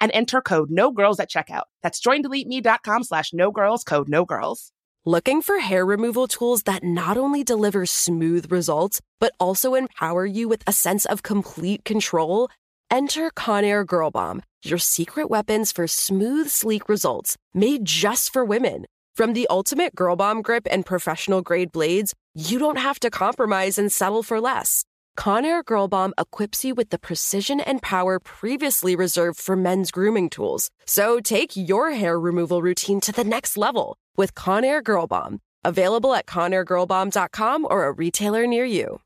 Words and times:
and 0.00 0.10
enter 0.12 0.40
code 0.40 0.70
no 0.70 0.90
girls 0.90 1.20
at 1.20 1.30
checkout. 1.30 1.64
That's 1.82 2.00
joindeleteme.com 2.00 3.04
slash 3.04 3.32
no 3.32 3.50
girls 3.50 3.84
code 3.84 4.08
no 4.08 4.24
girls. 4.24 4.72
Looking 5.06 5.40
for 5.40 5.60
hair 5.60 5.86
removal 5.86 6.26
tools 6.26 6.64
that 6.64 6.84
not 6.84 7.16
only 7.16 7.42
deliver 7.42 7.86
smooth 7.86 8.52
results, 8.52 9.00
but 9.18 9.32
also 9.40 9.74
empower 9.74 10.26
you 10.26 10.46
with 10.46 10.62
a 10.66 10.72
sense 10.72 11.06
of 11.06 11.22
complete 11.22 11.84
control? 11.86 12.50
Enter 12.90 13.30
Conair 13.30 13.86
Girl 13.86 14.10
Bomb, 14.10 14.42
your 14.62 14.78
secret 14.78 15.30
weapons 15.30 15.72
for 15.72 15.86
smooth, 15.86 16.50
sleek 16.50 16.88
results 16.88 17.38
made 17.54 17.86
just 17.86 18.30
for 18.30 18.44
women. 18.44 18.84
From 19.14 19.32
the 19.32 19.46
ultimate 19.48 19.94
Girl 19.94 20.16
Bomb 20.16 20.42
grip 20.42 20.66
and 20.70 20.84
professional 20.84 21.40
grade 21.40 21.72
blades, 21.72 22.14
you 22.34 22.58
don't 22.58 22.78
have 22.78 23.00
to 23.00 23.10
compromise 23.10 23.78
and 23.78 23.90
settle 23.90 24.22
for 24.22 24.40
less. 24.40 24.84
Conair 25.20 25.62
Girl 25.62 25.86
Bomb 25.86 26.14
equips 26.16 26.64
you 26.64 26.74
with 26.74 26.88
the 26.88 26.98
precision 26.98 27.60
and 27.60 27.82
power 27.82 28.18
previously 28.18 28.96
reserved 28.96 29.38
for 29.38 29.54
men's 29.54 29.90
grooming 29.90 30.30
tools. 30.30 30.70
So 30.86 31.20
take 31.20 31.54
your 31.54 31.90
hair 31.90 32.18
removal 32.18 32.62
routine 32.62 33.02
to 33.02 33.12
the 33.12 33.22
next 33.22 33.58
level 33.58 33.98
with 34.16 34.34
Conair 34.34 34.82
Girl 34.82 35.06
Bomb. 35.06 35.40
Available 35.62 36.14
at 36.14 36.24
ConairGirlBomb.com 36.24 37.66
or 37.68 37.84
a 37.84 37.92
retailer 37.92 38.46
near 38.46 38.64
you. 38.64 39.02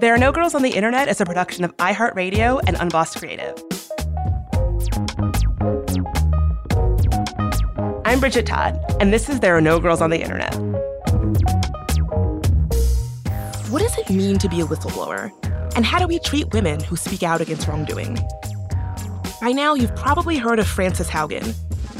There 0.00 0.14
Are 0.14 0.18
No 0.18 0.32
Girls 0.32 0.56
on 0.56 0.62
the 0.62 0.72
Internet 0.74 1.06
is 1.06 1.20
a 1.20 1.24
production 1.24 1.62
of 1.62 1.76
iHeartRadio 1.76 2.60
and 2.66 2.76
Unbossed 2.80 3.18
Creative. 3.18 3.54
I'm 8.04 8.18
Bridget 8.18 8.46
Todd, 8.46 8.80
and 8.98 9.12
this 9.12 9.28
is 9.28 9.38
There 9.38 9.56
Are 9.56 9.60
No 9.60 9.78
Girls 9.78 10.00
on 10.00 10.10
the 10.10 10.20
Internet. 10.20 10.58
What 13.70 13.82
does 13.82 13.98
it 13.98 14.08
mean 14.08 14.38
to 14.38 14.48
be 14.48 14.62
a 14.62 14.64
whistleblower? 14.64 15.30
And 15.76 15.84
how 15.84 15.98
do 15.98 16.06
we 16.06 16.18
treat 16.20 16.54
women 16.54 16.80
who 16.80 16.96
speak 16.96 17.22
out 17.22 17.42
against 17.42 17.68
wrongdoing? 17.68 18.18
By 19.42 19.52
now, 19.52 19.74
you've 19.74 19.94
probably 19.94 20.38
heard 20.38 20.58
of 20.58 20.66
Frances 20.66 21.10
Haugen, 21.10 21.54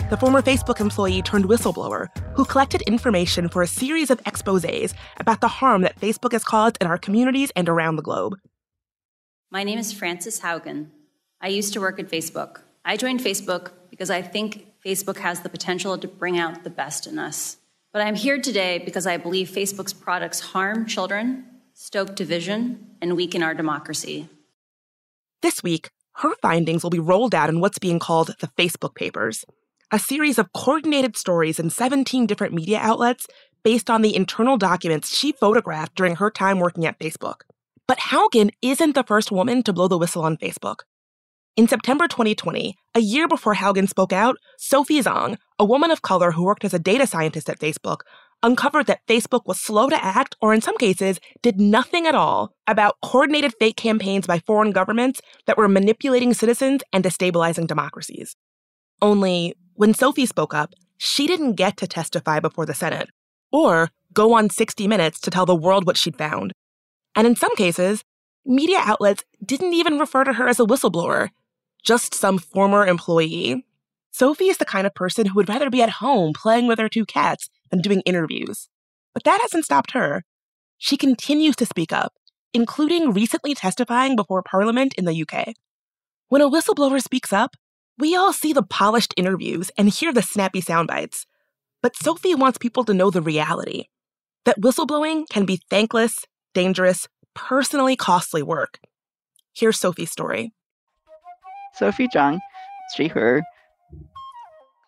the 0.09 0.17
former 0.17 0.41
Facebook 0.41 0.81
employee 0.81 1.21
turned 1.21 1.45
whistleblower 1.45 2.09
who 2.35 2.47
collected 2.47 2.81
information 2.87 3.51
for 3.51 3.61
a 3.61 3.67
series 3.67 4.11
of 4.11 4.19
exposes 4.25 4.95
about 5.19 5.43
the 5.43 5.49
harm 5.49 5.83
that 5.83 6.01
Facebook 6.01 6.33
has 6.33 6.43
caused 6.43 6.79
in 6.81 6.87
our 6.87 6.97
communities 6.97 7.53
and 7.55 7.69
around 7.69 7.97
the 7.97 8.03
globe. 8.03 8.37
My 9.51 9.63
name 9.63 9.79
is 9.79 9.93
Frances 9.93 10.41
Haugen. 10.41 10.87
I 11.39 11.49
used 11.49 11.75
to 11.75 11.81
work 11.81 12.01
at 12.01 12.09
Facebook. 12.09 12.63
I 12.83 12.97
joined 12.97 13.21
Facebook 13.21 13.73
because 13.91 14.09
I 14.09 14.23
think 14.23 14.69
Facebook 14.83 15.19
has 15.19 15.41
the 15.41 15.51
potential 15.51 15.99
to 15.99 16.09
bring 16.09 16.39
out 16.39 16.65
the 16.65 16.71
best 16.71 17.07
in 17.07 17.19
us. 17.19 17.59
But 17.93 18.01
I'm 18.01 18.15
here 18.15 18.41
today 18.41 18.79
because 18.79 19.07
I 19.07 19.19
believe 19.19 19.51
Facebook's 19.51 19.93
products 19.93 20.41
harm 20.41 20.87
children 20.87 21.45
stoke 21.81 22.17
division, 22.17 22.85
and 23.01 23.17
weaken 23.17 23.41
our 23.41 23.55
democracy. 23.55 24.29
This 25.43 25.63
week, 25.63 25.91
her 26.17 26.35
findings 26.43 26.83
will 26.83 26.91
be 26.91 26.99
rolled 26.99 27.37
out 27.37 27.49
in 27.49 27.61
what's 27.61 27.79
being 27.79 28.01
called 28.01 28.35
the 28.41 28.49
Facebook 28.59 28.97
Papers, 28.97 29.45
a 29.93 29.99
series 30.01 30.41
of 30.41 30.53
coordinated 30.53 31.17
stories 31.17 31.61
in 31.61 31.71
17 31.71 32.27
different 32.27 32.53
media 32.53 32.81
outlets 32.81 33.29
based 33.63 33.89
on 33.89 34.03
the 34.03 34.17
internal 34.17 34.57
documents 34.57 35.17
she 35.17 35.31
photographed 35.31 35.95
during 35.95 36.17
her 36.17 36.33
time 36.33 36.59
working 36.59 36.85
at 36.85 36.99
Facebook. 36.99 37.43
But 37.87 37.99
Haugen 37.99 38.51
isn't 38.61 38.97
the 38.97 39.05
first 39.05 39.31
woman 39.31 39.63
to 39.63 39.73
blow 39.73 39.87
the 39.87 39.99
whistle 39.99 40.25
on 40.25 40.37
Facebook. 40.37 40.81
In 41.57 41.69
September 41.69 42.09
2020, 42.09 42.75
a 42.97 43.01
year 43.01 43.29
before 43.29 43.55
Haugen 43.55 43.89
spoke 43.89 44.13
out, 44.13 44.37
Sophie 44.59 45.01
Zhang, 45.01 45.37
a 45.61 45.65
woman 45.65 45.93
of 45.93 46.03
color 46.03 46.33
who 46.33 46.43
worked 46.43 46.65
as 46.65 46.75
a 46.75 46.81
data 46.81 47.07
scientist 47.07 47.49
at 47.49 47.61
Facebook, 47.61 48.01
uncovered 48.43 48.87
that 48.87 49.07
Facebook 49.07 49.43
was 49.47 49.61
slow 49.61 49.89
to 49.89 50.05
act, 50.05 50.37
or 50.41 50.55
in 50.55 50.61
some 50.61 50.77
cases, 50.79 51.19
did 51.43 51.61
nothing 51.61 52.07
at 52.07 52.15
all 52.15 52.53
about 52.67 52.97
coordinated 53.03 53.53
fake 53.59 53.77
campaigns 53.77 54.27
by 54.27 54.39
foreign 54.39 54.71
governments 54.71 55.21
that 55.47 55.59
were 55.59 55.69
manipulating 55.69 56.35
citizens 56.35 56.83
and 56.93 57.05
destabilizing 57.05 57.67
democracies. 57.67 58.37
Only, 59.03 59.55
when 59.75 59.95
Sophie 59.95 60.27
spoke 60.27 60.55
up, 60.55 60.75
she 60.99 61.27
didn't 61.27 61.55
get 61.55 61.77
to 61.79 61.87
testify 61.87 62.41
before 62.41 62.67
the 62.67 62.75
Senate, 62.75 63.11
or 63.53 63.91
go 64.13 64.35
on 64.35 64.51
60 64.51 64.89
Minutes 64.89 65.21
to 65.21 65.31
tell 65.31 65.47
the 65.47 65.55
world 65.55 65.87
what 65.87 65.97
she'd 65.97 66.17
found. 66.17 66.53
And 67.15 67.27
in 67.27 67.37
some 67.37 67.55
cases, 67.57 68.05
media 68.45 68.79
outlets 68.81 69.25
didn't 69.45 69.75
even 69.75 69.99
refer 69.99 70.25
to 70.25 70.33
her 70.35 70.49
as 70.49 70.61
a 70.61 70.65
whistleblower, 70.65 71.29
just 71.85 72.15
some 72.15 72.39
former 72.39 72.87
employee. 72.87 73.65
Sophie 74.11 74.49
is 74.49 74.59
the 74.59 74.65
kind 74.65 74.87
of 74.87 74.95
person 74.95 75.27
who 75.27 75.35
would 75.35 75.49
rather 75.49 75.71
be 75.71 75.83
at 75.83 75.91
home 75.91 76.33
playing 76.33 76.67
with 76.67 76.79
her 76.79 76.89
two 76.89 77.07
cats 77.07 77.49
than 77.71 77.81
doing 77.81 78.01
interviews. 78.03 78.69
But 79.15 79.25
that 79.25 79.41
hasn't 79.43 79.65
stopped 79.65 79.93
her. 79.93 80.25
She 80.79 80.97
continues 80.97 81.57
to 81.57 81.67
speak 81.67 81.93
up, 81.93 82.13
including 82.55 83.13
recently 83.13 83.55
testifying 83.55 84.17
before 84.17 84.43
Parliament 84.43 84.95
in 84.97 85.05
the 85.05 85.23
UK. 85.23 85.55
When 86.29 86.43
a 86.43 86.51
whistleblower 86.51 87.03
speaks 87.03 87.33
up, 87.33 87.57
we 87.99 88.15
all 88.15 88.33
see 88.33 88.53
the 88.53 88.63
polished 88.63 89.15
interviews 89.17 89.71
and 89.77 89.89
hear 89.89 90.13
the 90.13 90.23
snappy 90.23 90.61
sound 90.61 90.89
bites. 90.89 91.27
But 91.83 91.97
Sophie 91.97 92.35
wants 92.35 92.59
people 92.59 92.85
to 92.85 92.95
know 92.95 93.11
the 93.11 93.23
reality. 93.23 93.87
that 94.45 94.61
whistleblowing 94.61 95.29
can 95.29 95.45
be 95.45 95.61
thankless, 95.69 96.25
dangerous, 96.55 97.07
personally 97.35 97.97
costly 97.97 98.43
work. 98.43 98.79
Here's 99.55 99.79
Sophie's 99.79 100.11
story. 100.11 100.53
Sophie 101.75 102.09
Zhang, 102.09 102.39
she, 102.97 103.09
her, 103.09 103.43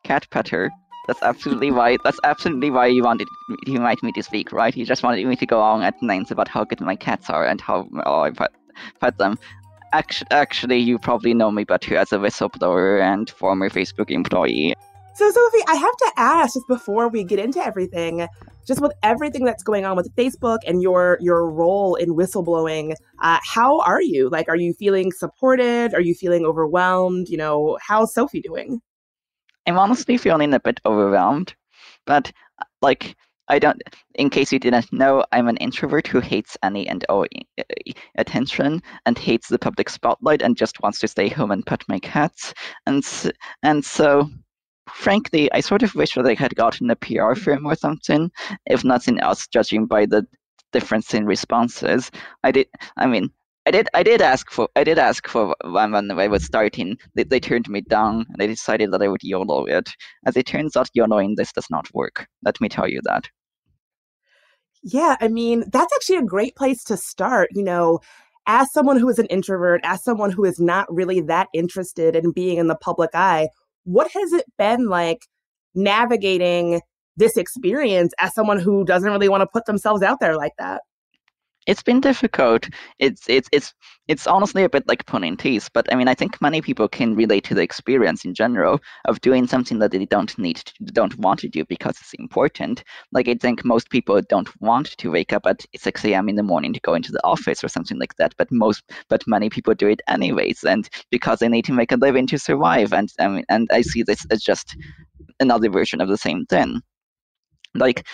cat 0.04 0.26
petter. 0.30 0.70
That's 1.10 1.24
absolutely 1.24 1.72
why. 1.72 1.98
That's 2.04 2.20
absolutely 2.22 2.70
why 2.70 2.86
you 2.86 3.02
wanted 3.02 3.26
you 3.66 3.74
invited 3.74 4.04
me 4.04 4.12
to 4.12 4.22
speak, 4.22 4.52
right? 4.52 4.72
He 4.72 4.84
just 4.84 5.02
wanted 5.02 5.26
me 5.26 5.34
to 5.34 5.44
go 5.44 5.60
on 5.60 5.82
at 5.82 6.00
length 6.00 6.30
about 6.30 6.46
how 6.46 6.62
good 6.62 6.80
my 6.80 6.94
cats 6.94 7.28
are 7.28 7.44
and 7.44 7.60
how 7.60 7.88
well 7.90 8.22
I 8.22 8.30
pet, 8.30 8.52
pet 9.00 9.18
them. 9.18 9.36
Actually, 9.92 10.28
actually, 10.30 10.78
you 10.78 11.00
probably 11.00 11.34
know 11.34 11.50
me 11.50 11.64
better 11.64 11.96
as 11.96 12.12
a 12.12 12.18
whistleblower 12.18 13.02
and 13.02 13.28
former 13.28 13.68
Facebook 13.68 14.08
employee. 14.08 14.72
So, 15.16 15.28
Sophie, 15.32 15.64
I 15.66 15.74
have 15.74 15.96
to 15.96 16.12
ask 16.16 16.54
just 16.54 16.68
before 16.68 17.08
we 17.08 17.24
get 17.24 17.40
into 17.40 17.58
everything, 17.58 18.28
just 18.64 18.80
with 18.80 18.92
everything 19.02 19.44
that's 19.44 19.64
going 19.64 19.84
on 19.84 19.96
with 19.96 20.14
Facebook 20.14 20.58
and 20.64 20.80
your 20.80 21.18
your 21.20 21.50
role 21.50 21.96
in 21.96 22.10
whistleblowing, 22.10 22.94
uh, 23.20 23.40
how 23.42 23.80
are 23.80 24.00
you? 24.00 24.28
Like, 24.28 24.48
are 24.48 24.54
you 24.54 24.74
feeling 24.74 25.10
supported? 25.10 25.92
Are 25.92 26.00
you 26.00 26.14
feeling 26.14 26.44
overwhelmed? 26.46 27.28
You 27.28 27.38
know, 27.38 27.78
how's 27.84 28.14
Sophie 28.14 28.40
doing? 28.40 28.80
I'm 29.66 29.78
honestly 29.78 30.16
feeling 30.16 30.54
a 30.54 30.60
bit 30.60 30.80
overwhelmed, 30.84 31.54
but 32.06 32.32
like 32.82 33.16
I 33.50 33.58
don't. 33.58 33.82
In 34.14 34.30
case 34.30 34.52
you 34.52 34.60
didn't 34.60 34.92
know, 34.92 35.24
I'm 35.32 35.48
an 35.48 35.56
introvert 35.56 36.06
who 36.06 36.20
hates 36.20 36.56
any 36.62 36.88
and 36.88 37.04
all 37.08 37.26
attention 38.16 38.80
and 39.06 39.18
hates 39.18 39.48
the 39.48 39.58
public 39.58 39.88
spotlight 39.88 40.40
and 40.40 40.56
just 40.56 40.80
wants 40.82 41.00
to 41.00 41.08
stay 41.08 41.28
home 41.28 41.50
and 41.50 41.66
pet 41.66 41.82
my 41.88 41.98
cats. 41.98 42.54
And 42.86 43.04
and 43.64 43.84
so, 43.84 44.30
frankly, 44.88 45.50
I 45.52 45.60
sort 45.60 45.82
of 45.82 45.96
wish 45.96 46.14
that 46.14 46.26
I 46.26 46.34
had 46.34 46.54
gotten 46.54 46.90
a 46.90 46.96
PR 46.96 47.34
firm 47.34 47.66
or 47.66 47.74
something. 47.74 48.30
If 48.66 48.84
nothing 48.84 49.18
else, 49.18 49.48
judging 49.48 49.86
by 49.86 50.06
the 50.06 50.24
difference 50.72 51.12
in 51.12 51.26
responses, 51.26 52.10
I 52.44 52.52
did. 52.52 52.68
I 52.96 53.06
mean, 53.06 53.30
I 53.66 53.70
did 53.70 53.88
I 53.92 54.02
did 54.02 54.22
ask 54.22 54.50
for 54.50 54.68
I 54.74 54.84
did 54.84 54.98
ask 54.98 55.28
for 55.28 55.54
one 55.62 55.92
when 55.92 56.10
I 56.10 56.28
was 56.28 56.44
starting. 56.44 56.96
They, 57.14 57.24
they 57.24 57.40
turned 57.40 57.68
me 57.68 57.82
down 57.82 58.26
and 58.28 58.36
they 58.38 58.46
decided 58.46 58.90
that 58.92 59.02
I 59.02 59.08
would 59.08 59.22
YOLO 59.22 59.66
it. 59.66 59.90
As 60.26 60.36
it 60.36 60.46
turns 60.46 60.76
out, 60.76 60.90
YOLOing 60.96 61.36
this 61.36 61.52
does 61.52 61.68
not 61.70 61.92
work. 61.92 62.26
Let 62.42 62.60
me 62.60 62.68
tell 62.68 62.88
you 62.88 63.00
that. 63.04 63.28
Yeah, 64.82 65.16
I 65.20 65.28
mean, 65.28 65.64
that's 65.70 65.92
actually 65.94 66.16
a 66.16 66.22
great 66.22 66.56
place 66.56 66.82
to 66.84 66.96
start. 66.96 67.50
You 67.52 67.62
know, 67.62 68.00
as 68.46 68.72
someone 68.72 68.98
who 68.98 69.10
is 69.10 69.18
an 69.18 69.26
introvert, 69.26 69.82
as 69.84 70.02
someone 70.02 70.30
who 70.30 70.44
is 70.44 70.58
not 70.58 70.92
really 70.92 71.20
that 71.22 71.48
interested 71.52 72.16
in 72.16 72.32
being 72.32 72.56
in 72.56 72.68
the 72.68 72.76
public 72.76 73.10
eye, 73.12 73.48
what 73.84 74.10
has 74.12 74.32
it 74.32 74.46
been 74.56 74.88
like 74.88 75.26
navigating 75.74 76.80
this 77.16 77.36
experience 77.36 78.14
as 78.20 78.34
someone 78.34 78.58
who 78.58 78.84
doesn't 78.86 79.10
really 79.10 79.28
want 79.28 79.42
to 79.42 79.46
put 79.52 79.66
themselves 79.66 80.02
out 80.02 80.18
there 80.18 80.36
like 80.36 80.54
that? 80.58 80.80
It's 81.66 81.82
been 81.82 82.00
difficult. 82.00 82.68
It's 82.98 83.28
it's 83.28 83.48
it's 83.52 83.74
it's 84.08 84.26
honestly 84.26 84.64
a 84.64 84.68
bit 84.68 84.88
like 84.88 85.06
pulling 85.06 85.36
teeth, 85.36 85.68
but 85.72 85.92
I 85.92 85.96
mean, 85.96 86.08
I 86.08 86.14
think 86.14 86.40
many 86.40 86.60
people 86.60 86.88
can 86.88 87.14
relate 87.14 87.44
to 87.44 87.54
the 87.54 87.62
experience 87.62 88.24
in 88.24 88.34
general 88.34 88.80
of 89.04 89.20
doing 89.20 89.46
something 89.46 89.78
that 89.78 89.92
they 89.92 90.04
don't 90.06 90.36
need 90.38 90.56
to, 90.56 90.72
don't 90.86 91.16
want 91.18 91.40
to 91.40 91.48
do 91.48 91.64
because 91.66 91.96
it's 92.00 92.14
important. 92.14 92.82
Like 93.12 93.28
I 93.28 93.34
think 93.34 93.64
most 93.64 93.90
people 93.90 94.20
don't 94.28 94.48
want 94.60 94.96
to 94.98 95.10
wake 95.10 95.32
up 95.32 95.46
at 95.46 95.64
6 95.76 96.04
a.m. 96.06 96.28
in 96.28 96.36
the 96.36 96.42
morning 96.42 96.72
to 96.72 96.80
go 96.80 96.94
into 96.94 97.12
the 97.12 97.24
office 97.24 97.62
or 97.62 97.68
something 97.68 97.98
like 97.98 98.16
that, 98.16 98.34
but 98.36 98.50
most 98.50 98.82
but 99.08 99.22
many 99.26 99.50
people 99.50 99.74
do 99.74 99.88
it 99.88 100.00
anyways, 100.08 100.64
and 100.64 100.88
because 101.10 101.38
they 101.38 101.48
need 101.48 101.66
to 101.66 101.72
make 101.72 101.92
a 101.92 101.96
living 101.96 102.26
to 102.28 102.38
survive. 102.38 102.92
And 102.92 103.12
I 103.20 103.28
mean, 103.28 103.44
and 103.48 103.68
I 103.70 103.82
see 103.82 104.02
this 104.02 104.26
as 104.30 104.42
just 104.42 104.76
another 105.40 105.70
version 105.70 106.00
of 106.00 106.08
the 106.08 106.18
same 106.18 106.46
thing. 106.46 106.80
Like 107.74 108.06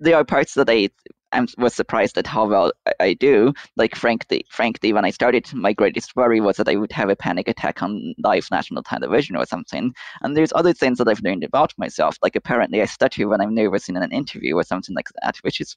there 0.00 0.16
are 0.16 0.24
parts 0.24 0.54
that 0.54 0.68
I 0.70 0.88
I 1.32 1.46
was 1.58 1.74
surprised 1.74 2.16
at 2.16 2.26
how 2.26 2.46
well 2.46 2.72
I 3.00 3.12
do. 3.12 3.52
Like 3.76 3.94
frankly, 3.94 4.46
frankly, 4.50 4.92
when 4.92 5.04
I 5.04 5.10
started, 5.10 5.52
my 5.52 5.72
greatest 5.72 6.16
worry 6.16 6.40
was 6.40 6.56
that 6.56 6.68
I 6.68 6.76
would 6.76 6.92
have 6.92 7.10
a 7.10 7.16
panic 7.16 7.48
attack 7.48 7.82
on 7.82 8.14
live 8.24 8.48
national 8.50 8.82
television 8.82 9.36
or 9.36 9.44
something. 9.44 9.92
And 10.22 10.36
there's 10.36 10.52
other 10.54 10.72
things 10.72 10.98
that 10.98 11.08
I've 11.08 11.20
learned 11.22 11.44
about 11.44 11.74
myself. 11.76 12.16
Like 12.22 12.36
apparently, 12.36 12.80
I 12.80 12.86
stutter 12.86 13.28
when 13.28 13.40
I'm 13.40 13.54
nervous 13.54 13.88
in 13.88 13.96
an 13.96 14.10
interview 14.12 14.54
or 14.56 14.62
something 14.62 14.94
like 14.94 15.08
that, 15.22 15.36
which 15.42 15.60
is, 15.60 15.76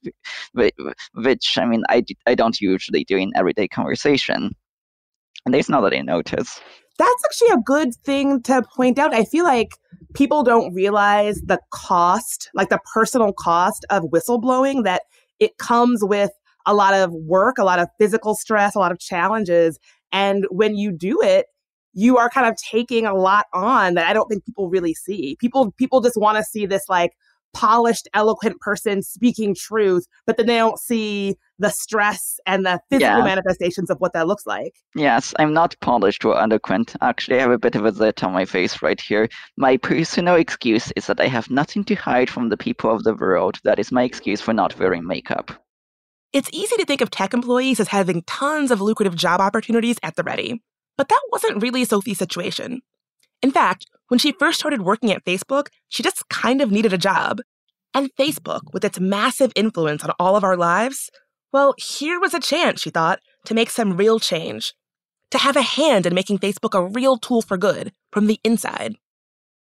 which 0.53 1.57
I 1.57 1.65
mean, 1.65 1.83
I 1.89 2.03
I 2.25 2.35
don't 2.35 2.59
usually 2.61 3.03
do 3.03 3.17
in 3.17 3.31
everyday 3.35 3.67
conversation. 3.67 4.55
And 5.45 5.53
there's 5.53 5.69
not 5.69 5.81
that 5.81 5.93
I 5.93 6.01
notice. 6.01 6.61
That's 7.01 7.23
actually 7.25 7.49
a 7.55 7.63
good 7.65 7.95
thing 7.95 8.43
to 8.43 8.61
point 8.75 8.99
out. 8.99 9.11
I 9.11 9.23
feel 9.23 9.43
like 9.43 9.75
people 10.13 10.43
don't 10.43 10.71
realize 10.71 11.41
the 11.41 11.59
cost, 11.71 12.51
like 12.53 12.69
the 12.69 12.79
personal 12.93 13.33
cost 13.33 13.87
of 13.89 14.03
whistleblowing 14.03 14.83
that 14.83 15.01
it 15.39 15.57
comes 15.57 16.03
with 16.03 16.29
a 16.67 16.75
lot 16.75 16.93
of 16.93 17.11
work, 17.11 17.57
a 17.57 17.63
lot 17.63 17.79
of 17.79 17.87
physical 17.97 18.35
stress, 18.35 18.75
a 18.75 18.79
lot 18.79 18.91
of 18.91 18.99
challenges. 18.99 19.79
And 20.11 20.45
when 20.51 20.75
you 20.75 20.91
do 20.91 21.19
it, 21.23 21.47
you 21.93 22.19
are 22.19 22.29
kind 22.29 22.45
of 22.45 22.55
taking 22.57 23.07
a 23.07 23.15
lot 23.15 23.47
on 23.51 23.95
that 23.95 24.05
I 24.05 24.13
don't 24.13 24.27
think 24.27 24.45
people 24.45 24.69
really 24.69 24.93
see. 24.93 25.35
People 25.39 25.71
people 25.71 26.01
just 26.01 26.17
want 26.17 26.37
to 26.37 26.43
see 26.43 26.67
this 26.67 26.83
like 26.87 27.13
polished, 27.53 28.07
eloquent 28.13 28.59
person 28.59 29.01
speaking 29.01 29.55
truth, 29.55 30.05
but 30.25 30.37
then 30.37 30.47
they 30.47 30.57
don't 30.57 30.79
see 30.79 31.35
the 31.59 31.69
stress 31.69 32.39
and 32.45 32.65
the 32.65 32.79
physical 32.89 33.19
yeah. 33.19 33.23
manifestations 33.23 33.89
of 33.89 33.97
what 33.99 34.13
that 34.13 34.27
looks 34.27 34.45
like. 34.45 34.73
Yes, 34.95 35.33
I'm 35.37 35.53
not 35.53 35.75
polished 35.81 36.25
or 36.25 36.39
eloquent. 36.39 36.95
Actually, 37.01 37.37
I 37.37 37.41
have 37.41 37.51
a 37.51 37.59
bit 37.59 37.75
of 37.75 37.85
a 37.85 37.91
zit 37.91 38.23
on 38.23 38.33
my 38.33 38.45
face 38.45 38.81
right 38.81 38.99
here. 38.99 39.29
My 39.57 39.77
personal 39.77 40.35
excuse 40.35 40.91
is 40.95 41.07
that 41.07 41.19
I 41.19 41.27
have 41.27 41.49
nothing 41.49 41.83
to 41.85 41.95
hide 41.95 42.29
from 42.29 42.49
the 42.49 42.57
people 42.57 42.91
of 42.91 43.03
the 43.03 43.13
world. 43.13 43.59
That 43.63 43.79
is 43.79 43.91
my 43.91 44.03
excuse 44.03 44.41
for 44.41 44.53
not 44.53 44.77
wearing 44.79 45.05
makeup. 45.05 45.51
It's 46.33 46.49
easy 46.53 46.77
to 46.77 46.85
think 46.85 47.01
of 47.01 47.11
tech 47.11 47.33
employees 47.33 47.79
as 47.79 47.89
having 47.89 48.23
tons 48.23 48.71
of 48.71 48.79
lucrative 48.79 49.15
job 49.15 49.41
opportunities 49.41 49.97
at 50.01 50.15
the 50.15 50.23
ready. 50.23 50.63
But 50.97 51.09
that 51.09 51.21
wasn't 51.31 51.61
really 51.61 51.83
Sophie's 51.83 52.17
situation. 52.17 52.81
In 53.41 53.51
fact, 53.51 53.85
when 54.07 54.19
she 54.19 54.33
first 54.33 54.59
started 54.59 54.81
working 54.81 55.11
at 55.11 55.25
Facebook, 55.25 55.67
she 55.89 56.03
just 56.03 56.27
kind 56.29 56.61
of 56.61 56.71
needed 56.71 56.93
a 56.93 56.97
job. 56.97 57.39
And 57.93 58.09
Facebook, 58.19 58.61
with 58.73 58.85
its 58.85 58.99
massive 58.99 59.51
influence 59.55 60.03
on 60.03 60.11
all 60.19 60.35
of 60.35 60.43
our 60.43 60.55
lives, 60.55 61.09
well, 61.51 61.73
here 61.77 62.19
was 62.19 62.33
a 62.33 62.39
chance, 62.39 62.81
she 62.81 62.89
thought, 62.89 63.19
to 63.45 63.53
make 63.53 63.69
some 63.69 63.97
real 63.97 64.19
change. 64.19 64.73
To 65.31 65.37
have 65.37 65.55
a 65.55 65.61
hand 65.61 66.05
in 66.05 66.13
making 66.13 66.39
Facebook 66.39 66.77
a 66.77 66.87
real 66.87 67.17
tool 67.17 67.41
for 67.41 67.57
good 67.57 67.93
from 68.11 68.27
the 68.27 68.39
inside. 68.43 68.95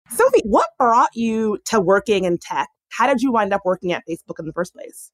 Sophie, 0.10 0.42
what 0.46 0.68
brought 0.78 1.10
you 1.14 1.60
to 1.66 1.80
working 1.80 2.26
in 2.26 2.38
tech? 2.38 2.68
How 2.90 3.08
did 3.08 3.22
you 3.22 3.32
wind 3.32 3.54
up 3.54 3.62
working 3.64 3.94
at 3.94 4.04
Facebook 4.10 4.40
in 4.40 4.46
the 4.46 4.54
first 4.54 4.74
place? 4.74 5.12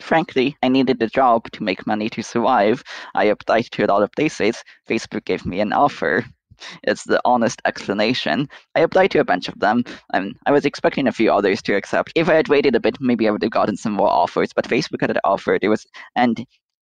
Frankly, 0.00 0.56
I 0.62 0.68
needed 0.68 1.02
a 1.02 1.08
job 1.08 1.50
to 1.52 1.62
make 1.62 1.86
money 1.86 2.08
to 2.10 2.22
survive. 2.22 2.84
I 3.14 3.24
applied 3.24 3.64
to 3.72 3.84
a 3.84 3.88
lot 3.88 4.02
of 4.02 4.12
places. 4.12 4.62
Facebook 4.88 5.24
gave 5.24 5.44
me 5.44 5.60
an 5.60 5.72
offer. 5.72 6.24
It's 6.82 7.04
the 7.04 7.20
honest 7.24 7.60
explanation. 7.64 8.48
I 8.74 8.80
applied 8.80 9.10
to 9.12 9.20
a 9.20 9.24
bunch 9.24 9.48
of 9.48 9.58
them, 9.58 9.84
and 10.12 10.36
I 10.46 10.52
was 10.52 10.64
expecting 10.64 11.06
a 11.06 11.12
few 11.12 11.32
others 11.32 11.62
to 11.62 11.74
accept. 11.74 12.12
If 12.14 12.28
I 12.28 12.34
had 12.34 12.48
waited 12.48 12.74
a 12.74 12.80
bit, 12.80 12.96
maybe 13.00 13.28
I 13.28 13.30
would 13.30 13.42
have 13.42 13.50
gotten 13.50 13.76
some 13.76 13.92
more 13.92 14.08
offers. 14.08 14.52
But 14.54 14.68
Facebook 14.68 15.00
had 15.00 15.18
offered. 15.24 15.64
It 15.64 15.68
was 15.68 15.86
and 16.16 16.44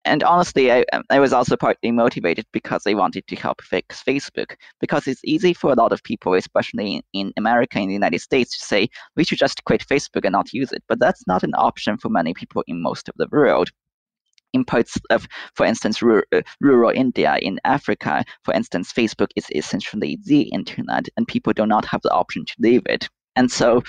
and 0.06 0.24
honestly, 0.24 0.72
I, 0.72 0.86
I 1.10 1.20
was 1.20 1.34
also 1.34 1.58
partly 1.58 1.92
motivated 1.92 2.46
because 2.54 2.84
I 2.88 2.94
wanted 2.94 3.28
to 3.28 3.36
help 3.36 3.62
fix 3.62 4.02
Facebook. 4.02 4.56
Because 4.80 5.08
it's 5.08 5.22
easy 5.26 5.54
for 5.54 5.72
a 5.72 5.76
lot 5.76 5.92
of 5.92 6.04
people, 6.04 6.34
especially 6.34 6.96
in, 6.96 7.04
in 7.14 7.34
America, 7.38 7.80
in 7.80 7.88
the 7.90 7.94
United 7.94 8.22
States, 8.22 8.58
to 8.58 8.66
say 8.66 8.88
we 9.18 9.24
should 9.26 9.40
just 9.40 9.64
quit 9.66 9.86
Facebook 9.86 10.24
and 10.24 10.32
not 10.32 10.54
use 10.54 10.72
it. 10.72 10.84
But 10.88 11.00
that's 11.00 11.28
not 11.28 11.44
an 11.44 11.54
option 11.56 11.98
for 11.98 12.10
many 12.10 12.34
people 12.34 12.64
in 12.68 12.82
most 12.82 13.10
of 13.10 13.16
the 13.18 13.28
world 13.32 13.72
in 14.54 14.66
parts 14.66 14.98
of, 15.10 15.28
for 15.56 15.66
instance, 15.66 16.02
rural, 16.02 16.24
uh, 16.34 16.42
rural 16.62 16.92
India, 16.92 17.38
in 17.42 17.60
Africa, 17.64 18.24
for 18.44 18.54
instance, 18.54 18.92
Facebook 18.92 19.30
is 19.36 19.46
essentially 19.54 20.18
the 20.24 20.44
internet, 20.50 21.08
and 21.18 21.28
people 21.28 21.54
do 21.54 21.66
not 21.66 21.86
have 21.86 22.02
the 22.02 22.12
option 22.12 22.46
to 22.46 22.56
leave 22.60 22.84
it. 22.86 23.10
And 23.36 23.52
so 23.52 23.84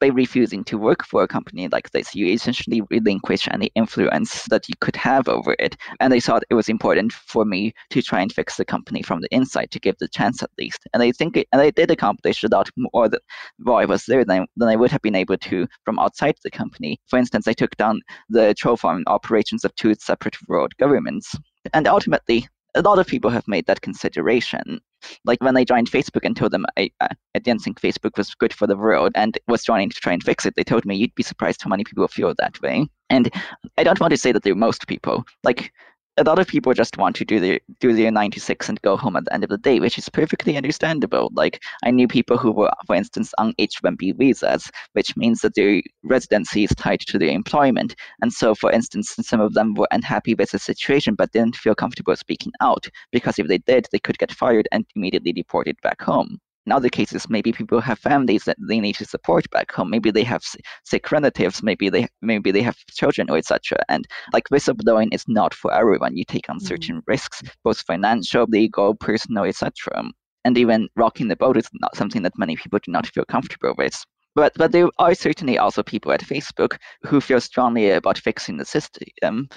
by 0.00 0.08
refusing 0.08 0.64
to 0.64 0.78
work 0.78 1.04
for 1.04 1.22
a 1.22 1.28
company 1.28 1.68
like 1.68 1.90
this, 1.90 2.14
you 2.14 2.26
essentially 2.26 2.82
relinquish 2.90 3.48
any 3.50 3.70
influence 3.74 4.44
that 4.44 4.68
you 4.68 4.74
could 4.80 4.96
have 4.96 5.28
over 5.28 5.56
it. 5.58 5.76
And 6.00 6.12
I 6.12 6.20
thought 6.20 6.44
it 6.50 6.54
was 6.54 6.68
important 6.68 7.12
for 7.12 7.44
me 7.44 7.72
to 7.90 8.02
try 8.02 8.20
and 8.20 8.32
fix 8.32 8.56
the 8.56 8.64
company 8.64 9.02
from 9.02 9.20
the 9.20 9.34
inside 9.34 9.70
to 9.72 9.80
give 9.80 9.96
the 9.98 10.08
chance 10.08 10.42
at 10.42 10.50
least. 10.58 10.80
And 10.92 11.02
I 11.02 11.12
think, 11.12 11.36
it, 11.36 11.48
and 11.52 11.60
I 11.60 11.70
did 11.70 11.90
accomplish 11.90 12.42
a 12.42 12.48
lot 12.48 12.70
more 12.76 13.08
than 13.08 13.20
while 13.58 13.76
I 13.76 13.84
was 13.84 14.04
there 14.06 14.24
than 14.24 14.46
than 14.56 14.68
I 14.68 14.76
would 14.76 14.90
have 14.90 15.02
been 15.02 15.14
able 15.14 15.38
to 15.38 15.66
from 15.84 15.98
outside 15.98 16.36
the 16.42 16.50
company. 16.50 16.98
For 17.08 17.18
instance, 17.18 17.48
I 17.48 17.52
took 17.52 17.76
down 17.76 18.00
the 18.28 18.54
troll 18.54 18.76
farm 18.76 19.04
operations 19.06 19.64
of 19.64 19.74
two 19.76 19.94
separate 19.94 20.36
world 20.48 20.76
governments. 20.78 21.34
And 21.74 21.88
ultimately, 21.88 22.46
a 22.76 22.82
lot 22.82 22.98
of 22.98 23.06
people 23.06 23.30
have 23.30 23.48
made 23.48 23.66
that 23.66 23.80
consideration. 23.80 24.80
Like 25.24 25.42
when 25.42 25.56
I 25.56 25.64
joined 25.64 25.90
Facebook 25.90 26.24
and 26.24 26.36
told 26.36 26.52
them 26.52 26.66
I, 26.76 26.90
I 27.00 27.38
didn't 27.38 27.62
think 27.62 27.80
Facebook 27.80 28.16
was 28.16 28.34
good 28.34 28.52
for 28.52 28.66
the 28.66 28.76
world 28.76 29.12
and 29.14 29.38
was 29.48 29.64
trying 29.64 29.90
to 29.90 29.96
try 29.96 30.12
and 30.12 30.22
fix 30.22 30.46
it, 30.46 30.54
they 30.56 30.64
told 30.64 30.84
me 30.84 30.96
you'd 30.96 31.14
be 31.14 31.22
surprised 31.22 31.62
how 31.62 31.70
many 31.70 31.84
people 31.84 32.06
feel 32.06 32.34
that 32.38 32.60
way. 32.60 32.86
And 33.08 33.32
I 33.78 33.84
don't 33.84 34.00
want 34.00 34.12
to 34.12 34.18
say 34.18 34.32
that 34.32 34.42
they're 34.42 34.54
most 34.54 34.86
people. 34.86 35.24
Like 35.42 35.72
a 36.18 36.24
lot 36.24 36.38
of 36.38 36.46
people 36.46 36.72
just 36.72 36.96
want 36.96 37.14
to 37.16 37.24
do 37.24 37.38
their 37.40 37.60
do 37.80 37.92
their 37.92 38.10
nine 38.10 38.30
to 38.30 38.40
six 38.40 38.68
and 38.68 38.80
go 38.82 38.96
home 38.96 39.16
at 39.16 39.24
the 39.26 39.34
end 39.34 39.44
of 39.44 39.50
the 39.50 39.58
day, 39.58 39.80
which 39.80 39.98
is 39.98 40.08
perfectly 40.08 40.56
understandable. 40.56 41.30
Like 41.34 41.62
I 41.84 41.90
knew 41.90 42.08
people 42.08 42.38
who 42.38 42.52
were, 42.52 42.72
for 42.86 42.96
instance, 42.96 43.34
on 43.38 43.52
H-1B 43.58 44.16
visas, 44.16 44.70
which 44.94 45.16
means 45.16 45.40
that 45.40 45.54
their 45.54 45.82
residency 46.04 46.64
is 46.64 46.74
tied 46.76 47.00
to 47.00 47.18
their 47.18 47.30
employment. 47.30 47.94
And 48.22 48.32
so, 48.32 48.54
for 48.54 48.72
instance, 48.72 49.14
some 49.20 49.40
of 49.40 49.54
them 49.54 49.74
were 49.74 49.88
unhappy 49.90 50.34
with 50.34 50.52
the 50.52 50.58
situation, 50.58 51.14
but 51.14 51.32
didn't 51.32 51.56
feel 51.56 51.74
comfortable 51.74 52.16
speaking 52.16 52.52
out 52.62 52.88
because 53.12 53.38
if 53.38 53.48
they 53.48 53.58
did, 53.58 53.86
they 53.92 53.98
could 53.98 54.18
get 54.18 54.32
fired 54.32 54.68
and 54.72 54.86
immediately 54.94 55.32
deported 55.32 55.76
back 55.82 56.00
home 56.00 56.38
in 56.66 56.72
other 56.72 56.88
cases, 56.88 57.30
maybe 57.30 57.52
people 57.52 57.80
have 57.80 57.98
families 57.98 58.44
that 58.44 58.56
they 58.68 58.80
need 58.80 58.96
to 58.96 59.04
support 59.04 59.48
back 59.50 59.70
home. 59.70 59.88
Maybe 59.88 60.10
they 60.10 60.24
have 60.24 60.42
sick 60.84 61.12
relatives. 61.12 61.62
Maybe 61.62 61.88
they 61.88 62.08
maybe 62.22 62.50
they 62.50 62.62
have 62.62 62.76
children 62.90 63.30
or 63.30 63.38
etc. 63.38 63.78
And 63.88 64.04
like 64.32 64.48
whistleblowing 64.50 65.14
is 65.14 65.24
not 65.28 65.54
for 65.54 65.72
everyone. 65.72 66.16
You 66.16 66.24
take 66.24 66.48
on 66.48 66.56
mm-hmm. 66.56 66.66
certain 66.66 66.96
mm-hmm. 66.96 67.10
risks, 67.10 67.42
both 67.62 67.80
financial, 67.80 68.46
legal, 68.48 68.96
personal, 68.96 69.44
etc. 69.44 70.02
And 70.44 70.58
even 70.58 70.88
rocking 70.96 71.28
the 71.28 71.36
boat 71.36 71.56
is 71.56 71.68
not 71.80 71.96
something 71.96 72.22
that 72.22 72.38
many 72.38 72.56
people 72.56 72.80
do 72.82 72.90
not 72.90 73.06
feel 73.06 73.24
comfortable 73.24 73.74
with. 73.78 74.04
But 74.36 74.52
but 74.54 74.70
there 74.70 74.90
are 74.98 75.14
certainly 75.14 75.56
also 75.58 75.82
people 75.82 76.12
at 76.12 76.20
Facebook 76.20 76.76
who 77.06 77.20
feel 77.22 77.40
strongly 77.40 77.90
about 77.90 78.18
fixing 78.18 78.58
the 78.58 78.66
system, 78.66 79.08
um, 79.22 79.48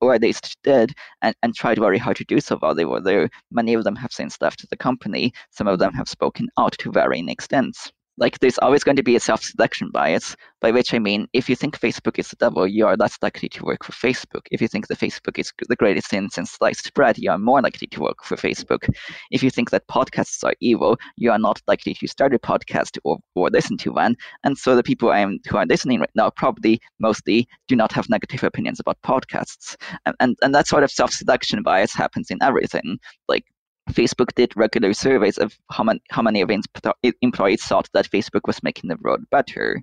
or 0.00 0.14
at 0.14 0.22
least 0.22 0.58
did, 0.62 0.92
and, 1.22 1.34
and 1.42 1.54
tried 1.54 1.78
very 1.78 1.98
hard 1.98 2.16
to 2.18 2.24
do 2.24 2.38
so 2.38 2.58
while 2.58 2.74
they 2.74 2.84
were 2.84 3.00
there. 3.00 3.30
Many 3.50 3.74
of 3.74 3.84
them 3.84 3.96
have 3.96 4.12
since 4.12 4.40
left 4.42 4.68
the 4.68 4.76
company. 4.76 5.32
Some 5.50 5.66
of 5.68 5.78
them 5.78 5.94
have 5.94 6.08
spoken 6.08 6.48
out 6.58 6.76
to 6.80 6.92
varying 6.92 7.30
extents 7.30 7.92
like 8.20 8.38
there's 8.38 8.58
always 8.58 8.84
going 8.84 8.96
to 8.96 9.02
be 9.02 9.16
a 9.16 9.20
self-selection 9.20 9.90
bias 9.90 10.36
by 10.60 10.70
which 10.70 10.94
i 10.94 10.98
mean 10.98 11.26
if 11.32 11.48
you 11.48 11.56
think 11.56 11.80
facebook 11.80 12.18
is 12.18 12.28
the 12.28 12.36
devil 12.36 12.66
you 12.66 12.86
are 12.86 12.96
less 12.96 13.18
likely 13.22 13.48
to 13.48 13.64
work 13.64 13.82
for 13.82 13.92
facebook. 13.92 14.42
If 14.50 14.60
you 14.60 14.68
think 14.68 14.86
that 14.88 14.98
facebook 14.98 15.38
is 15.38 15.52
the 15.68 15.76
greatest 15.76 16.10
sin 16.10 16.28
since 16.30 16.52
sliced 16.52 16.92
bread 16.94 17.18
you 17.18 17.30
are 17.30 17.38
more 17.38 17.60
likely 17.62 17.88
to 17.88 18.00
work 18.00 18.22
for 18.22 18.36
facebook. 18.36 18.88
If 19.30 19.42
you 19.42 19.50
think 19.50 19.70
that 19.70 19.88
podcasts 19.88 20.44
are 20.44 20.54
evil 20.60 20.98
you 21.16 21.30
are 21.30 21.38
not 21.38 21.60
likely 21.66 21.94
to 21.94 22.06
start 22.06 22.34
a 22.34 22.38
podcast 22.38 22.98
or, 23.04 23.18
or 23.34 23.48
listen 23.50 23.76
to 23.78 23.92
one. 23.92 24.16
And 24.44 24.56
so 24.56 24.76
the 24.76 24.82
people 24.82 25.10
I 25.10 25.20
am, 25.20 25.38
who 25.48 25.56
are 25.56 25.66
listening 25.66 26.00
right 26.00 26.10
now 26.14 26.30
probably 26.30 26.80
mostly 26.98 27.48
do 27.68 27.76
not 27.76 27.92
have 27.92 28.10
negative 28.10 28.44
opinions 28.44 28.80
about 28.80 29.00
podcasts. 29.02 29.76
And, 30.06 30.14
and, 30.20 30.36
and 30.42 30.54
that 30.54 30.68
sort 30.68 30.84
of 30.84 30.90
self-selection 30.90 31.62
bias 31.62 31.94
happens 31.94 32.30
in 32.30 32.38
everything. 32.42 32.98
Like 33.28 33.44
Facebook 33.90 34.34
did 34.34 34.56
regular 34.56 34.92
surveys 34.92 35.38
of 35.38 35.58
how 35.70 35.84
many, 35.84 36.00
how 36.10 36.22
many 36.22 36.40
of 36.40 36.50
its 36.50 36.66
employees 37.22 37.62
thought 37.62 37.88
that 37.92 38.10
Facebook 38.10 38.42
was 38.46 38.62
making 38.62 38.88
the 38.88 38.96
world 39.02 39.20
better. 39.30 39.82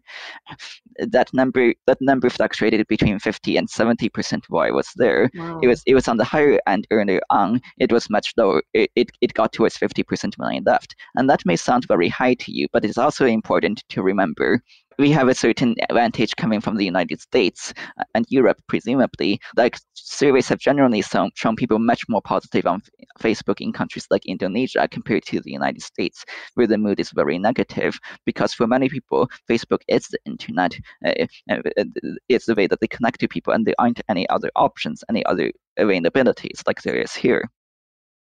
That 1.00 1.34
number 1.34 1.74
that 1.86 1.98
number 2.02 2.30
fluctuated 2.30 2.88
between 2.88 3.20
50 3.20 3.58
and 3.58 3.70
70 3.70 4.10
percent 4.10 4.46
while 4.50 4.68
I 4.68 4.72
was 4.72 4.90
there. 4.96 5.30
Wow. 5.36 5.60
It 5.62 5.68
was 5.68 5.84
it 5.86 5.96
was 5.96 6.08
on 6.08 6.18
the 6.18 6.24
higher 6.24 6.60
end 6.68 6.88
earlier 6.92 7.22
on. 7.30 7.62
It 7.80 7.92
was 7.92 8.10
much 8.10 8.34
lower. 8.38 8.64
It, 8.74 8.90
it, 8.96 9.12
it 9.22 9.34
got 9.34 9.54
towards 9.54 9.78
50 9.78 10.04
percent 10.04 10.36
when 10.38 10.50
I 10.50 10.60
left. 10.66 10.96
And 11.16 11.30
that 11.30 11.46
may 11.46 11.56
sound 11.56 11.86
very 11.88 12.10
high 12.10 12.36
to 12.36 12.52
you, 12.52 12.68
but 12.74 12.86
it's 12.86 12.98
also 12.98 13.26
important 13.26 13.84
to 13.90 14.02
remember 14.02 14.62
we 14.98 15.12
have 15.12 15.28
a 15.28 15.36
certain 15.36 15.76
advantage 15.90 16.36
coming 16.36 16.60
from 16.60 16.78
the 16.78 16.86
United 16.86 17.22
States 17.22 17.74
and 18.16 18.26
Europe, 18.30 18.58
presumably. 18.68 19.40
Like 19.56 19.78
surveys 19.94 20.48
have 20.50 20.60
generally 20.60 21.02
shown, 21.02 21.32
shown 21.36 21.56
people 21.56 21.80
much 21.80 22.04
more 22.10 22.22
positive 22.22 22.66
on 22.66 22.82
Facebook 23.20 23.62
in 23.62 23.74
countries 23.74 24.08
like 24.10 24.26
Indonesia 24.26 24.88
compared 24.90 25.26
to 25.26 25.40
the 25.40 25.52
United 25.52 25.82
States, 25.82 26.26
where 26.56 26.68
the 26.68 26.78
mood 26.78 27.00
is 27.00 27.12
very 27.12 27.38
negative. 27.38 28.00
Because 28.26 28.54
for 28.54 28.68
many 28.68 28.90
people, 28.90 29.30
Facebook 29.50 29.82
is 29.88 30.08
the 30.08 30.20
internet. 30.26 30.78
Uh, 31.06 31.26
uh, 31.50 31.58
uh, 31.78 31.82
it's 32.30 32.46
the 32.46 32.56
way 32.56 32.68
that 32.68 32.80
they 32.80 32.88
connect 32.88 33.20
to 33.20 33.28
people, 33.28 33.54
and 33.54 33.66
there 33.66 33.76
aren't 33.80 34.02
any 34.10 34.28
other 34.30 34.52
options, 34.56 35.04
any 35.10 35.26
other 35.26 35.52
availabilities 35.80 36.62
like 36.66 36.82
there 36.82 36.96
is 36.96 37.14
here. 37.14 37.50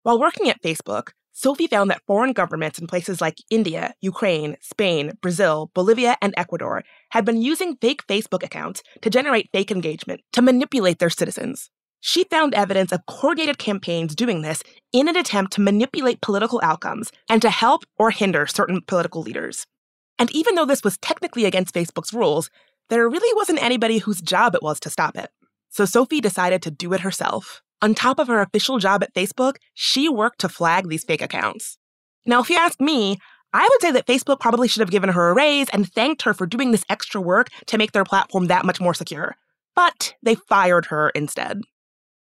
While 0.02 0.20
working 0.20 0.48
at 0.50 0.62
Facebook, 0.62 1.10
Sophie 1.38 1.66
found 1.66 1.90
that 1.90 2.00
foreign 2.06 2.32
governments 2.32 2.78
in 2.78 2.86
places 2.86 3.20
like 3.20 3.42
India, 3.50 3.92
Ukraine, 4.00 4.56
Spain, 4.62 5.12
Brazil, 5.20 5.70
Bolivia, 5.74 6.16
and 6.22 6.32
Ecuador 6.34 6.82
had 7.10 7.26
been 7.26 7.42
using 7.42 7.76
fake 7.76 8.06
Facebook 8.06 8.42
accounts 8.42 8.82
to 9.02 9.10
generate 9.10 9.50
fake 9.52 9.70
engagement 9.70 10.22
to 10.32 10.40
manipulate 10.40 10.98
their 10.98 11.10
citizens. 11.10 11.68
She 12.00 12.24
found 12.24 12.54
evidence 12.54 12.90
of 12.90 13.04
coordinated 13.04 13.58
campaigns 13.58 14.14
doing 14.14 14.40
this 14.40 14.62
in 14.94 15.08
an 15.08 15.16
attempt 15.18 15.52
to 15.52 15.60
manipulate 15.60 16.22
political 16.22 16.58
outcomes 16.62 17.12
and 17.28 17.42
to 17.42 17.50
help 17.50 17.84
or 17.98 18.10
hinder 18.10 18.46
certain 18.46 18.80
political 18.80 19.20
leaders. 19.20 19.66
And 20.18 20.34
even 20.34 20.54
though 20.54 20.64
this 20.64 20.82
was 20.82 20.96
technically 20.96 21.44
against 21.44 21.74
Facebook's 21.74 22.14
rules, 22.14 22.48
there 22.88 23.06
really 23.10 23.36
wasn't 23.36 23.62
anybody 23.62 23.98
whose 23.98 24.22
job 24.22 24.54
it 24.54 24.62
was 24.62 24.80
to 24.80 24.88
stop 24.88 25.18
it. 25.18 25.28
So 25.68 25.84
Sophie 25.84 26.22
decided 26.22 26.62
to 26.62 26.70
do 26.70 26.94
it 26.94 27.00
herself. 27.00 27.62
On 27.82 27.94
top 27.94 28.18
of 28.18 28.28
her 28.28 28.40
official 28.40 28.78
job 28.78 29.02
at 29.02 29.14
Facebook, 29.14 29.56
she 29.74 30.08
worked 30.08 30.40
to 30.40 30.48
flag 30.48 30.88
these 30.88 31.04
fake 31.04 31.22
accounts. 31.22 31.78
Now, 32.24 32.40
if 32.40 32.50
you 32.50 32.56
ask 32.56 32.80
me, 32.80 33.18
I 33.52 33.68
would 33.70 33.80
say 33.80 33.90
that 33.92 34.06
Facebook 34.06 34.40
probably 34.40 34.68
should 34.68 34.80
have 34.80 34.90
given 34.90 35.10
her 35.10 35.30
a 35.30 35.34
raise 35.34 35.68
and 35.70 35.90
thanked 35.90 36.22
her 36.22 36.34
for 36.34 36.46
doing 36.46 36.72
this 36.72 36.84
extra 36.88 37.20
work 37.20 37.48
to 37.66 37.78
make 37.78 37.92
their 37.92 38.04
platform 38.04 38.46
that 38.46 38.64
much 38.64 38.80
more 38.80 38.94
secure. 38.94 39.36
But 39.74 40.14
they 40.22 40.34
fired 40.34 40.86
her 40.86 41.10
instead. 41.10 41.60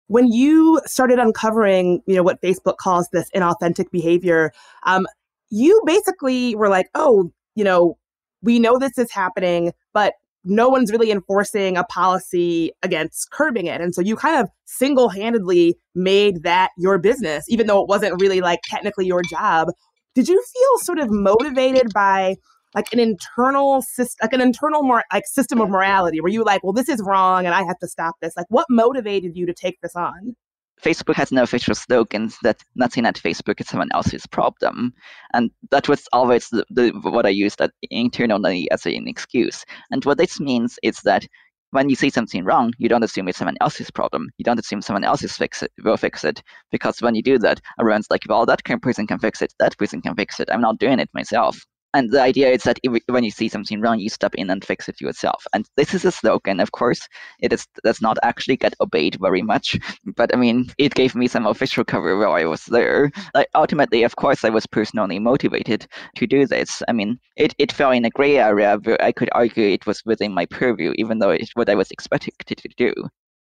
When 0.09 0.31
you 0.31 0.81
started 0.85 1.19
uncovering, 1.19 2.03
you 2.07 2.15
know, 2.15 2.23
what 2.23 2.41
Facebook 2.41 2.77
calls 2.77 3.09
this 3.13 3.31
inauthentic 3.35 3.91
behavior, 3.91 4.53
um, 4.85 5.07
you 5.51 5.81
basically 5.85 6.55
were 6.55 6.69
like, 6.69 6.89
oh, 6.95 7.33
you 7.55 7.65
know, 7.65 7.99
we 8.43 8.59
know 8.59 8.79
this 8.79 8.99
is 8.99 9.11
happening, 9.11 9.73
but 9.93 10.15
no 10.47 10.69
one's 10.69 10.91
really 10.91 11.11
enforcing 11.11 11.77
a 11.77 11.85
policy 11.85 12.73
against 12.83 13.31
curbing 13.31 13.67
it. 13.67 13.81
And 13.81 13.95
so 13.95 14.01
you 14.01 14.17
kind 14.17 14.41
of 14.41 14.49
single 14.65 15.09
handedly 15.09 15.77
made 15.95 16.43
that 16.45 16.71
your 16.79 16.99
business, 16.99 17.45
even 17.49 17.67
though 17.67 17.83
it 17.83 17.89
wasn't 17.89 18.21
really 18.21 18.41
like 18.41 18.61
technically 18.65 19.07
your 19.07 19.23
job. 19.23 19.69
Did 20.15 20.29
you 20.29 20.43
feel 20.43 20.79
sort 20.79 20.99
of 20.99 21.11
motivated 21.11 21.93
by 21.93 22.37
like 22.75 22.93
an 22.93 23.01
internal 23.01 23.83
system, 23.83 24.19
like 24.23 24.33
an 24.33 24.41
internal 24.41 24.83
more 24.83 25.05
like 25.13 25.27
system 25.27 25.61
of 25.61 25.69
morality? 25.69 26.21
Were 26.21 26.29
you 26.29 26.45
like, 26.45 26.63
well, 26.63 26.73
this 26.73 26.89
is 26.89 27.03
wrong 27.03 27.45
and 27.45 27.55
I 27.55 27.65
have 27.65 27.79
to 27.81 27.89
stop 27.89 28.15
this? 28.21 28.37
Like, 28.37 28.47
what 28.49 28.67
motivated 28.71 29.37
you 29.37 29.47
to 29.47 29.53
take 29.53 29.81
this 29.83 29.97
on? 29.97 30.37
Facebook 30.83 31.15
has 31.15 31.33
no 31.33 31.43
official 31.43 31.75
slogan 31.75 32.31
that 32.43 32.63
nothing 32.75 33.07
at 33.07 33.17
Facebook 33.17 33.61
is 33.61 33.69
someone 33.69 33.89
else's 33.93 34.27
problem. 34.27 34.93
And 35.33 35.51
that 35.71 35.89
was 35.89 36.07
always 36.13 36.49
the, 36.51 36.65
the, 36.71 36.91
what 37.03 37.27
I 37.27 37.31
used 37.31 37.61
internally 37.91 38.71
as 38.71 38.85
an 38.87 39.09
excuse. 39.09 39.65
And 39.91 40.05
what 40.05 40.19
this 40.19 40.39
means 40.39 40.79
is 40.83 41.01
that 41.03 41.27
when 41.71 41.89
you 41.89 41.97
see 41.97 42.11
something 42.11 42.45
wrong, 42.45 42.73
you 42.79 42.89
don't 42.89 43.03
assume 43.03 43.29
it's 43.29 43.39
someone 43.39 43.57
else's 43.61 43.91
problem. 43.91 44.31
You 44.39 44.45
don't 44.45 44.61
assume 44.61 44.83
someone 44.83 45.05
else 45.05 45.23
fix 45.23 45.63
it, 45.63 45.73
will 45.83 45.97
fix 45.97 46.25
it. 46.25 46.43
Because 46.71 47.03
when 47.03 47.15
you 47.15 47.23
do 47.23 47.39
that, 47.39 47.61
everyone's 47.81 48.11
like, 48.11 48.23
well, 48.29 48.47
that 48.47 48.65
person 48.83 49.07
can 49.07 49.19
fix 49.19 49.43
it, 49.43 49.53
that 49.59 49.77
person 49.77 50.01
can 50.01 50.15
fix 50.15 50.41
it. 50.41 50.49
I'm 50.51 50.61
not 50.61 50.79
doing 50.79 51.01
it 51.01 51.11
myself. 51.13 51.59
And 51.97 52.11
the 52.11 52.21
idea 52.21 52.51
is 52.51 52.65
that 52.65 52.79
if, 52.83 52.93
when 53.07 53.25
you 53.25 53.31
see 53.31 53.49
something 53.49 53.81
wrong, 53.81 53.99
you 53.99 54.11
step 54.11 54.35
in 54.35 54.51
and 54.51 54.63
fix 54.63 54.87
it 54.87 55.01
yourself. 55.01 55.47
And 55.55 55.67
this 55.77 55.95
is 55.95 56.05
a 56.05 56.13
slogan, 56.13 56.61
of 56.61 56.73
course. 56.73 57.09
It 57.41 57.55
is 57.55 57.67
does 57.85 58.03
not 58.03 58.19
actually 58.23 58.59
get 58.59 58.75
obeyed 58.83 59.17
very 59.19 59.41
much, 59.41 59.79
but 60.05 60.35
I 60.35 60.37
mean, 60.37 60.71
it 60.77 60.95
gave 60.95 61.15
me 61.15 61.27
some 61.27 61.47
official 61.47 61.85
cover 61.85 62.19
while 62.19 62.35
I 62.35 62.45
was 62.45 62.67
there. 62.67 63.11
Like 63.35 63.49
ultimately, 63.55 64.03
of 64.03 64.17
course, 64.17 64.45
I 64.45 64.51
was 64.51 64.67
personally 64.67 65.19
motivated 65.19 65.87
to 66.17 66.27
do 66.27 66.47
this. 66.47 66.83
I 66.87 66.93
mean, 66.93 67.19
it, 67.37 67.55
it 67.57 67.73
fell 67.73 67.93
in 67.93 68.05
a 68.05 68.11
gray 68.11 68.37
area 68.37 68.79
where 68.83 69.03
I 69.03 69.13
could 69.13 69.31
argue 69.33 69.67
it 69.67 69.87
was 69.87 70.05
within 70.05 70.35
my 70.35 70.45
purview, 70.45 70.93
even 70.97 71.19
though 71.19 71.31
it's 71.31 71.53
what 71.55 71.71
I 71.71 71.77
was 71.77 71.91
expected 71.91 72.35
to 72.45 72.69
do. 72.77 72.93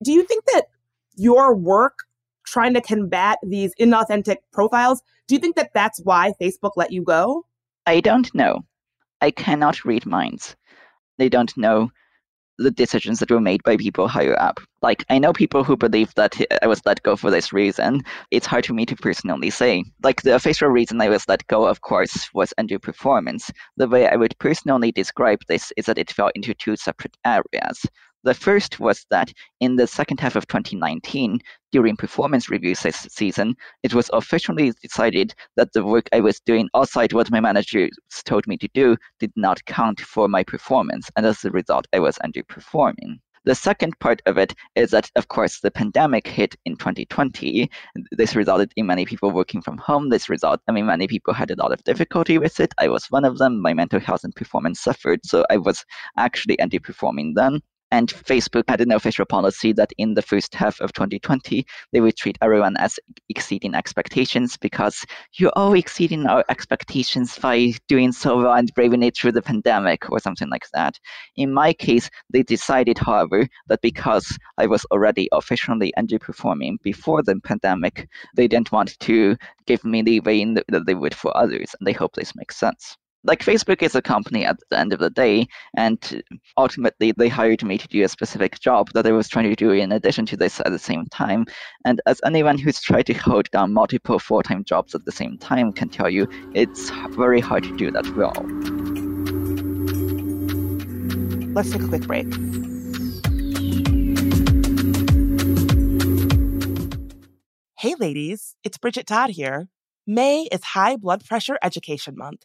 Do 0.03 0.13
you 0.13 0.23
think 0.25 0.45
that 0.53 0.65
your 1.17 1.57
work 1.57 2.01
trying 2.47 2.75
to 2.75 2.83
combat 2.83 3.39
these 3.43 3.73
inauthentic 3.81 4.37
profiles, 4.53 5.03
do 5.29 5.35
you 5.35 5.41
think 5.41 5.57
that 5.57 5.71
that's 5.73 6.01
why 6.05 6.33
Facebook 6.41 6.73
let 6.77 6.93
you 6.93 7.03
go? 7.03 7.47
I 7.87 8.01
don't 8.01 8.35
know. 8.35 8.65
I 9.21 9.31
cannot 9.31 9.85
read 9.85 10.07
minds. 10.07 10.57
They 11.19 11.29
don't 11.29 11.57
know 11.57 11.91
the 12.59 12.71
decisions 12.71 13.19
that 13.19 13.31
were 13.31 13.41
made 13.41 13.63
by 13.65 13.77
people 13.77 14.07
higher 14.07 14.41
up. 14.41 14.61
Like, 14.81 15.05
I 15.11 15.19
know 15.19 15.33
people 15.33 15.65
who 15.65 15.77
believe 15.77 16.15
that 16.15 16.37
I 16.63 16.67
was 16.67 16.81
let 16.87 17.03
go 17.03 17.17
for 17.17 17.31
this 17.31 17.53
reason. 17.53 18.03
It's 18.31 18.47
hard 18.47 18.65
for 18.65 18.75
me 18.75 18.87
to 18.87 18.97
personally 18.97 19.51
say. 19.51 19.85
Like, 20.03 20.23
the 20.23 20.35
official 20.35 20.69
reason 20.69 21.01
I 21.01 21.09
was 21.09 21.29
let 21.29 21.47
go, 21.49 21.67
of 21.67 21.81
course, 21.81 22.33
was 22.33 22.55
underperformance. 22.59 23.51
The 23.77 23.89
way 23.89 24.09
I 24.09 24.17
would 24.17 24.39
personally 24.39 24.93
describe 24.93 25.41
this 25.49 25.73
is 25.77 25.87
that 25.87 25.99
it 25.99 26.13
fell 26.13 26.31
into 26.35 26.55
two 26.55 26.77
separate 26.77 27.17
areas. 27.27 27.85
The 28.25 28.33
first 28.33 28.81
was 28.81 29.05
that 29.11 29.31
in 29.61 29.77
the 29.77 29.87
second 29.87 30.19
half 30.19 30.35
of 30.35 30.47
2019, 30.47 31.41
during 31.73 31.95
performance 31.95 32.49
review 32.49 32.75
season, 32.75 33.55
it 33.83 33.93
was 33.93 34.09
officially 34.15 34.73
decided 34.81 35.35
that 35.57 35.75
the 35.75 35.85
work 35.85 36.09
I 36.11 36.21
was 36.21 36.41
doing 36.41 36.71
outside 36.75 37.13
what 37.13 37.31
my 37.31 37.41
managers 37.41 37.91
told 38.25 38.47
me 38.47 38.57
to 38.57 38.69
do 38.73 38.97
did 39.21 39.31
not 39.37 39.63
count 39.67 40.01
for 40.01 40.27
my 40.27 40.43
performance, 40.43 41.11
and 41.17 41.27
as 41.27 41.45
a 41.45 41.51
result, 41.51 41.87
I 41.93 41.99
was 41.99 42.17
underperforming. 42.25 43.19
The 43.45 43.55
second 43.55 43.99
part 43.99 44.23
of 44.25 44.39
it 44.39 44.55
is 44.75 44.93
that, 44.93 45.11
of 45.17 45.29
course, 45.29 45.61
the 45.61 45.71
pandemic 45.71 46.27
hit 46.27 46.57
in 46.65 46.77
2020. 46.77 47.71
This 48.13 48.35
resulted 48.35 48.73
in 48.77 48.87
many 48.87 49.05
people 49.05 49.33
working 49.33 49.61
from 49.61 49.77
home. 49.77 50.09
This 50.09 50.31
result, 50.31 50.63
I 50.67 50.73
mean, 50.73 50.87
many 50.87 51.07
people 51.09 51.35
had 51.35 51.51
a 51.51 51.57
lot 51.57 51.73
of 51.73 51.85
difficulty 51.85 52.39
with 52.39 52.59
it. 52.59 52.73
I 52.79 52.89
was 52.89 53.05
one 53.11 53.27
of 53.27 53.37
them. 53.37 53.61
My 53.61 53.75
mental 53.75 54.01
health 54.01 54.25
and 54.25 54.35
performance 54.35 54.81
suffered, 54.81 55.27
so 55.27 55.45
I 55.51 55.59
was 55.59 55.85
actually 56.17 56.57
underperforming 56.57 57.35
then. 57.35 57.61
And 57.95 58.09
Facebook 58.09 58.65
had 58.67 58.81
an 58.81 58.91
official 58.91 59.25
policy 59.25 59.73
that 59.75 59.93
in 59.99 60.15
the 60.15 60.23
first 60.23 60.53
half 60.53 60.81
of 60.81 60.93
2020, 60.95 61.65
they 61.93 62.01
would 62.01 62.17
treat 62.17 62.37
everyone 62.43 62.77
as 62.77 62.99
exceeding 63.29 63.77
expectations 63.77 64.57
because 64.57 65.07
you're 65.35 65.53
all 65.55 65.75
exceeding 65.75 66.27
our 66.27 66.45
expectations 66.49 67.39
by 67.39 67.75
doing 67.87 68.11
so 68.11 68.39
well 68.39 68.55
and 68.55 68.75
braving 68.75 69.05
it 69.05 69.17
through 69.17 69.31
the 69.31 69.43
pandemic 69.43 70.11
or 70.11 70.19
something 70.19 70.51
like 70.51 70.67
that. 70.73 70.99
In 71.37 71.55
my 71.55 71.73
case, 71.73 72.11
they 72.31 72.43
decided, 72.43 72.99
however, 72.99 73.47
that 73.69 73.81
because 73.81 74.37
I 74.59 74.67
was 74.67 74.85
already 74.91 75.29
officially 75.31 75.93
underperforming 75.97 76.83
before 76.83 77.23
the 77.23 77.39
pandemic, 77.45 78.09
they 78.35 78.49
didn't 78.49 78.73
want 78.73 78.99
to 78.99 79.37
give 79.67 79.85
me 79.85 80.03
the 80.03 80.19
way 80.19 80.45
that 80.45 80.85
they 80.85 80.95
would 80.95 81.15
for 81.15 81.37
others. 81.37 81.77
And 81.79 81.87
they 81.87 81.93
hope 81.93 82.15
this 82.15 82.35
makes 82.35 82.57
sense 82.57 82.97
like 83.25 83.43
Facebook 83.43 83.83
is 83.83 83.95
a 83.95 84.03
company 84.03 84.45
at 84.45 84.59
the 84.71 84.79
end 84.79 84.93
of 84.93 84.99
the 84.99 85.09
day, 85.09 85.47
and 85.77 86.23
ultimately 86.57 87.13
they 87.13 87.29
hired 87.29 87.63
me 87.65 87.79
to 87.79 87.89
do 87.89 88.05
a 88.05 88.09
specific 88.09 88.61
job 88.61 88.91
that 88.93 89.07
I 89.07 89.13
was 89.13 89.29
trying 89.29 89.49
to 89.49 89.57
do 89.57 89.71
in 89.71 89.93
addition 89.93 90.27
to 90.27 90.37
this 90.37 90.61
at 90.61 90.71
the 90.71 90.79
same 90.79 91.07
time. 91.07 91.47
And 91.87 92.03
as 92.07 92.21
anyone 92.25 92.59
who's 92.59 92.81
tried 92.81 93.07
to 93.07 93.15
hold 93.15 93.51
down 93.51 93.73
multiple 93.73 94.19
full-time 94.19 94.63
jobs 94.65 94.95
at 94.95 95.07
the 95.07 95.13
same 95.13 95.39
time 95.39 95.73
can 95.73 95.89
tell 95.89 96.11
you, 96.11 96.29
it's 96.55 96.91
very 97.17 97.41
hard 97.41 97.65
to 97.65 97.75
do 97.77 97.91
that 97.91 98.07
well. 98.15 98.35
Let's 101.55 101.71
take 101.71 101.83
a 101.83 101.89
quick 101.89 102.03
break. 102.03 102.27
Hey 107.79 107.95
ladies, 107.99 108.57
it's 108.65 108.77
Bridget 108.77 109.07
Todd 109.07 109.31
here. 109.31 109.69
May 110.07 110.49
is 110.53 110.63
High 110.65 110.97
Blood 110.97 111.25
Pressure 111.25 111.59
Education 111.63 112.17
Month. 112.17 112.45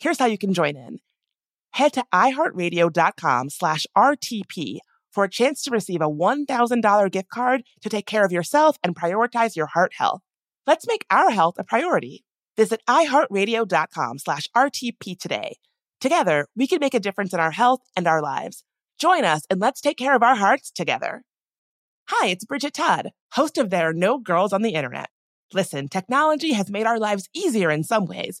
Here's 0.00 0.18
how 0.18 0.26
you 0.26 0.38
can 0.38 0.54
join 0.54 0.76
in. 0.76 1.00
Head 1.72 1.92
to 1.92 2.04
iheartradio.com 2.12 3.50
slash 3.50 3.86
RTP 3.96 4.78
for 5.12 5.24
a 5.24 5.30
chance 5.30 5.62
to 5.62 5.70
receive 5.70 6.00
a 6.00 6.08
$1,000 6.08 7.12
gift 7.12 7.28
card 7.28 7.62
to 7.82 7.88
take 7.90 8.06
care 8.06 8.24
of 8.24 8.32
yourself 8.32 8.78
and 8.82 8.96
prioritize 8.96 9.56
your 9.56 9.66
heart 9.66 9.92
health. 9.98 10.22
Let's 10.66 10.86
make 10.86 11.04
our 11.10 11.30
health 11.30 11.56
a 11.58 11.64
priority. 11.64 12.24
Visit 12.56 12.80
iheartradio.com 12.88 14.18
slash 14.18 14.48
RTP 14.56 15.18
today. 15.18 15.56
Together, 16.00 16.46
we 16.56 16.66
can 16.66 16.80
make 16.80 16.94
a 16.94 17.00
difference 17.00 17.34
in 17.34 17.40
our 17.40 17.50
health 17.50 17.80
and 17.94 18.06
our 18.06 18.22
lives. 18.22 18.64
Join 18.98 19.24
us 19.24 19.42
and 19.50 19.60
let's 19.60 19.82
take 19.82 19.98
care 19.98 20.16
of 20.16 20.22
our 20.22 20.36
hearts 20.36 20.70
together. 20.70 21.24
Hi, 22.08 22.28
it's 22.28 22.46
Bridget 22.46 22.72
Todd, 22.72 23.10
host 23.34 23.58
of 23.58 23.68
There 23.68 23.90
Are 23.90 23.92
No 23.92 24.18
Girls 24.18 24.54
on 24.54 24.62
the 24.62 24.74
Internet. 24.74 25.10
Listen, 25.52 25.88
technology 25.88 26.52
has 26.52 26.70
made 26.70 26.86
our 26.86 26.98
lives 26.98 27.28
easier 27.34 27.70
in 27.70 27.84
some 27.84 28.06
ways, 28.06 28.40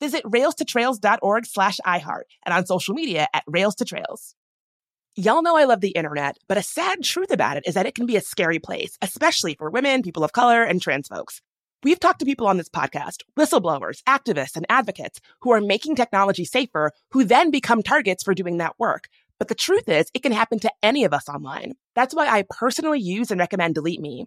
Visit 0.00 0.24
railstotrails.org 0.24 1.46
slash 1.46 1.78
iHeart 1.86 2.24
and 2.44 2.54
on 2.54 2.66
social 2.66 2.94
media 2.94 3.28
at 3.32 3.44
Rails 3.46 3.76
to 3.76 3.84
Trails. 3.84 4.34
Y'all 5.14 5.42
know 5.42 5.56
I 5.56 5.64
love 5.64 5.80
the 5.80 5.92
internet, 5.92 6.36
but 6.46 6.58
a 6.58 6.62
sad 6.62 7.02
truth 7.02 7.30
about 7.30 7.56
it 7.56 7.62
is 7.66 7.74
that 7.74 7.86
it 7.86 7.94
can 7.94 8.04
be 8.04 8.16
a 8.16 8.20
scary 8.20 8.58
place, 8.58 8.98
especially 9.00 9.54
for 9.54 9.70
women, 9.70 10.02
people 10.02 10.22
of 10.22 10.32
color, 10.32 10.62
and 10.62 10.82
trans 10.82 11.08
folks. 11.08 11.40
We've 11.82 11.98
talked 12.00 12.18
to 12.18 12.26
people 12.26 12.46
on 12.46 12.58
this 12.58 12.68
podcast, 12.68 13.22
whistleblowers, 13.38 14.02
activists, 14.02 14.56
and 14.56 14.66
advocates 14.68 15.20
who 15.40 15.52
are 15.52 15.60
making 15.60 15.96
technology 15.96 16.44
safer, 16.44 16.92
who 17.12 17.24
then 17.24 17.50
become 17.50 17.82
targets 17.82 18.22
for 18.22 18.34
doing 18.34 18.58
that 18.58 18.78
work. 18.78 19.08
But 19.38 19.48
the 19.48 19.54
truth 19.54 19.88
is, 19.88 20.10
it 20.12 20.22
can 20.22 20.32
happen 20.32 20.58
to 20.60 20.72
any 20.82 21.04
of 21.04 21.14
us 21.14 21.28
online. 21.28 21.74
That's 21.94 22.14
why 22.14 22.26
I 22.28 22.44
personally 22.48 23.00
use 23.00 23.30
and 23.30 23.38
recommend 23.38 23.74
Delete 23.74 24.00
Me. 24.00 24.26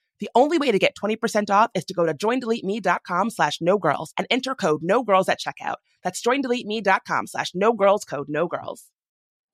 The 0.21 0.29
only 0.35 0.59
way 0.59 0.71
to 0.71 0.77
get 0.77 0.95
20% 0.95 1.49
off 1.49 1.71
is 1.73 1.83
to 1.85 1.95
go 1.95 2.05
to 2.05 2.13
joindeleteme.com 2.13 3.31
slash 3.31 3.59
no 3.59 3.79
girls 3.79 4.13
and 4.17 4.27
enter 4.29 4.53
code 4.53 4.81
no 4.83 5.01
girls 5.03 5.27
at 5.27 5.39
checkout. 5.39 5.77
That's 6.03 6.21
joindeleteme.com 6.21 7.25
slash 7.25 7.51
no 7.55 7.73
girls 7.73 8.05
code 8.05 8.27
no 8.29 8.47
girls. 8.47 8.85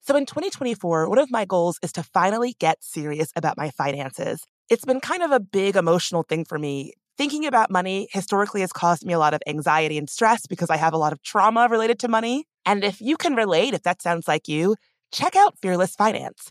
So 0.02 0.14
in 0.14 0.26
2024, 0.26 1.08
one 1.08 1.18
of 1.18 1.30
my 1.30 1.46
goals 1.46 1.78
is 1.82 1.90
to 1.92 2.02
finally 2.02 2.54
get 2.60 2.84
serious 2.84 3.32
about 3.34 3.56
my 3.56 3.70
finances. 3.70 4.44
It's 4.68 4.84
been 4.84 5.00
kind 5.00 5.22
of 5.22 5.32
a 5.32 5.40
big 5.40 5.74
emotional 5.74 6.22
thing 6.22 6.44
for 6.44 6.58
me. 6.58 6.92
Thinking 7.16 7.46
about 7.46 7.70
money 7.70 8.06
historically 8.12 8.60
has 8.60 8.70
caused 8.70 9.06
me 9.06 9.14
a 9.14 9.18
lot 9.18 9.32
of 9.32 9.40
anxiety 9.46 9.96
and 9.96 10.08
stress 10.08 10.46
because 10.46 10.68
I 10.68 10.76
have 10.76 10.92
a 10.92 10.98
lot 10.98 11.14
of 11.14 11.22
trauma 11.22 11.68
related 11.70 11.98
to 12.00 12.08
money. 12.08 12.44
And 12.66 12.84
if 12.84 13.00
you 13.00 13.16
can 13.16 13.34
relate, 13.34 13.72
if 13.72 13.84
that 13.84 14.02
sounds 14.02 14.28
like 14.28 14.48
you, 14.48 14.76
check 15.12 15.34
out 15.34 15.58
Fearless 15.62 15.94
Finance. 15.94 16.50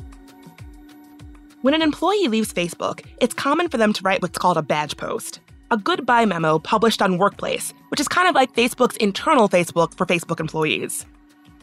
When 1.61 1.75
an 1.75 1.83
employee 1.83 2.27
leaves 2.27 2.51
Facebook, 2.51 3.05
it's 3.19 3.35
common 3.35 3.69
for 3.69 3.77
them 3.77 3.93
to 3.93 4.01
write 4.01 4.23
what's 4.23 4.39
called 4.39 4.57
a 4.57 4.63
badge 4.63 4.97
post, 4.97 5.41
a 5.69 5.77
goodbye 5.77 6.25
memo 6.25 6.57
published 6.57 7.03
on 7.03 7.19
Workplace, 7.19 7.71
which 7.89 7.99
is 7.99 8.07
kind 8.07 8.27
of 8.27 8.33
like 8.33 8.55
Facebook's 8.55 8.97
internal 8.97 9.47
Facebook 9.47 9.93
for 9.93 10.07
Facebook 10.07 10.39
employees. 10.39 11.05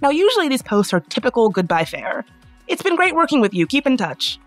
Now, 0.01 0.11
usually 0.11 0.49
these 0.49 0.63
posts 0.63 0.93
are 0.93 1.01
typical 1.01 1.49
goodbye 1.49 1.85
fare. 1.85 2.25
It's 2.69 2.83
been 2.83 2.95
great 2.95 3.17
working 3.17 3.41
with 3.41 3.53
you, 3.53 3.67
keep 3.67 3.89
in 3.89 3.97
touch. 3.97 4.39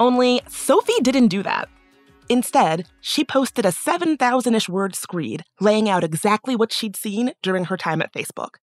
Only 0.00 0.40
Sophie 0.48 1.02
didn't 1.02 1.28
do 1.28 1.42
that. 1.42 1.68
Instead, 2.30 2.88
she 3.02 3.24
posted 3.24 3.66
a 3.66 3.72
7,000 3.72 4.54
ish 4.54 4.70
word 4.70 4.94
screed 4.94 5.44
laying 5.60 5.90
out 5.90 6.02
exactly 6.02 6.56
what 6.56 6.72
she'd 6.72 6.96
seen 6.96 7.32
during 7.42 7.66
her 7.66 7.76
time 7.76 8.00
at 8.00 8.14
Facebook. 8.14 8.56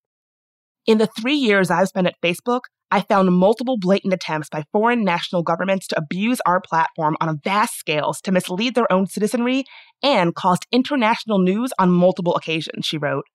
In 0.87 0.97
the 0.97 1.07
three 1.07 1.35
years 1.35 1.69
I've 1.69 1.89
spent 1.89 2.07
at 2.07 2.19
Facebook, 2.23 2.61
I 2.91 3.01
found 3.01 3.31
multiple 3.35 3.77
blatant 3.79 4.13
attempts 4.13 4.49
by 4.49 4.63
foreign 4.71 5.03
national 5.03 5.43
governments 5.43 5.87
to 5.87 5.97
abuse 5.97 6.39
our 6.45 6.61
platform 6.61 7.17
on 7.19 7.29
a 7.29 7.35
vast 7.43 7.77
scales 7.77 8.21
to 8.21 8.31
mislead 8.31 8.75
their 8.75 8.91
own 8.91 9.07
citizenry 9.07 9.63
and 10.03 10.35
caused 10.35 10.67
international 10.71 11.39
news 11.39 11.71
on 11.79 11.91
multiple 11.91 12.35
occasions, 12.35 12.85
she 12.85 12.97
wrote. 12.97 13.25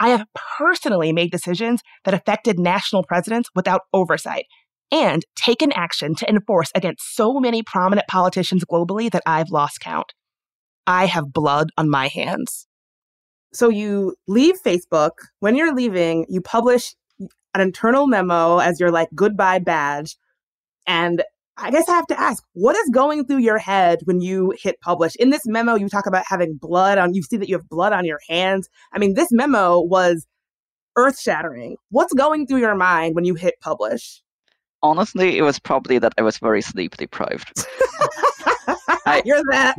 I 0.00 0.08
have 0.08 0.26
personally 0.58 1.12
made 1.12 1.30
decisions 1.30 1.82
that 2.04 2.14
affected 2.14 2.58
national 2.58 3.04
presidents 3.04 3.48
without 3.54 3.82
oversight 3.92 4.46
and 4.90 5.22
taken 5.36 5.72
action 5.72 6.14
to 6.16 6.28
enforce 6.28 6.70
against 6.74 7.14
so 7.14 7.38
many 7.40 7.62
prominent 7.62 8.08
politicians 8.08 8.64
globally 8.64 9.10
that 9.10 9.22
I've 9.26 9.50
lost 9.50 9.80
count. 9.80 10.12
I 10.86 11.06
have 11.06 11.32
blood 11.32 11.70
on 11.76 11.88
my 11.88 12.08
hands. 12.08 12.66
So 13.52 13.68
you 13.68 14.16
leave 14.26 14.56
Facebook. 14.64 15.12
When 15.40 15.54
you're 15.54 15.74
leaving, 15.74 16.26
you 16.28 16.40
publish 16.40 16.94
an 17.54 17.60
internal 17.60 18.06
memo 18.06 18.58
as 18.58 18.80
your 18.80 18.90
like 18.90 19.08
goodbye 19.14 19.60
badge. 19.60 20.16
And 20.86 21.22
I 21.56 21.70
guess 21.70 21.88
I 21.88 21.92
have 21.92 22.06
to 22.08 22.20
ask, 22.20 22.42
what 22.54 22.76
is 22.76 22.90
going 22.92 23.26
through 23.26 23.38
your 23.38 23.58
head 23.58 24.00
when 24.04 24.20
you 24.20 24.52
hit 24.60 24.80
publish? 24.80 25.14
In 25.16 25.30
this 25.30 25.46
memo, 25.46 25.76
you 25.76 25.88
talk 25.88 26.06
about 26.06 26.24
having 26.26 26.58
blood 26.60 26.98
on, 26.98 27.14
you 27.14 27.22
see 27.22 27.36
that 27.36 27.48
you 27.48 27.56
have 27.56 27.68
blood 27.68 27.92
on 27.92 28.04
your 28.04 28.18
hands. 28.28 28.68
I 28.92 28.98
mean, 28.98 29.14
this 29.14 29.28
memo 29.30 29.80
was 29.80 30.26
earth 30.96 31.18
shattering. 31.20 31.76
What's 31.90 32.12
going 32.12 32.46
through 32.46 32.58
your 32.58 32.74
mind 32.74 33.14
when 33.14 33.24
you 33.24 33.34
hit 33.34 33.54
publish? 33.60 34.20
Honestly, 34.82 35.38
it 35.38 35.42
was 35.42 35.58
probably 35.58 35.98
that 35.98 36.12
I 36.18 36.22
was 36.22 36.38
very 36.38 36.60
sleep 36.60 36.96
deprived. 36.96 37.64
I 39.06 39.22
hear 39.24 39.40
that. 39.50 39.76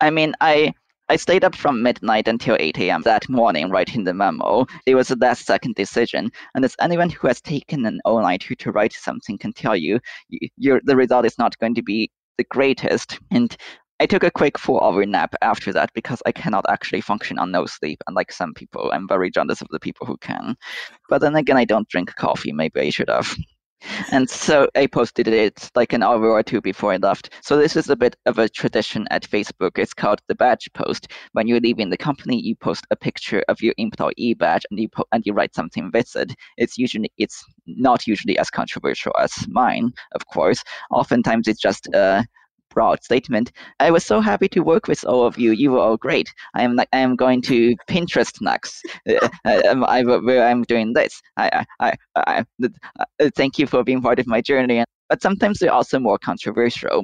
I 0.00 0.10
mean, 0.10 0.34
I 0.40 0.74
I 1.08 1.16
stayed 1.16 1.44
up 1.44 1.54
from 1.54 1.82
midnight 1.82 2.26
until 2.26 2.56
8 2.58 2.78
a.m. 2.78 3.02
that 3.02 3.28
morning 3.28 3.70
writing 3.70 4.02
the 4.02 4.12
memo. 4.12 4.66
It 4.86 4.96
was 4.96 5.10
a 5.10 5.16
last 5.16 5.46
second 5.46 5.76
decision. 5.76 6.32
And 6.54 6.64
as 6.64 6.74
anyone 6.80 7.10
who 7.10 7.28
has 7.28 7.40
taken 7.40 7.86
an 7.86 8.00
all 8.04 8.20
night 8.20 8.44
to 8.58 8.72
write 8.72 8.92
something 8.92 9.38
can 9.38 9.52
tell 9.52 9.76
you, 9.76 10.00
you 10.28 10.80
the 10.82 10.96
result 10.96 11.24
is 11.24 11.38
not 11.38 11.58
going 11.58 11.76
to 11.76 11.82
be 11.82 12.10
the 12.38 12.44
greatest. 12.44 13.20
And 13.30 13.56
I 14.00 14.06
took 14.06 14.24
a 14.24 14.32
quick 14.32 14.58
four 14.58 14.82
hour 14.82 15.06
nap 15.06 15.34
after 15.42 15.72
that 15.72 15.90
because 15.94 16.22
I 16.26 16.32
cannot 16.32 16.64
actually 16.68 17.00
function 17.02 17.38
on 17.38 17.52
no 17.52 17.66
sleep, 17.66 18.02
unlike 18.08 18.32
some 18.32 18.52
people. 18.52 18.90
I'm 18.92 19.06
very 19.06 19.30
jealous 19.30 19.62
of 19.62 19.68
the 19.70 19.80
people 19.80 20.06
who 20.06 20.16
can. 20.18 20.56
But 21.08 21.20
then 21.20 21.36
again, 21.36 21.56
I 21.56 21.64
don't 21.64 21.88
drink 21.88 22.14
coffee. 22.16 22.52
Maybe 22.52 22.80
I 22.80 22.90
should 22.90 23.08
have 23.08 23.36
and 24.10 24.28
so 24.28 24.68
I 24.74 24.86
posted 24.86 25.28
it 25.28 25.70
like 25.74 25.92
an 25.92 26.02
hour 26.02 26.30
or 26.30 26.42
two 26.42 26.60
before 26.60 26.92
I 26.92 26.96
left. 26.96 27.30
So 27.42 27.56
this 27.56 27.76
is 27.76 27.88
a 27.88 27.96
bit 27.96 28.16
of 28.26 28.38
a 28.38 28.48
tradition 28.48 29.06
at 29.10 29.28
Facebook. 29.28 29.78
It's 29.78 29.94
called 29.94 30.20
the 30.28 30.34
badge 30.34 30.68
post. 30.74 31.12
When 31.32 31.46
you're 31.46 31.60
leaving 31.60 31.90
the 31.90 31.96
company, 31.96 32.40
you 32.40 32.56
post 32.56 32.86
a 32.90 32.96
picture 32.96 33.42
of 33.48 33.60
your 33.60 33.74
employee 33.78 34.34
badge 34.34 34.66
and 34.70 34.80
you 34.80 34.88
po- 34.88 35.06
and 35.12 35.24
you 35.26 35.32
write 35.32 35.54
something 35.54 35.90
with 35.92 36.14
it. 36.16 36.34
It's 36.56 36.78
usually 36.78 37.12
it's 37.18 37.44
not 37.66 38.06
usually 38.06 38.38
as 38.38 38.50
controversial 38.50 39.12
as 39.18 39.32
mine, 39.48 39.92
of 40.14 40.26
course. 40.26 40.62
Oftentimes 40.90 41.48
it's 41.48 41.60
just 41.60 41.86
a 41.94 42.26
broad 42.76 43.02
statement. 43.02 43.52
I 43.80 43.90
was 43.90 44.04
so 44.04 44.20
happy 44.20 44.48
to 44.48 44.60
work 44.60 44.86
with 44.86 45.02
all 45.04 45.26
of 45.26 45.38
you. 45.38 45.52
You 45.52 45.72
were 45.72 45.80
all 45.86 45.96
great. 45.96 46.28
I 46.54 46.62
am 46.62 46.78
I 46.78 46.98
am 47.06 47.16
going 47.16 47.40
to 47.50 47.74
Pinterest 47.88 48.36
next. 48.40 48.84
Uh, 49.08 49.28
uh 49.46 49.84
I, 49.88 50.02
I, 50.02 50.50
I'm 50.50 50.62
doing 50.64 50.92
this. 50.92 51.22
I, 51.38 51.64
I, 51.80 51.94
I, 52.16 52.44
I, 52.60 53.30
thank 53.34 53.58
you 53.58 53.66
for 53.66 53.82
being 53.82 54.02
part 54.02 54.18
of 54.18 54.26
my 54.26 54.40
journey. 54.40 54.84
But 55.08 55.22
sometimes 55.22 55.58
they're 55.58 55.72
also 55.72 55.98
more 55.98 56.18
controversial 56.18 57.02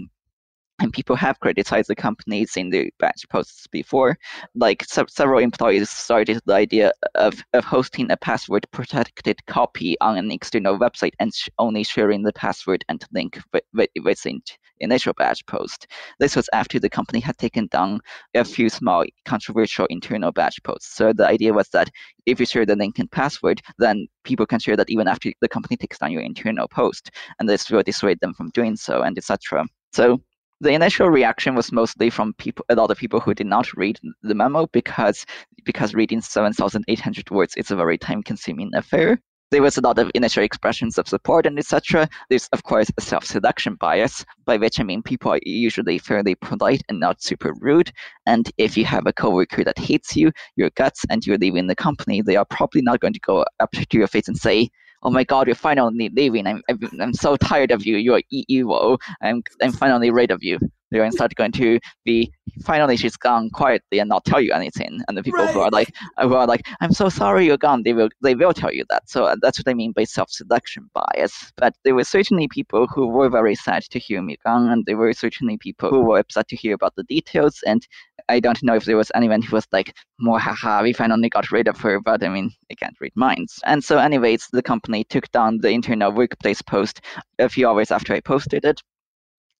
and 0.82 0.92
people 0.92 1.14
have 1.14 1.38
criticized 1.38 1.88
the 1.88 1.94
companies 1.94 2.56
in 2.56 2.70
the 2.70 2.92
badge 2.98 3.24
posts 3.30 3.68
before. 3.68 4.18
Like 4.56 4.84
se- 4.84 5.04
several 5.08 5.38
employees 5.38 5.88
started 5.88 6.40
the 6.44 6.54
idea 6.54 6.92
of, 7.14 7.34
of 7.52 7.64
hosting 7.64 8.10
a 8.10 8.16
password 8.16 8.66
protected 8.72 9.46
copy 9.46 9.96
on 10.00 10.18
an 10.18 10.32
external 10.32 10.76
website 10.78 11.12
and 11.20 11.32
sh- 11.32 11.48
only 11.60 11.84
sharing 11.84 12.24
the 12.24 12.32
password 12.32 12.84
and 12.88 13.04
link 13.12 13.38
with, 13.52 13.62
with, 13.72 13.90
within 14.02 14.42
initial 14.80 15.12
badge 15.12 15.46
post. 15.46 15.86
This 16.18 16.34
was 16.34 16.50
after 16.52 16.80
the 16.80 16.90
company 16.90 17.20
had 17.20 17.38
taken 17.38 17.68
down 17.68 18.00
a 18.34 18.44
few 18.44 18.68
small 18.68 19.04
controversial 19.24 19.86
internal 19.88 20.32
badge 20.32 20.60
posts. 20.64 20.96
So 20.96 21.12
the 21.12 21.28
idea 21.28 21.52
was 21.52 21.68
that 21.68 21.90
if 22.26 22.40
you 22.40 22.46
share 22.46 22.66
the 22.66 22.74
link 22.74 22.98
and 22.98 23.08
password, 23.08 23.62
then 23.78 24.08
people 24.24 24.46
can 24.46 24.58
share 24.58 24.76
that 24.76 24.90
even 24.90 25.06
after 25.06 25.32
the 25.40 25.48
company 25.48 25.76
takes 25.76 25.98
down 25.98 26.10
your 26.10 26.22
internal 26.22 26.66
post, 26.66 27.12
and 27.38 27.48
this 27.48 27.70
will 27.70 27.84
dissuade 27.84 28.18
them 28.20 28.34
from 28.34 28.50
doing 28.50 28.74
so, 28.74 29.02
and 29.02 29.16
etc. 29.16 29.64
So 29.92 30.20
the 30.62 30.72
initial 30.72 31.10
reaction 31.10 31.56
was 31.56 31.72
mostly 31.72 32.08
from 32.08 32.34
people, 32.34 32.64
a 32.68 32.76
lot 32.76 32.92
of 32.92 32.96
people 32.96 33.18
who 33.18 33.34
did 33.34 33.48
not 33.48 33.74
read 33.74 33.98
the 34.22 34.34
memo 34.34 34.68
because 34.68 35.26
because 35.64 35.92
reading 35.92 36.20
7,800 36.20 37.30
words 37.30 37.54
is 37.56 37.72
a 37.72 37.76
very 37.76 37.98
time-consuming 37.98 38.70
affair. 38.74 39.20
There 39.50 39.60
was 39.60 39.76
a 39.76 39.80
lot 39.80 39.98
of 39.98 40.10
initial 40.14 40.44
expressions 40.44 40.98
of 40.98 41.08
support 41.08 41.46
and 41.46 41.58
etc. 41.58 42.08
There's 42.30 42.48
of 42.52 42.62
course 42.62 42.90
a 42.96 43.00
self-selection 43.00 43.74
bias, 43.74 44.24
by 44.46 44.56
which 44.56 44.78
I 44.78 44.84
mean 44.84 45.02
people 45.02 45.32
are 45.32 45.40
usually 45.44 45.98
fairly 45.98 46.36
polite 46.36 46.82
and 46.88 47.00
not 47.00 47.22
super 47.22 47.52
rude. 47.60 47.92
And 48.24 48.50
if 48.56 48.76
you 48.76 48.84
have 48.84 49.06
a 49.06 49.12
coworker 49.12 49.64
that 49.64 49.78
hates 49.78 50.16
you, 50.16 50.30
your 50.56 50.70
guts, 50.76 51.04
and 51.10 51.26
you're 51.26 51.38
leaving 51.38 51.66
the 51.66 51.74
company, 51.74 52.22
they 52.22 52.36
are 52.36 52.46
probably 52.46 52.82
not 52.82 53.00
going 53.00 53.14
to 53.14 53.20
go 53.20 53.44
up 53.58 53.72
to 53.72 53.98
your 53.98 54.06
face 54.06 54.28
and 54.28 54.38
say, 54.38 54.70
oh 55.02 55.10
my 55.10 55.24
god, 55.24 55.46
you're 55.46 55.56
finally 55.56 56.08
leaving. 56.10 56.46
I'm, 56.46 56.62
I'm, 56.68 56.78
I'm 57.00 57.14
so 57.14 57.36
tired 57.36 57.70
of 57.70 57.84
you. 57.84 57.96
You're 57.96 58.22
evil. 58.30 58.98
I'm, 59.20 59.42
I'm 59.60 59.72
finally 59.72 60.10
rid 60.10 60.30
of 60.30 60.42
you. 60.42 60.58
They're 60.92 61.10
start 61.10 61.34
going 61.34 61.52
to 61.52 61.80
be 62.04 62.32
finally 62.64 62.96
she's 62.96 63.16
gone 63.16 63.50
quietly 63.50 63.98
and 63.98 64.08
not 64.08 64.24
tell 64.24 64.40
you 64.40 64.52
anything. 64.52 65.00
And 65.08 65.16
the 65.16 65.22
people 65.22 65.44
right. 65.44 65.54
who 65.54 65.60
are 65.60 65.70
like 65.70 65.94
who 66.20 66.34
are 66.34 66.46
like 66.46 66.66
I'm 66.80 66.92
so 66.92 67.08
sorry 67.08 67.46
you're 67.46 67.56
gone. 67.56 67.82
They 67.82 67.94
will 67.94 68.10
they 68.22 68.34
will 68.34 68.52
tell 68.52 68.72
you 68.72 68.84
that. 68.90 69.08
So 69.08 69.24
uh, 69.24 69.36
that's 69.40 69.58
what 69.58 69.68
I 69.68 69.74
mean 69.74 69.92
by 69.92 70.04
self-selection 70.04 70.90
bias. 70.94 71.52
But 71.56 71.74
there 71.84 71.94
were 71.94 72.04
certainly 72.04 72.46
people 72.48 72.86
who 72.86 73.06
were 73.06 73.30
very 73.30 73.54
sad 73.54 73.84
to 73.84 73.98
hear 73.98 74.20
me 74.22 74.36
gone, 74.44 74.68
and 74.70 74.84
there 74.84 74.96
were 74.96 75.12
certainly 75.12 75.56
people 75.56 75.90
who 75.90 76.02
were 76.02 76.18
upset 76.18 76.48
to 76.48 76.56
hear 76.56 76.74
about 76.74 76.94
the 76.96 77.04
details. 77.04 77.60
And 77.66 77.86
I 78.28 78.40
don't 78.40 78.62
know 78.62 78.74
if 78.74 78.84
there 78.84 78.96
was 78.96 79.10
anyone 79.14 79.42
who 79.42 79.56
was 79.56 79.66
like 79.72 79.94
more 80.20 80.38
haha 80.38 80.82
we 80.82 80.92
finally 80.92 81.28
got 81.28 81.50
rid 81.50 81.68
of 81.68 81.80
her. 81.80 82.00
But 82.00 82.22
I 82.22 82.28
mean 82.28 82.50
I 82.70 82.74
can't 82.74 83.00
read 83.00 83.12
minds. 83.16 83.60
And 83.64 83.82
so 83.82 83.98
anyways, 83.98 84.48
the 84.52 84.62
company 84.62 85.04
took 85.04 85.30
down 85.32 85.58
the 85.58 85.70
internal 85.70 86.12
workplace 86.12 86.60
post 86.60 87.00
a 87.38 87.48
few 87.48 87.68
hours 87.68 87.90
after 87.90 88.12
I 88.12 88.20
posted 88.20 88.64
it 88.64 88.82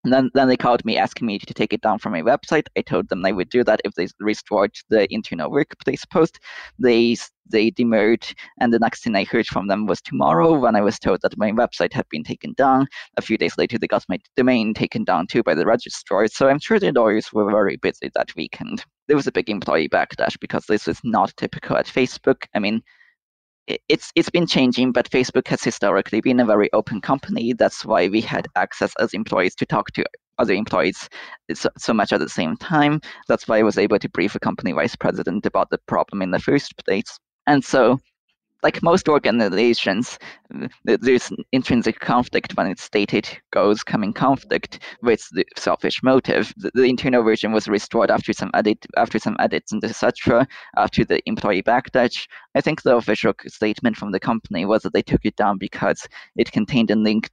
and 0.05 0.12
then, 0.12 0.31
then 0.35 0.49
they 0.49 0.57
called 0.57 0.85
me 0.85 0.97
asking 0.97 1.27
me 1.27 1.38
to 1.38 1.55
take 1.55 1.73
it 1.73 1.81
down 1.81 1.99
from 1.99 2.12
my 2.12 2.23
website. 2.23 2.67
I 2.77 2.83
told 2.83 3.09
them 3.09 3.25
I 3.25 3.33
would 3.33 3.49
do 3.51 3.62
that 3.65 3.81
if 3.85 3.95
they 3.95 4.09
restored 4.19 4.75
the 4.88 5.12
internal 5.12 5.51
workplace 5.51 6.05
post. 6.05 6.41
They 6.79 7.17
they 7.51 7.71
demurred, 7.71 8.25
and 8.61 8.73
the 8.73 8.79
next 8.79 9.03
thing 9.03 9.15
I 9.15 9.25
heard 9.25 9.47
from 9.47 9.67
them 9.67 9.87
was 9.87 10.01
tomorrow 10.01 10.59
when 10.59 10.75
I 10.77 10.81
was 10.81 10.99
told 10.99 11.21
that 11.23 11.37
my 11.37 11.51
website 11.51 11.93
had 11.93 12.09
been 12.09 12.25
taken 12.25 12.55
down. 12.55 12.87
A 13.17 13.23
few 13.23 13.37
days 13.37 13.59
later, 13.59 13.79
they 13.79 13.88
got 13.88 14.05
my 14.09 14.19
domain 14.37 14.75
taken 14.75 15.05
down 15.05 15.27
too 15.27 15.43
by 15.43 15.55
the 15.55 15.67
registrar. 15.67 16.27
So 16.29 16.49
I'm 16.49 16.61
sure 16.61 16.79
the 16.79 16.93
lawyers 16.93 17.33
were 17.33 17.51
very 17.51 17.77
busy 17.77 18.11
that 18.15 18.35
weekend. 18.37 18.85
There 19.09 19.17
was 19.17 19.27
a 19.27 19.33
big 19.33 19.51
employee 19.51 19.88
backlash 19.88 20.38
because 20.41 20.65
this 20.67 20.87
was 20.87 21.01
not 21.05 21.37
typical 21.37 21.77
at 21.77 21.87
Facebook. 21.87 22.45
I 22.55 22.59
mean, 22.59 22.83
it's 23.66 24.11
it's 24.16 24.31
been 24.31 24.46
changing, 24.46 24.92
but 24.92 25.11
Facebook 25.11 25.46
has 25.48 25.62
historically 25.62 26.20
been 26.20 26.40
a 26.40 26.44
very 26.44 26.72
open 26.72 27.01
company. 27.01 27.53
That's 27.53 27.85
why 27.85 28.09
we 28.09 28.20
had 28.20 28.48
access 28.57 28.92
as 28.98 29.14
employees 29.14 29.55
to 29.57 29.66
talk 29.66 29.92
to 29.92 30.05
other 30.38 30.55
employees 30.55 31.09
so, 31.55 31.68
so 31.79 31.94
much 31.94 32.12
at 32.12 32.20
the 32.20 32.29
same 32.29 32.57
time. 32.57 33.01
That's 33.29 33.46
why 33.46 33.59
I 33.59 33.62
was 33.62 33.79
able 33.79 33.98
to 33.98 34.09
brief 34.09 34.35
a 34.35 34.40
company 34.40 34.72
vice 34.72 34.96
president 34.96 35.46
about 35.46 35.70
the 35.70 35.79
problem 35.87 36.22
in 36.22 36.31
the 36.31 36.38
first 36.38 36.77
place. 36.85 37.18
And 37.46 37.64
so 37.64 37.98
like 38.62 38.83
most 38.83 39.09
organizations, 39.09 40.18
there's 40.85 41.33
intrinsic 41.53 41.98
conflict 42.01 42.57
when 42.57 42.66
it's 42.66 42.83
stated 42.83 43.29
goals 43.51 43.83
come 43.83 44.05
in 44.05 44.12
conflict 44.12 44.81
with 45.03 45.29
the 45.33 45.44
selfish 45.57 46.03
motive. 46.03 46.53
The, 46.57 46.70
the, 46.75 46.85
internal 46.85 47.22
version 47.22 47.53
was 47.53 47.68
restored 47.68 48.11
after 48.11 48.33
some 48.33 48.51
edit, 48.55 48.87
after 48.96 49.18
some 49.18 49.37
edits 49.40 49.72
and 49.72 49.83
etc. 49.83 50.46
After 50.77 51.05
the 51.05 51.27
employee 51.27 51.62
backlash, 51.62 52.29
I 52.55 52.61
think 52.61 52.83
the 52.83 52.96
official 52.96 53.33
statement 53.46 53.96
from 53.96 54.12
the 54.12 54.20
company 54.20 54.64
was 54.64 54.83
that 54.83 54.92
they 54.92 55.03
took 55.03 55.25
it 55.25 55.37
down 55.37 55.59
because 55.59 56.07
it 56.37 56.53
contained 56.53 56.90
a 56.90 56.96
link 56.96 57.31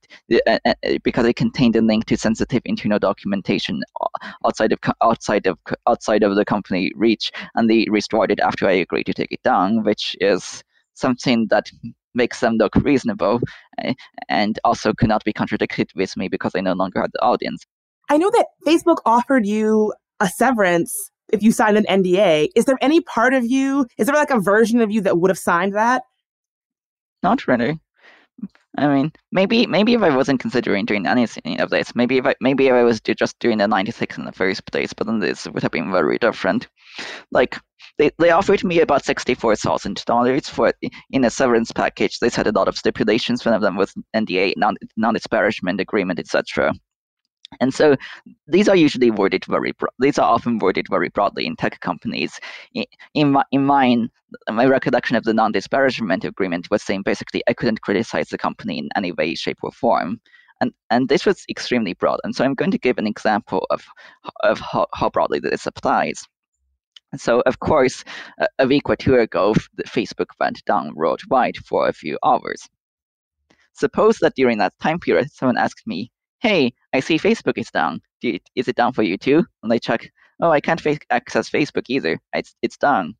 uh, 0.47 0.57
uh, 0.65 0.73
because 1.03 1.25
it 1.25 1.35
contained 1.35 1.75
a 1.75 1.81
link 1.81 2.05
to 2.05 2.17
sensitive 2.17 2.61
internal 2.65 2.99
documentation 2.99 3.81
outside 4.45 4.71
of 4.71 4.79
outside 5.03 5.45
of 5.45 5.57
outside 5.87 6.23
of 6.23 6.35
the 6.35 6.45
company 6.45 6.91
reach, 6.95 7.31
and 7.55 7.69
they 7.69 7.85
restored 7.89 8.31
it 8.31 8.39
after 8.39 8.67
I 8.67 8.73
agreed 8.73 9.05
to 9.05 9.13
take 9.13 9.31
it 9.31 9.43
down, 9.43 9.83
which 9.83 10.15
is 10.21 10.63
something 10.99 11.47
that 11.49 11.71
makes 12.13 12.39
them 12.39 12.55
look 12.55 12.75
reasonable 12.75 13.39
eh, 13.79 13.93
and 14.27 14.59
also 14.63 14.93
could 14.93 15.09
not 15.09 15.23
be 15.23 15.33
contradicted 15.33 15.89
with 15.95 16.15
me 16.17 16.27
because 16.27 16.51
I 16.55 16.61
no 16.61 16.73
longer 16.73 17.01
had 17.01 17.11
the 17.13 17.21
audience. 17.21 17.65
I 18.09 18.17
know 18.17 18.31
that 18.31 18.47
Facebook 18.65 18.97
offered 19.05 19.45
you 19.45 19.93
a 20.19 20.27
severance 20.27 21.11
if 21.31 21.43
you 21.43 21.51
signed 21.51 21.77
an 21.77 21.85
NDA. 21.85 22.49
Is 22.55 22.65
there 22.65 22.77
any 22.81 23.01
part 23.01 23.33
of 23.33 23.45
you, 23.45 23.85
is 23.97 24.07
there 24.07 24.15
like 24.15 24.31
a 24.31 24.39
version 24.39 24.81
of 24.81 24.91
you 24.91 25.01
that 25.01 25.19
would 25.19 25.29
have 25.29 25.37
signed 25.37 25.75
that? 25.75 26.03
Not 27.21 27.47
really. 27.47 27.79
I 28.77 28.87
mean, 28.87 29.11
maybe 29.31 29.65
maybe 29.65 29.93
if 29.93 30.01
I 30.01 30.15
wasn't 30.15 30.39
considering 30.39 30.85
doing 30.85 31.07
anything 31.07 31.59
of 31.59 31.69
this, 31.69 31.95
maybe 31.95 32.17
if 32.17 32.25
I 32.25 32.35
maybe 32.39 32.67
if 32.67 32.73
I 32.73 32.83
was 32.83 33.01
just 33.01 33.39
doing 33.39 33.57
the 33.57 33.67
96 33.67 34.17
in 34.17 34.25
the 34.25 34.31
first 34.31 34.65
place, 34.71 34.93
but 34.93 35.07
then 35.07 35.19
this 35.19 35.47
would 35.47 35.63
have 35.63 35.71
been 35.71 35.91
very 35.91 36.17
different. 36.19 36.67
Like 37.31 37.57
they, 37.97 38.11
they 38.19 38.31
offered 38.31 38.63
me 38.63 38.79
about 38.79 39.03
sixty-four 39.05 39.55
thousand 39.55 40.03
dollars 40.05 40.47
for 40.47 40.71
in 41.11 41.25
a 41.25 41.29
severance 41.29 41.71
package. 41.71 42.19
They 42.19 42.29
had 42.29 42.47
a 42.47 42.51
lot 42.51 42.67
of 42.67 42.77
stipulations. 42.77 43.43
One 43.45 43.55
of 43.55 43.61
them 43.61 43.75
was 43.75 43.93
NDA, 44.15 44.53
non 44.55 44.75
non-disparagement 44.97 45.81
agreement, 45.81 46.19
etc. 46.19 46.73
And 47.59 47.73
so 47.73 47.95
these 48.47 48.69
are 48.69 48.75
usually 48.75 49.11
worded 49.11 49.43
very 49.45 49.71
bro- 49.71 49.89
these 49.99 50.19
are 50.19 50.29
often 50.29 50.59
worded 50.59 50.87
very 50.89 51.09
broadly 51.09 51.45
in 51.45 51.55
tech 51.55 51.79
companies. 51.79 52.39
In, 52.73 52.85
in, 53.15 53.31
my, 53.31 53.43
in 53.51 53.65
mine, 53.65 54.09
my 54.51 54.65
recollection 54.65 55.15
of 55.15 55.23
the 55.23 55.33
non-disparagement 55.33 56.23
agreement 56.23 56.69
was 56.69 56.83
saying 56.83 57.01
basically 57.03 57.43
I 57.47 57.53
couldn't 57.53 57.81
criticize 57.81 58.29
the 58.29 58.37
company 58.37 58.77
in 58.77 58.89
any 58.95 59.11
way, 59.11 59.35
shape, 59.35 59.57
or 59.63 59.71
form. 59.71 60.21
And, 60.61 60.73
and 60.89 61.09
this 61.09 61.25
was 61.25 61.45
extremely 61.49 61.93
broad. 61.93 62.19
And 62.23 62.35
so 62.35 62.43
I'm 62.43 62.53
going 62.53 62.71
to 62.71 62.77
give 62.77 62.97
an 62.97 63.07
example 63.07 63.65
of, 63.69 63.85
of 64.41 64.59
how, 64.59 64.87
how 64.93 65.09
broadly 65.09 65.39
this 65.39 65.65
applies. 65.65 66.27
So, 67.15 67.41
of 67.41 67.59
course, 67.59 68.03
a, 68.39 68.47
a 68.59 68.67
week 68.67 68.87
or 68.89 68.95
two 68.95 69.15
ago, 69.15 69.55
Facebook 69.87 70.27
went 70.39 70.63
down 70.65 70.93
worldwide 70.93 71.57
for 71.57 71.87
a 71.87 71.93
few 71.93 72.19
hours. 72.23 72.69
Suppose 73.73 74.19
that 74.19 74.35
during 74.35 74.59
that 74.59 74.77
time 74.79 74.99
period, 74.99 75.31
someone 75.31 75.57
asked 75.57 75.87
me, 75.87 76.11
hey, 76.41 76.73
I 76.93 76.99
see 76.99 77.17
Facebook 77.17 77.57
is 77.57 77.71
down. 77.71 78.01
Is 78.21 78.67
it 78.67 78.75
down 78.75 78.93
for 78.93 79.03
you 79.03 79.17
too? 79.17 79.45
And 79.63 79.71
I 79.71 79.77
check, 79.77 80.11
oh, 80.41 80.51
I 80.51 80.61
can't 80.61 80.81
access 81.09 81.49
Facebook 81.49 81.85
either. 81.89 82.19
It's, 82.33 82.55
it's 82.61 82.77
down. 82.77 83.15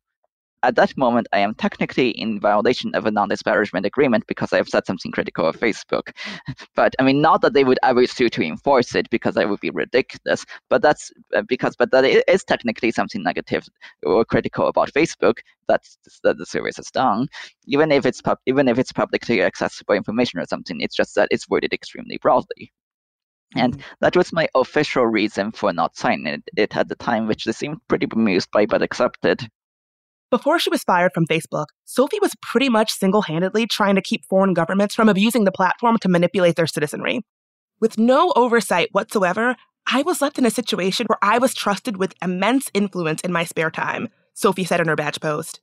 At 0.62 0.76
that 0.76 0.94
moment, 0.98 1.26
I 1.32 1.38
am 1.38 1.54
technically 1.54 2.10
in 2.10 2.38
violation 2.38 2.94
of 2.94 3.06
a 3.06 3.10
non-disparagement 3.10 3.86
agreement 3.86 4.24
because 4.26 4.52
I 4.52 4.58
have 4.58 4.68
said 4.68 4.86
something 4.86 5.10
critical 5.10 5.46
of 5.46 5.58
Facebook. 5.58 6.12
But 6.76 6.94
I 6.98 7.02
mean, 7.02 7.22
not 7.22 7.40
that 7.40 7.54
they 7.54 7.64
would 7.64 7.78
ever 7.82 8.06
sue 8.06 8.28
to 8.28 8.42
enforce 8.42 8.94
it 8.94 9.08
because 9.08 9.34
that 9.36 9.48
would 9.48 9.60
be 9.60 9.70
ridiculous. 9.70 10.44
But 10.68 10.82
that's 10.82 11.10
uh, 11.34 11.42
because, 11.48 11.76
but 11.76 11.90
that 11.92 12.04
is 12.04 12.44
technically 12.44 12.90
something 12.90 13.22
negative 13.22 13.66
or 14.02 14.24
critical 14.26 14.66
about 14.66 14.92
Facebook 14.92 15.38
that's 15.66 15.98
that 16.24 16.36
the 16.36 16.46
service 16.46 16.76
has 16.76 16.90
done. 16.90 17.28
Even 17.66 17.90
if 17.90 18.04
it's 18.04 18.20
pub- 18.20 18.38
even 18.46 18.68
if 18.68 18.78
it's 18.78 18.92
publicly 18.92 19.42
accessible 19.42 19.94
information 19.94 20.40
or 20.40 20.46
something, 20.46 20.80
it's 20.80 20.96
just 20.96 21.14
that 21.14 21.28
it's 21.30 21.48
worded 21.48 21.72
extremely 21.72 22.18
broadly. 22.18 22.70
And 23.56 23.74
mm-hmm. 23.74 23.82
that 24.00 24.16
was 24.16 24.32
my 24.32 24.48
official 24.54 25.06
reason 25.06 25.52
for 25.52 25.72
not 25.72 25.96
signing 25.96 26.26
it, 26.26 26.42
it 26.56 26.76
at 26.76 26.88
the 26.88 26.94
time, 26.94 27.26
which 27.26 27.44
they 27.44 27.52
seemed 27.52 27.80
pretty 27.88 28.06
bemused 28.06 28.50
by 28.50 28.66
but 28.66 28.82
accepted. 28.82 29.48
Before 30.30 30.60
she 30.60 30.70
was 30.70 30.84
fired 30.84 31.10
from 31.12 31.26
Facebook, 31.26 31.66
Sophie 31.84 32.20
was 32.22 32.36
pretty 32.40 32.68
much 32.68 32.92
single 32.92 33.22
handedly 33.22 33.66
trying 33.66 33.96
to 33.96 34.02
keep 34.02 34.24
foreign 34.26 34.54
governments 34.54 34.94
from 34.94 35.08
abusing 35.08 35.44
the 35.44 35.50
platform 35.50 35.98
to 35.98 36.08
manipulate 36.08 36.54
their 36.54 36.68
citizenry. 36.68 37.22
With 37.80 37.98
no 37.98 38.32
oversight 38.36 38.90
whatsoever, 38.92 39.56
I 39.92 40.02
was 40.02 40.20
left 40.22 40.38
in 40.38 40.46
a 40.46 40.50
situation 40.50 41.06
where 41.06 41.18
I 41.20 41.38
was 41.38 41.52
trusted 41.52 41.96
with 41.96 42.14
immense 42.22 42.70
influence 42.72 43.22
in 43.22 43.32
my 43.32 43.42
spare 43.42 43.72
time, 43.72 44.08
Sophie 44.32 44.64
said 44.64 44.78
in 44.78 44.86
her 44.86 44.94
badge 44.94 45.20
post. 45.20 45.60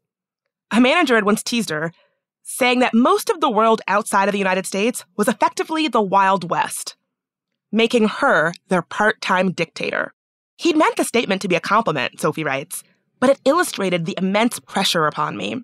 A 0.71 0.81
manager 0.81 1.15
had 1.15 1.23
once 1.23 1.43
teased 1.43 1.69
her, 1.69 1.93
saying 2.43 2.79
that 2.79 2.93
most 2.93 3.29
of 3.29 3.39
the 3.39 3.49
world 3.49 3.81
outside 3.87 4.27
of 4.27 4.33
the 4.33 4.37
United 4.37 4.65
States 4.65 5.05
was 5.15 5.29
effectively 5.29 5.87
the 5.87 6.01
Wild 6.01 6.49
West, 6.49 6.96
making 7.71 8.07
her 8.07 8.53
their 8.69 8.81
part 8.81 9.21
time 9.21 9.51
dictator. 9.51 10.13
He'd 10.57 10.77
meant 10.77 10.95
the 10.95 11.03
statement 11.03 11.41
to 11.43 11.47
be 11.47 11.55
a 11.55 11.61
compliment, 11.61 12.19
Sophie 12.19 12.43
writes, 12.43 12.83
but 13.19 13.29
it 13.29 13.39
illustrated 13.45 14.05
the 14.05 14.17
immense 14.17 14.59
pressure 14.59 15.05
upon 15.05 15.37
me. 15.37 15.63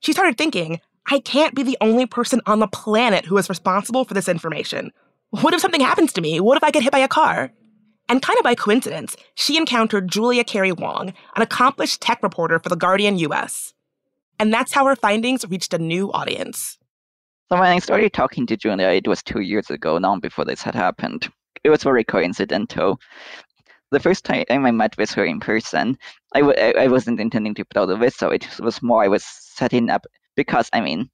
She 0.00 0.12
started 0.12 0.38
thinking, 0.38 0.80
I 1.10 1.20
can't 1.20 1.54
be 1.54 1.62
the 1.62 1.78
only 1.80 2.06
person 2.06 2.40
on 2.46 2.58
the 2.58 2.66
planet 2.66 3.26
who 3.26 3.36
is 3.38 3.48
responsible 3.48 4.04
for 4.04 4.14
this 4.14 4.28
information. 4.28 4.92
What 5.30 5.54
if 5.54 5.60
something 5.60 5.80
happens 5.80 6.12
to 6.14 6.20
me? 6.20 6.40
What 6.40 6.56
if 6.56 6.64
I 6.64 6.70
get 6.70 6.82
hit 6.82 6.92
by 6.92 6.98
a 6.98 7.08
car? 7.08 7.52
And 8.08 8.22
kind 8.22 8.38
of 8.38 8.44
by 8.44 8.54
coincidence, 8.54 9.16
she 9.34 9.56
encountered 9.56 10.08
Julia 10.08 10.44
Carrie 10.44 10.72
Wong, 10.72 11.12
an 11.34 11.42
accomplished 11.42 12.00
tech 12.00 12.22
reporter 12.22 12.58
for 12.58 12.68
The 12.68 12.76
Guardian 12.76 13.18
US. 13.18 13.74
And 14.38 14.52
that's 14.52 14.72
how 14.72 14.84
her 14.86 14.96
findings 14.96 15.46
reached 15.48 15.74
a 15.74 15.78
new 15.78 16.12
audience. 16.12 16.75
So 17.50 17.58
when 17.60 17.70
I 17.70 17.78
started 17.78 18.12
talking 18.12 18.46
to 18.46 18.56
Julia, 18.56 18.88
it 18.88 19.06
was 19.06 19.22
two 19.22 19.40
years 19.40 19.70
ago, 19.70 19.96
long 19.96 20.20
before 20.20 20.44
this 20.44 20.62
had 20.62 20.74
happened. 20.74 21.28
It 21.64 21.70
was 21.70 21.82
very 21.82 22.04
coincidental 22.04 22.98
the 23.90 24.00
first 24.00 24.24
time 24.24 24.44
I 24.50 24.70
met 24.70 24.96
with 24.98 25.10
her 25.12 25.24
in 25.24 25.40
person, 25.40 25.96
I 26.34 26.40
w- 26.40 26.58
I 26.58 26.88
wasn't 26.88 27.20
intending 27.20 27.54
to 27.54 27.64
put 27.64 27.76
out 27.80 27.86
the 27.86 28.10
so 28.10 28.30
It 28.30 28.48
was 28.60 28.82
more 28.82 29.04
I 29.04 29.08
was 29.08 29.24
setting 29.24 29.90
up 29.90 30.06
because 30.34 30.68
I 30.72 30.80
mean, 30.80 31.08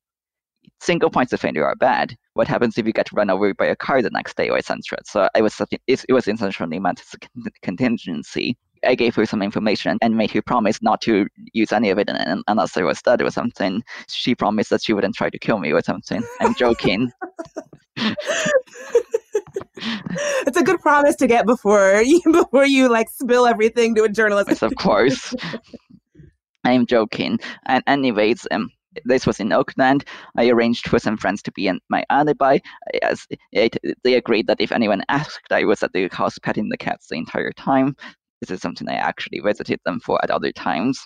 single 0.81 1.11
points 1.11 1.33
of 1.33 1.41
failure 1.41 1.67
are 1.67 1.77
bad. 1.77 2.17
What 2.35 2.49
happens 2.49 2.79
if 2.79 2.87
you 2.87 2.93
get 2.93 3.13
run 3.13 3.31
over 3.31 3.55
by 3.55 3.67
a 3.67 3.77
car 3.77 4.03
the 4.03 4.11
next 4.11 4.37
day 4.37 4.49
or 4.49 4.59
etc. 4.59 4.99
So 5.05 5.29
I 5.35 5.43
was 5.43 5.61
it 5.87 6.13
was 6.13 6.29
intentionally 6.29 6.79
meant 6.81 7.01
as 7.01 7.15
a 7.47 7.51
contingency. 7.63 8.57
I 8.85 8.95
gave 8.95 9.15
her 9.15 9.27
some 9.27 9.43
information 9.43 9.99
and 10.03 10.17
made 10.17 10.31
her 10.33 10.43
promise 10.43 10.83
not 10.83 11.01
to 11.03 11.27
use 11.53 11.73
any 11.73 11.91
of 11.91 11.99
it 11.99 12.09
and 12.09 12.43
unless 12.49 12.77
I 12.77 12.83
was 12.83 13.03
dead 13.03 13.23
or 13.23 13.31
something. 13.31 13.83
She 14.09 14.35
promised 14.35 14.71
that 14.71 14.83
she 14.83 14.93
wouldn't 14.93 15.15
try 15.15 15.31
to 15.31 15.39
kill 15.39 15.59
me 15.59 15.73
or 15.73 15.83
something. 15.83 16.23
I'm 16.41 16.55
joking. 16.59 17.11
it's 19.77 20.57
a 20.57 20.63
good 20.63 20.81
promise 20.81 21.17
to 21.17 21.27
get 21.27 21.47
before 21.47 22.03
you 22.05 22.21
before 22.31 22.67
you 22.67 22.89
like 22.89 23.09
spill 23.11 23.47
everything 23.47 23.95
to 23.97 24.05
a 24.05 24.09
journalist. 24.09 24.49
Yes, 24.49 24.63
of 24.63 24.75
course. 24.77 25.35
I'm 26.65 26.87
joking. 26.87 27.41
And 27.67 27.83
anyways, 27.89 28.47
um, 28.53 28.71
this 29.05 29.27
was 29.27 29.41
in 29.41 29.53
Oakland. 29.53 30.05
I 30.37 30.49
arranged 30.49 30.89
for 30.89 30.99
some 30.99 31.17
friends 31.17 31.43
to 31.43 31.53
be 31.53 31.67
in 31.67 31.81
my 31.89 32.05
alibi. 32.11 32.59
As 33.03 33.27
it, 33.51 33.77
they 34.05 34.15
agreed 34.15 34.47
that 34.47 34.61
if 34.61 34.71
anyone 34.71 35.03
asked, 35.09 35.51
I 35.51 35.65
was 35.65 35.83
at 35.83 35.93
the 35.93 36.09
house 36.13 36.39
petting 36.39 36.69
the 36.69 36.77
cats 36.77 37.09
the 37.09 37.17
entire 37.17 37.53
time. 37.53 37.97
This 38.43 38.51
is 38.51 38.61
something 38.61 38.89
I 38.89 38.95
actually 38.95 39.39
visited 39.39 39.79
them 39.85 40.01
for 40.01 40.19
at 40.25 40.33
other 40.33 40.51
times. 40.51 40.99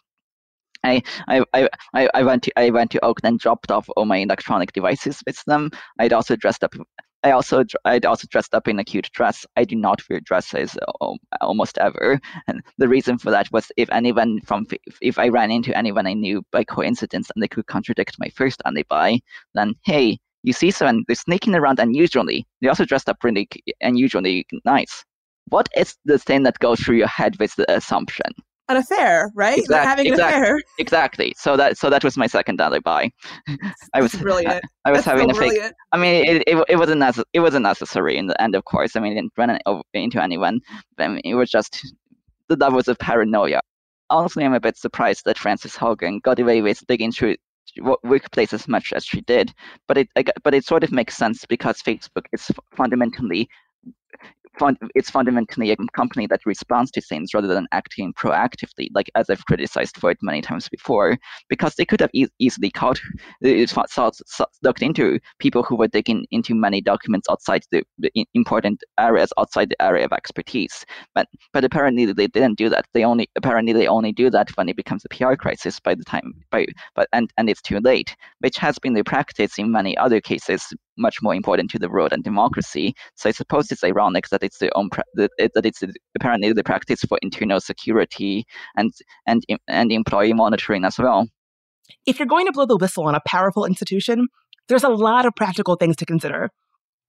I, 0.82 1.02
I, 1.28 1.68
I, 1.92 2.08
I 2.14 2.22
went 2.22 2.44
to 2.44 2.58
I 2.58 2.70
went 2.70 2.90
to 2.92 3.04
Oakland, 3.04 3.34
and 3.34 3.38
dropped 3.38 3.70
off 3.70 3.88
all 3.94 4.06
my 4.06 4.18
electronic 4.18 4.72
devices 4.72 5.22
with 5.26 5.44
them. 5.44 5.70
I'd 5.98 6.14
also 6.14 6.34
dressed 6.34 6.64
up 6.64 6.74
I 7.22 7.32
also 7.32 7.64
I'd 7.84 8.06
also 8.06 8.26
dressed 8.30 8.54
up 8.54 8.68
in 8.68 8.78
a 8.78 8.84
cute 8.84 9.10
dress. 9.12 9.44
I 9.56 9.64
do 9.64 9.76
not 9.76 10.00
wear 10.08 10.20
dresses 10.20 10.78
almost 11.42 11.76
ever, 11.76 12.18
and 12.46 12.62
the 12.78 12.88
reason 12.88 13.18
for 13.18 13.30
that 13.32 13.52
was 13.52 13.70
if 13.76 13.90
anyone 13.90 14.40
from 14.46 14.64
if 15.02 15.18
I 15.18 15.28
ran 15.28 15.50
into 15.50 15.76
anyone 15.76 16.06
I 16.06 16.14
knew 16.14 16.42
by 16.52 16.64
coincidence 16.64 17.30
and 17.34 17.42
they 17.42 17.48
could 17.48 17.66
contradict 17.66 18.16
my 18.18 18.28
first 18.30 18.62
alibi, 18.64 19.16
then 19.54 19.74
hey, 19.84 20.18
you 20.42 20.54
see 20.54 20.70
someone 20.70 21.04
they're 21.06 21.16
sneaking 21.16 21.54
around 21.54 21.80
unusually. 21.80 22.46
They 22.62 22.68
also 22.68 22.86
dressed 22.86 23.10
up 23.10 23.22
really 23.22 23.48
unusually 23.82 24.46
nice. 24.64 25.04
What 25.48 25.68
is 25.76 25.96
the 26.04 26.18
thing 26.18 26.42
that 26.44 26.58
goes 26.58 26.80
through 26.80 26.96
your 26.96 27.06
head 27.06 27.36
with 27.38 27.54
the 27.56 27.70
assumption? 27.72 28.32
an 28.68 28.76
affair, 28.76 29.30
right? 29.34 29.58
Exactly, 29.58 29.88
having 29.88 30.06
exactly, 30.06 30.36
an 30.36 30.42
affair. 30.42 30.60
Exactly. 30.78 31.34
So 31.38 31.56
that 31.56 31.78
so 31.78 31.90
that 31.90 32.02
was 32.02 32.16
my 32.16 32.26
second 32.26 32.60
alibi. 32.60 33.08
I 33.94 34.00
was 34.00 34.14
brilliant. 34.14 34.64
I, 34.84 34.88
I 34.88 34.90
was 34.90 35.04
That's 35.04 35.18
having 35.18 35.32
so 35.32 35.40
a 35.40 35.50
fake. 35.50 35.72
I 35.92 35.96
mean, 35.96 36.24
it, 36.24 36.42
it, 36.46 36.64
it 36.68 36.76
wasn't 36.76 37.00
necess- 37.00 37.24
it 37.32 37.40
wasn't 37.40 37.62
necessary 37.62 38.16
in 38.16 38.26
the 38.26 38.40
end, 38.40 38.54
of 38.54 38.64
course. 38.64 38.96
I 38.96 39.00
mean, 39.00 39.12
it 39.12 39.16
didn't 39.16 39.32
run 39.36 39.58
into 39.94 40.22
anyone. 40.22 40.60
I 40.98 41.08
mean, 41.08 41.20
it 41.24 41.34
was 41.34 41.50
just 41.50 41.94
that 42.48 42.72
was 42.72 42.88
a 42.88 42.94
paranoia. 42.94 43.60
Honestly, 44.10 44.44
I'm 44.44 44.54
a 44.54 44.60
bit 44.60 44.76
surprised 44.76 45.22
that 45.24 45.38
Frances 45.38 45.74
Haugen 45.74 46.22
got 46.22 46.38
away 46.38 46.62
with 46.62 46.84
digging 46.86 47.12
through 47.12 47.36
workplace 48.04 48.52
as 48.52 48.68
much 48.68 48.92
as 48.92 49.04
she 49.04 49.20
did, 49.22 49.52
but 49.88 49.98
it 49.98 50.08
but 50.42 50.54
it 50.54 50.64
sort 50.64 50.84
of 50.84 50.92
makes 50.92 51.16
sense 51.16 51.44
because 51.48 51.82
Facebook 51.82 52.24
is 52.32 52.50
fundamentally 52.76 53.48
it's 54.94 55.10
fundamentally 55.10 55.70
a 55.70 55.76
company 55.94 56.26
that 56.26 56.40
responds 56.46 56.90
to 56.92 57.00
things 57.00 57.34
rather 57.34 57.48
than 57.48 57.66
acting 57.72 58.12
proactively, 58.14 58.88
like 58.94 59.10
as 59.14 59.28
I've 59.30 59.44
criticized 59.46 59.96
for 59.96 60.10
it 60.10 60.18
many 60.22 60.40
times 60.40 60.68
before, 60.68 61.18
because 61.48 61.74
they 61.74 61.84
could 61.84 62.00
have 62.00 62.10
e- 62.14 62.26
easily 62.38 62.70
caught, 62.70 63.00
uh, 63.44 64.10
looked 64.62 64.82
into 64.82 65.18
people 65.38 65.62
who 65.62 65.76
were 65.76 65.88
digging 65.88 66.26
into 66.30 66.54
many 66.54 66.80
documents 66.80 67.28
outside 67.30 67.62
the, 67.70 67.82
the, 67.98 68.10
important 68.34 68.82
areas 68.98 69.32
outside 69.38 69.70
the 69.70 69.82
area 69.82 70.04
of 70.04 70.12
expertise. 70.12 70.84
But 71.14 71.28
but 71.52 71.64
apparently 71.64 72.06
they 72.06 72.26
didn't 72.26 72.58
do 72.58 72.68
that. 72.70 72.86
They 72.94 73.04
only 73.04 73.28
apparently 73.36 73.72
they 73.72 73.86
only 73.86 74.12
do 74.12 74.30
that 74.30 74.50
when 74.56 74.68
it 74.68 74.76
becomes 74.76 75.04
a 75.04 75.08
PR 75.08 75.34
crisis 75.34 75.80
by 75.80 75.94
the 75.94 76.04
time 76.04 76.32
by 76.50 76.66
but 76.94 77.08
and 77.12 77.30
and 77.36 77.48
it's 77.50 77.62
too 77.62 77.80
late, 77.80 78.16
which 78.40 78.56
has 78.56 78.78
been 78.78 78.94
the 78.94 79.04
practice 79.04 79.58
in 79.58 79.70
many 79.70 79.96
other 79.98 80.20
cases 80.20 80.72
much 80.98 81.22
more 81.22 81.34
important 81.34 81.70
to 81.70 81.78
the 81.78 81.88
world 81.88 82.12
and 82.12 82.24
democracy. 82.24 82.94
So 83.14 83.28
I 83.28 83.32
suppose 83.32 83.70
it's 83.70 83.84
ironic 83.84 84.28
that 84.28 84.42
it's 84.42 84.58
the 84.58 84.74
own 84.76 84.90
pra- 84.90 85.04
that, 85.14 85.30
that 85.38 85.66
it's 85.66 85.82
apparently 86.14 86.52
the 86.52 86.64
practice 86.64 87.00
for 87.02 87.18
internal 87.22 87.60
security 87.60 88.44
and 88.76 88.92
and 89.26 89.44
and 89.68 89.92
employee 89.92 90.32
monitoring 90.32 90.84
as 90.84 90.98
well. 90.98 91.28
If 92.04 92.18
you're 92.18 92.26
going 92.26 92.46
to 92.46 92.52
blow 92.52 92.66
the 92.66 92.76
whistle 92.76 93.04
on 93.04 93.14
a 93.14 93.20
powerful 93.26 93.64
institution, 93.64 94.28
there's 94.68 94.84
a 94.84 94.88
lot 94.88 95.26
of 95.26 95.34
practical 95.34 95.76
things 95.76 95.96
to 95.96 96.06
consider. 96.06 96.50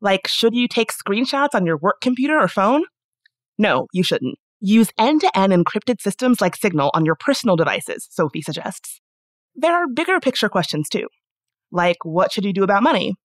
Like, 0.01 0.27
should 0.27 0.53
you 0.53 0.67
take 0.67 0.91
screenshots 0.91 1.55
on 1.55 1.65
your 1.65 1.77
work 1.77 2.01
computer 2.01 2.39
or 2.39 2.47
phone? 2.47 2.83
No, 3.57 3.87
you 3.91 4.03
shouldn't. 4.03 4.37
Use 4.59 4.91
end 4.97 5.21
to 5.21 5.37
end 5.37 5.53
encrypted 5.53 6.01
systems 6.01 6.41
like 6.41 6.55
Signal 6.55 6.91
on 6.93 7.05
your 7.05 7.15
personal 7.15 7.55
devices, 7.55 8.07
Sophie 8.11 8.41
suggests. 8.41 9.01
There 9.55 9.73
are 9.73 9.87
bigger 9.87 10.19
picture 10.19 10.49
questions 10.49 10.89
too. 10.89 11.07
Like, 11.71 11.97
what 12.03 12.31
should 12.31 12.45
you 12.45 12.53
do 12.53 12.63
about 12.63 12.83
money? 12.83 13.15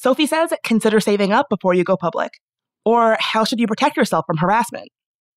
Sophie 0.00 0.26
says 0.26 0.52
consider 0.62 1.00
saving 1.00 1.32
up 1.32 1.48
before 1.50 1.74
you 1.74 1.82
go 1.82 1.96
public. 1.96 2.34
Or 2.84 3.16
how 3.18 3.42
should 3.42 3.58
you 3.58 3.66
protect 3.66 3.96
yourself 3.96 4.26
from 4.28 4.36
harassment? 4.36 4.90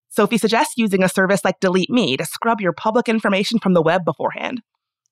Sophie 0.09 0.37
suggests 0.37 0.75
using 0.77 1.01
a 1.01 1.09
service 1.09 1.43
like 1.43 1.59
Delete 1.59 1.89
Me 1.89 2.15
to 2.15 2.25
scrub 2.25 2.61
your 2.61 2.71
public 2.71 3.09
information 3.09 3.57
from 3.57 3.73
the 3.73 3.81
web 3.81 4.05
beforehand. 4.05 4.61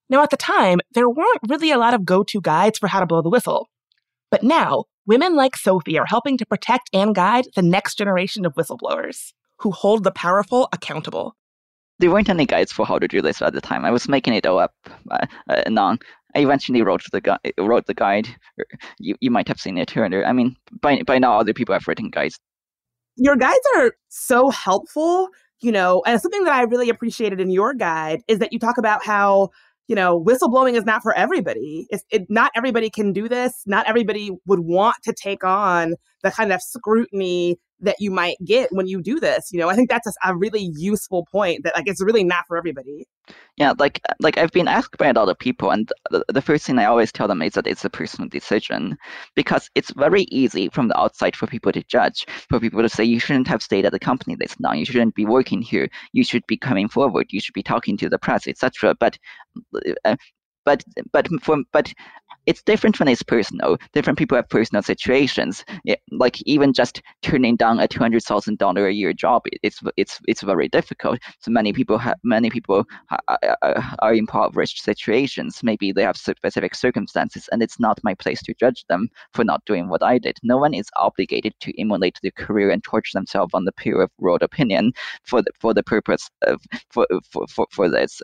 Now, 0.08 0.22
at 0.22 0.30
the 0.30 0.38
time, 0.38 0.82
there 0.94 1.10
weren't 1.10 1.42
really 1.48 1.72
a 1.72 1.80
lot 1.80 1.96
of 1.96 2.06
go 2.06 2.24
to 2.26 2.42
guides 2.42 2.78
for 2.78 2.86
how 2.86 3.00
to 3.00 3.08
blow 3.08 3.24
the 3.24 3.30
whistle. 3.30 3.70
But 4.30 4.44
now, 4.44 4.84
women 5.08 5.36
like 5.36 5.56
Sophie 5.56 5.98
are 5.98 6.06
helping 6.06 6.38
to 6.38 6.46
protect 6.46 6.92
and 6.94 7.16
guide 7.16 7.46
the 7.56 7.64
next 7.64 7.98
generation 7.98 8.46
of 8.46 8.54
whistleblowers 8.54 9.34
who 9.62 9.72
hold 9.72 10.04
the 10.04 10.12
powerful 10.12 10.70
accountable. 10.72 11.36
There 11.98 12.12
weren't 12.12 12.30
any 12.30 12.46
guides 12.46 12.72
for 12.72 12.86
how 12.86 13.00
to 13.00 13.08
do 13.08 13.22
this 13.22 13.42
at 13.42 13.54
the 13.54 13.62
time. 13.62 13.84
I 13.84 13.92
was 13.92 14.08
making 14.08 14.34
it 14.36 14.46
all 14.46 14.60
up 14.60 14.74
uh, 15.10 15.26
uh, 15.50 15.64
non. 15.68 15.98
I 16.36 16.40
eventually 16.40 16.82
wrote 16.82 17.04
the 17.12 17.22
gu- 17.22 17.52
wrote 17.58 17.86
the 17.88 17.94
guide. 17.94 18.28
You 19.00 19.16
you 19.20 19.32
might 19.32 19.48
have 19.48 19.60
seen 19.60 19.78
it 19.78 19.90
here. 19.90 20.04
and 20.04 20.14
there. 20.14 20.26
I 20.26 20.34
mean, 20.34 20.56
by 20.82 21.02
by 21.04 21.20
now 21.20 21.40
other 21.40 21.54
people 21.54 21.74
have 21.74 21.88
written 21.88 22.10
guides. 22.10 22.38
Your 23.16 23.36
guides 23.36 23.68
are 23.76 23.94
so 24.08 24.50
helpful, 24.50 25.30
you 25.62 25.72
know, 25.72 26.02
and 26.06 26.22
something 26.22 26.44
that 26.46 26.54
I 26.54 26.64
really 26.64 26.90
appreciated 26.90 27.42
in 27.42 27.50
your 27.50 27.74
guide 27.74 28.22
is 28.28 28.40
that 28.40 28.54
you 28.54 28.60
talk 28.60 28.78
about 28.78 29.06
how 29.06 29.50
you 29.90 29.96
know, 29.96 30.24
whistleblowing 30.24 30.78
is 30.78 30.86
not 30.86 31.02
for 31.02 31.18
everybody. 31.18 31.88
It's, 31.90 32.04
it, 32.12 32.28
not 32.30 32.52
everybody 32.56 32.92
can 32.92 33.12
do 33.12 33.28
this. 33.28 33.64
Not 33.66 33.88
everybody 33.88 34.30
would 34.46 34.60
want 34.60 34.98
to 35.02 35.14
take 35.14 35.44
on 35.44 35.96
the 36.22 36.30
kind 36.30 36.54
of 36.54 36.62
scrutiny 36.62 37.58
that 37.82 37.96
you 38.00 38.12
might 38.12 38.38
get 38.44 38.72
when 38.72 38.88
you 38.88 39.02
do 39.02 39.20
this. 39.20 39.52
You 39.52 39.60
know, 39.60 39.70
I 39.70 39.76
think 39.76 39.90
that's 39.90 40.08
a, 40.24 40.36
really 40.36 40.72
useful 40.76 41.26
point 41.32 41.64
that 41.64 41.76
like 41.76 41.88
it's 41.88 42.02
really 42.02 42.24
not 42.24 42.46
for 42.48 42.56
everybody. 42.58 43.08
Yeah, 43.58 43.74
like 43.78 44.02
like 44.20 44.38
I've 44.38 44.52
been 44.52 44.68
asked 44.68 44.98
by 44.98 45.08
a 45.08 45.14
lot 45.14 45.28
of 45.28 45.38
people, 45.38 45.70
and 45.70 45.92
the, 46.12 46.24
the 46.30 46.42
first 46.42 46.66
thing 46.66 46.80
I 46.80 46.86
always 46.86 47.12
tell 47.12 47.28
them 47.28 47.42
is 47.42 47.54
that 47.54 47.68
it's 47.68 47.84
a 47.84 47.90
personal 47.90 48.30
decision 48.30 48.98
because 49.36 49.70
it's 49.76 49.92
very 49.92 50.24
easy 50.32 50.70
from 50.70 50.88
the 50.88 51.00
outside 51.00 51.36
for 51.36 51.46
people 51.46 51.72
to 51.74 51.84
judge, 51.84 52.26
for 52.50 52.60
people 52.60 52.82
to 52.82 52.90
say 52.90 53.04
you 53.04 53.20
shouldn't 53.20 53.48
have 53.48 53.62
stayed 53.62 53.86
at 53.86 53.92
the 53.92 54.00
company 54.00 54.36
this 54.36 54.56
long, 54.60 54.78
you 54.78 54.86
shouldn't 54.86 55.16
be 55.16 55.26
working 55.26 55.62
here, 55.62 55.90
you 56.14 56.24
should 56.24 56.46
be 56.48 56.58
coming 56.58 56.88
forward, 56.88 57.28
you 57.30 57.42
should 57.42 57.54
be 57.54 57.64
talking 57.64 57.98
to 57.98 58.10
the 58.10 58.18
press, 58.18 58.48
etc. 58.48 58.96
But 59.00 59.18
uh, 60.06 60.16
but 60.66 60.84
but 61.12 61.28
for 61.42 61.58
but 61.72 61.94
it's 62.50 62.64
different 62.64 63.00
when 63.00 63.08
it's 63.08 63.22
personal. 63.22 63.78
Different 63.94 64.18
people 64.18 64.36
have 64.36 64.50
personal 64.50 64.82
situations. 64.82 65.64
Yeah, 65.84 65.98
like 66.12 66.42
even 66.48 66.74
just 66.74 67.00
turning 67.22 67.56
down 67.56 67.80
a 67.80 67.88
two 67.88 68.00
hundred 68.00 68.24
thousand 68.24 68.58
dollar 68.58 68.88
a 68.88 68.92
year 68.92 69.14
job, 69.14 69.44
it's 69.62 69.80
it's 69.98 70.20
it's 70.28 70.42
very 70.42 70.68
difficult. 70.68 71.20
So 71.40 71.52
many 71.52 71.74
people 71.74 72.00
have 72.00 72.18
many 72.24 72.50
people 72.50 72.86
uh, 73.12 73.38
uh, 73.62 73.82
are 74.00 74.14
in 74.14 74.20
impoverished 74.20 74.82
situations. 74.84 75.62
Maybe 75.62 75.92
they 75.92 76.02
have 76.02 76.18
specific 76.18 76.74
circumstances, 76.74 77.48
and 77.52 77.62
it's 77.62 77.80
not 77.80 78.00
my 78.04 78.16
place 78.16 78.42
to 78.44 78.56
judge 78.56 78.84
them 78.90 79.10
for 79.34 79.44
not 79.44 79.64
doing 79.66 79.88
what 79.88 80.02
I 80.02 80.18
did. 80.18 80.38
No 80.42 80.58
one 80.58 80.74
is 80.74 80.90
obligated 80.98 81.54
to 81.60 81.80
emulate 81.80 82.18
their 82.24 82.32
career 82.32 82.72
and 82.72 82.84
torture 82.84 83.14
themselves 83.14 83.54
on 83.54 83.66
the 83.66 83.74
pure 83.74 84.02
of 84.02 84.10
world 84.18 84.42
opinion 84.42 84.94
for 85.24 85.44
the 85.44 85.52
for 85.62 85.76
the 85.76 85.84
purpose 85.84 86.28
of 86.42 86.60
for 86.90 87.06
for 87.32 87.46
for, 87.48 87.68
for 87.72 87.88
this. 87.90 88.24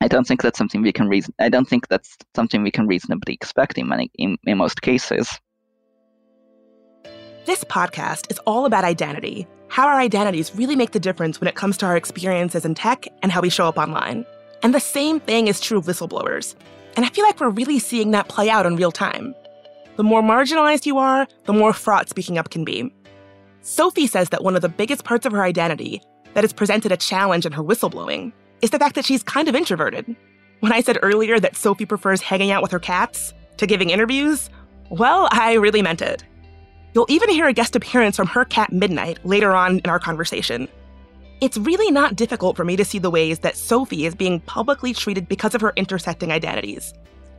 I 0.00 0.08
don't 0.08 0.26
think 0.26 0.42
that's 0.42 0.58
something 0.58 0.82
we 0.82 0.92
can 0.92 1.08
reason. 1.08 1.34
I 1.38 1.48
don't 1.48 1.68
think 1.68 1.88
that's 1.88 2.16
something 2.34 2.62
we 2.62 2.70
can 2.70 2.86
reasonably 2.86 3.34
expect 3.34 3.78
in 3.78 3.88
many 3.88 4.10
in, 4.16 4.36
in 4.44 4.58
most 4.58 4.82
cases. 4.82 5.40
This 7.46 7.64
podcast 7.64 8.30
is 8.30 8.38
all 8.40 8.66
about 8.66 8.84
identity, 8.84 9.46
how 9.68 9.86
our 9.86 9.98
identities 9.98 10.54
really 10.54 10.76
make 10.76 10.90
the 10.90 11.00
difference 11.00 11.40
when 11.40 11.48
it 11.48 11.54
comes 11.54 11.76
to 11.78 11.86
our 11.86 11.96
experiences 11.96 12.64
in 12.64 12.74
tech 12.74 13.06
and 13.22 13.32
how 13.32 13.40
we 13.40 13.48
show 13.48 13.68
up 13.68 13.78
online. 13.78 14.26
And 14.62 14.74
the 14.74 14.80
same 14.80 15.20
thing 15.20 15.46
is 15.46 15.60
true 15.60 15.78
of 15.78 15.86
whistleblowers. 15.86 16.56
And 16.96 17.04
I 17.04 17.08
feel 17.08 17.24
like 17.24 17.40
we're 17.40 17.50
really 17.50 17.78
seeing 17.78 18.10
that 18.10 18.28
play 18.28 18.50
out 18.50 18.66
in 18.66 18.76
real 18.76 18.92
time. 18.92 19.34
The 19.96 20.04
more 20.04 20.22
marginalized 20.22 20.86
you 20.86 20.98
are, 20.98 21.26
the 21.44 21.52
more 21.52 21.72
fraught 21.72 22.08
speaking 22.08 22.36
up 22.36 22.50
can 22.50 22.64
be. 22.64 22.92
Sophie 23.62 24.06
says 24.06 24.28
that 24.30 24.44
one 24.44 24.56
of 24.56 24.62
the 24.62 24.68
biggest 24.68 25.04
parts 25.04 25.24
of 25.24 25.32
her 25.32 25.42
identity 25.42 26.02
that 26.34 26.44
has 26.44 26.52
presented 26.52 26.92
a 26.92 26.96
challenge 26.96 27.46
in 27.46 27.52
her 27.52 27.62
whistleblowing 27.62 28.32
is 28.62 28.70
the 28.70 28.78
fact 28.78 28.94
that 28.94 29.04
she's 29.04 29.22
kind 29.22 29.48
of 29.48 29.54
introverted. 29.54 30.16
When 30.60 30.72
I 30.72 30.80
said 30.80 30.98
earlier 31.02 31.38
that 31.38 31.56
Sophie 31.56 31.86
prefers 31.86 32.20
hanging 32.20 32.50
out 32.50 32.62
with 32.62 32.72
her 32.72 32.78
cats 32.78 33.34
to 33.58 33.66
giving 33.66 33.90
interviews, 33.90 34.50
well, 34.90 35.28
I 35.30 35.54
really 35.54 35.82
meant 35.82 36.02
it. 36.02 36.24
You'll 36.94 37.06
even 37.10 37.28
hear 37.28 37.46
a 37.46 37.52
guest 37.52 37.76
appearance 37.76 38.16
from 38.16 38.28
her 38.28 38.44
cat 38.44 38.72
Midnight 38.72 39.24
later 39.24 39.54
on 39.54 39.80
in 39.80 39.90
our 39.90 39.98
conversation. 39.98 40.68
It's 41.42 41.58
really 41.58 41.90
not 41.90 42.16
difficult 42.16 42.56
for 42.56 42.64
me 42.64 42.76
to 42.76 42.84
see 42.84 42.98
the 42.98 43.10
ways 43.10 43.40
that 43.40 43.56
Sophie 43.56 44.06
is 44.06 44.14
being 44.14 44.40
publicly 44.40 44.94
treated 44.94 45.28
because 45.28 45.54
of 45.54 45.60
her 45.60 45.74
intersecting 45.76 46.32
identities. 46.32 46.94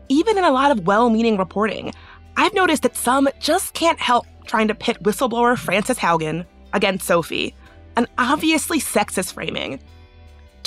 Even 0.10 0.38
in 0.38 0.44
a 0.44 0.52
lot 0.52 0.70
of 0.70 0.86
well 0.86 1.10
meaning 1.10 1.38
reporting, 1.38 1.92
I've 2.36 2.54
noticed 2.54 2.84
that 2.84 2.96
some 2.96 3.28
just 3.40 3.74
can't 3.74 4.00
help 4.00 4.28
trying 4.46 4.68
to 4.68 4.76
pit 4.76 5.02
whistleblower 5.02 5.58
Frances 5.58 5.98
Haugen 5.98 6.46
against 6.74 7.08
Sophie, 7.08 7.56
an 7.96 8.06
obviously 8.20 8.80
sexist 8.80 9.34
framing 9.34 9.80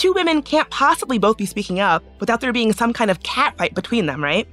Two 0.00 0.14
women 0.14 0.40
can't 0.40 0.70
possibly 0.70 1.18
both 1.18 1.36
be 1.36 1.44
speaking 1.44 1.78
up 1.78 2.02
without 2.20 2.40
there 2.40 2.54
being 2.54 2.72
some 2.72 2.94
kind 2.94 3.10
of 3.10 3.20
catfight 3.20 3.74
between 3.74 4.06
them, 4.06 4.24
right? 4.24 4.48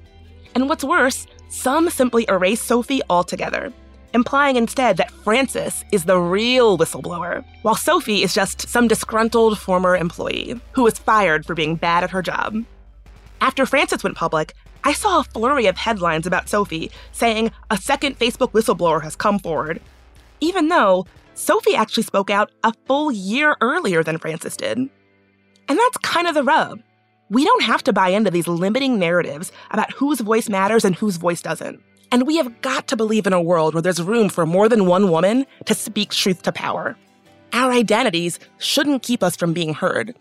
And 0.54 0.68
what's 0.68 0.84
worse, 0.84 1.26
some 1.48 1.90
simply 1.90 2.26
erase 2.28 2.62
Sophie 2.62 3.02
altogether, 3.10 3.72
implying 4.14 4.58
instead 4.58 4.98
that 4.98 5.10
Frances 5.10 5.86
is 5.94 6.04
the 6.04 6.20
real 6.20 6.78
whistleblower, 6.78 7.46
while 7.62 7.76
Sophie 7.76 8.24
is 8.24 8.34
just 8.34 8.68
some 8.68 8.90
disgruntled 8.90 9.58
former 9.58 9.96
employee 9.96 10.60
who 10.74 10.84
was 10.84 11.00
fired 11.00 11.46
for 11.46 11.56
being 11.56 11.78
bad 11.78 12.04
at 12.04 12.12
her 12.12 12.22
job. 12.22 12.66
After 13.40 13.66
Frances 13.66 14.04
went 14.04 14.18
public, 14.18 14.54
I 14.84 14.92
saw 14.92 15.22
a 15.22 15.24
flurry 15.24 15.68
of 15.68 15.78
headlines 15.78 16.28
about 16.28 16.50
Sophie 16.50 16.92
saying 17.14 17.52
a 17.72 17.78
second 17.78 18.20
Facebook 18.20 18.52
whistleblower 18.52 19.02
has 19.02 19.16
come 19.16 19.40
forward, 19.40 19.80
even 20.42 20.68
though 20.68 21.06
Sophie 21.36 21.78
actually 21.78 22.04
spoke 22.04 22.30
out 22.30 22.52
a 22.66 22.74
full 22.86 23.14
year 23.14 23.56
earlier 23.62 24.04
than 24.04 24.18
Frances 24.18 24.58
did. 24.58 24.90
And 25.70 25.78
that's 25.78 25.98
kind 25.98 26.28
of 26.28 26.34
the 26.34 26.44
rub. 26.44 26.82
We 27.30 27.44
don't 27.44 27.64
have 27.64 27.84
to 27.84 27.94
buy 27.94 28.10
into 28.10 28.32
these 28.32 28.48
limiting 28.48 28.98
narratives 29.00 29.52
about 29.72 29.92
whose 29.92 30.22
voice 30.22 30.48
matters 30.48 30.86
and 30.86 30.96
whose 30.96 31.18
voice 31.18 31.42
doesn't. 31.42 31.82
And 32.12 32.26
we 32.26 32.38
have 32.38 32.62
got 32.62 32.88
to 32.88 32.96
believe 32.96 33.28
in 33.28 33.34
a 33.34 33.42
world 33.42 33.74
where 33.74 33.82
there's 33.82 34.02
room 34.02 34.30
for 34.30 34.46
more 34.46 34.70
than 34.70 34.86
one 34.86 35.12
woman 35.12 35.46
to 35.66 35.74
speak 35.74 36.12
truth 36.12 36.42
to 36.44 36.54
power. 36.54 36.98
Our 37.52 37.72
identities 37.72 38.40
shouldn't 38.60 39.04
keep 39.04 39.24
us 39.24 39.36
from 39.36 39.54
being 39.54 39.74
heard. 39.74 40.16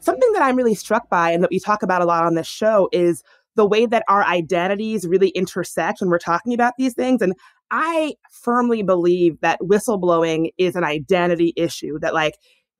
Something 0.00 0.32
that 0.32 0.42
I'm 0.42 0.56
really 0.56 0.74
struck 0.74 1.08
by 1.08 1.30
and 1.30 1.42
that 1.42 1.50
we 1.50 1.60
talk 1.60 1.82
about 1.82 2.02
a 2.02 2.04
lot 2.04 2.24
on 2.24 2.34
this 2.34 2.48
show 2.48 2.88
is 2.92 3.22
the 3.54 3.64
way 3.64 3.86
that 3.86 4.04
our 4.08 4.24
identities 4.24 5.06
really 5.06 5.28
intersect 5.30 6.00
when 6.00 6.10
we're 6.10 6.18
talking 6.18 6.52
about 6.52 6.74
these 6.76 6.94
things. 6.94 7.22
And 7.22 7.34
I 7.70 8.14
firmly 8.30 8.82
believe 8.82 9.40
that 9.40 9.60
whistleblowing 9.60 10.50
is 10.58 10.74
an 10.74 10.84
identity 10.84 11.52
issue, 11.56 11.98
that 12.00 12.12
like 12.12 12.34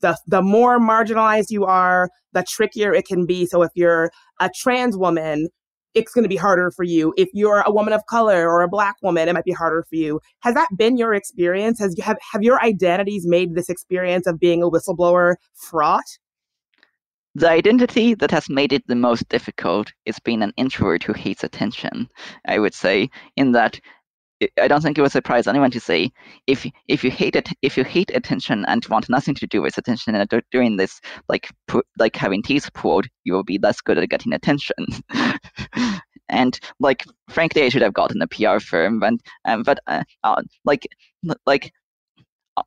the 0.04 0.16
the 0.26 0.42
more 0.42 0.78
marginalized 0.78 1.50
you 1.50 1.64
are, 1.64 2.10
the 2.34 2.44
trickier 2.46 2.92
it 2.92 3.06
can 3.06 3.24
be. 3.24 3.46
So 3.46 3.62
if 3.62 3.70
you're 3.74 4.10
a 4.38 4.50
trans 4.54 4.96
woman, 4.98 5.48
it's 5.94 6.12
going 6.12 6.24
to 6.24 6.28
be 6.28 6.36
harder 6.36 6.70
for 6.70 6.84
you. 6.84 7.14
If 7.16 7.28
you're 7.32 7.62
a 7.64 7.72
woman 7.72 7.94
of 7.94 8.04
color 8.06 8.48
or 8.50 8.60
a 8.62 8.68
black 8.68 8.96
woman, 9.02 9.28
it 9.28 9.32
might 9.32 9.44
be 9.44 9.52
harder 9.52 9.84
for 9.88 9.96
you. 9.96 10.20
Has 10.40 10.54
that 10.54 10.68
been 10.76 10.98
your 10.98 11.14
experience? 11.14 11.78
Has 11.78 11.96
have 12.02 12.18
have 12.32 12.42
your 12.42 12.62
identities 12.62 13.26
made 13.26 13.54
this 13.54 13.70
experience 13.70 14.26
of 14.26 14.38
being 14.38 14.62
a 14.62 14.70
whistleblower 14.70 15.36
fraught? 15.54 16.04
The 17.36 17.50
identity 17.50 18.14
that 18.14 18.30
has 18.30 18.48
made 18.48 18.72
it 18.72 18.86
the 18.86 18.94
most 18.94 19.28
difficult 19.28 19.92
is 20.04 20.20
being 20.20 20.42
an 20.42 20.52
introvert 20.56 21.02
who 21.02 21.14
hates 21.14 21.42
attention. 21.42 22.08
I 22.46 22.58
would 22.58 22.74
say, 22.74 23.08
in 23.36 23.52
that 23.52 23.80
I 24.60 24.68
don't 24.68 24.82
think 24.82 24.98
it 24.98 25.02
would 25.02 25.12
surprise 25.12 25.46
anyone 25.46 25.70
to 25.70 25.80
say 25.80 26.10
if 26.46 26.66
if 26.88 27.04
you 27.04 27.10
hate 27.10 27.36
it 27.36 27.48
if 27.62 27.76
you 27.76 27.84
hate 27.84 28.10
attention 28.14 28.64
and 28.66 28.84
want 28.86 29.08
nothing 29.08 29.34
to 29.36 29.46
do 29.46 29.62
with 29.62 29.78
attention 29.78 30.14
and 30.14 30.42
doing 30.50 30.76
this 30.76 31.00
like 31.28 31.50
like 31.98 32.16
having 32.16 32.42
teeth 32.42 32.72
pulled, 32.74 33.06
you 33.24 33.32
will 33.32 33.44
be 33.44 33.58
less 33.58 33.80
good 33.80 33.98
at 33.98 34.08
getting 34.08 34.32
attention. 34.32 34.86
and 36.28 36.58
like 36.80 37.04
frankly, 37.28 37.62
I 37.62 37.68
should 37.68 37.82
have 37.82 37.94
gotten 37.94 38.22
a 38.22 38.26
PR 38.26 38.58
firm, 38.58 38.98
but 38.98 39.14
um, 39.44 39.62
but 39.62 39.78
uh, 39.86 40.02
uh, 40.24 40.42
like 40.64 40.86
like 41.46 41.72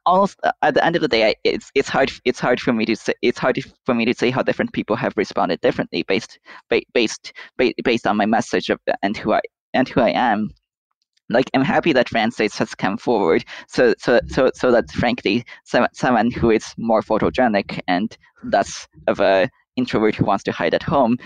almost 0.06 0.40
uh, 0.44 0.52
at 0.62 0.74
the 0.74 0.86
end 0.86 0.96
of 0.96 1.02
the 1.02 1.08
day, 1.08 1.36
it's 1.44 1.72
it's 1.76 1.90
hard 1.90 2.12
it's 2.26 2.40
hard 2.40 2.60
for 2.62 2.74
me 2.74 2.86
to 2.86 2.96
say 2.96 3.14
it's 3.22 3.40
hard 3.40 3.60
for 3.86 3.94
me 3.94 4.06
to 4.06 4.14
say 4.14 4.30
how 4.30 4.42
different 4.42 4.74
people 4.74 4.96
have 4.96 5.14
responded 5.18 5.60
differently 5.62 6.04
based 6.04 6.40
based 6.94 7.34
based 7.84 8.08
on 8.08 8.18
my 8.18 8.26
message 8.26 8.70
of, 8.70 8.80
and 9.04 9.18
who 9.18 9.34
I 9.34 9.42
and 9.74 9.88
who 9.90 10.02
I 10.02 10.10
am 10.10 10.50
like 11.30 11.50
I'm 11.54 11.64
happy 11.64 11.94
that 11.94 12.10
Frances 12.10 12.58
has 12.58 12.76
come 12.76 12.98
forward, 12.98 13.44
so 13.68 13.94
so 13.98 14.20
so 14.28 14.52
so 14.54 14.72
that 14.72 14.90
frankly, 14.92 15.46
someone, 15.66 15.94
someone 15.94 16.32
who 16.32 16.52
is 16.52 16.74
more 16.78 17.02
photogenic 17.02 17.80
and 17.88 18.18
thus 18.44 18.88
of 19.08 19.20
a 19.20 19.50
introvert 19.76 20.16
who 20.16 20.26
wants 20.26 20.44
to 20.44 20.52
hide 20.52 20.74
at 20.74 20.84
home 20.84 21.18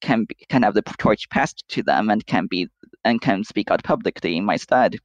can 0.00 0.26
can 0.48 0.62
have 0.62 0.74
the 0.74 0.82
torch 0.98 1.28
passed 1.30 1.64
to 1.68 1.82
them 1.82 2.10
and 2.10 2.26
can 2.26 2.46
be 2.46 2.68
and 3.04 3.20
can 3.20 3.44
speak 3.44 3.70
out 3.70 3.82
publicly 3.84 4.36
in 4.36 4.44
my 4.44 4.56
stead. 4.56 4.96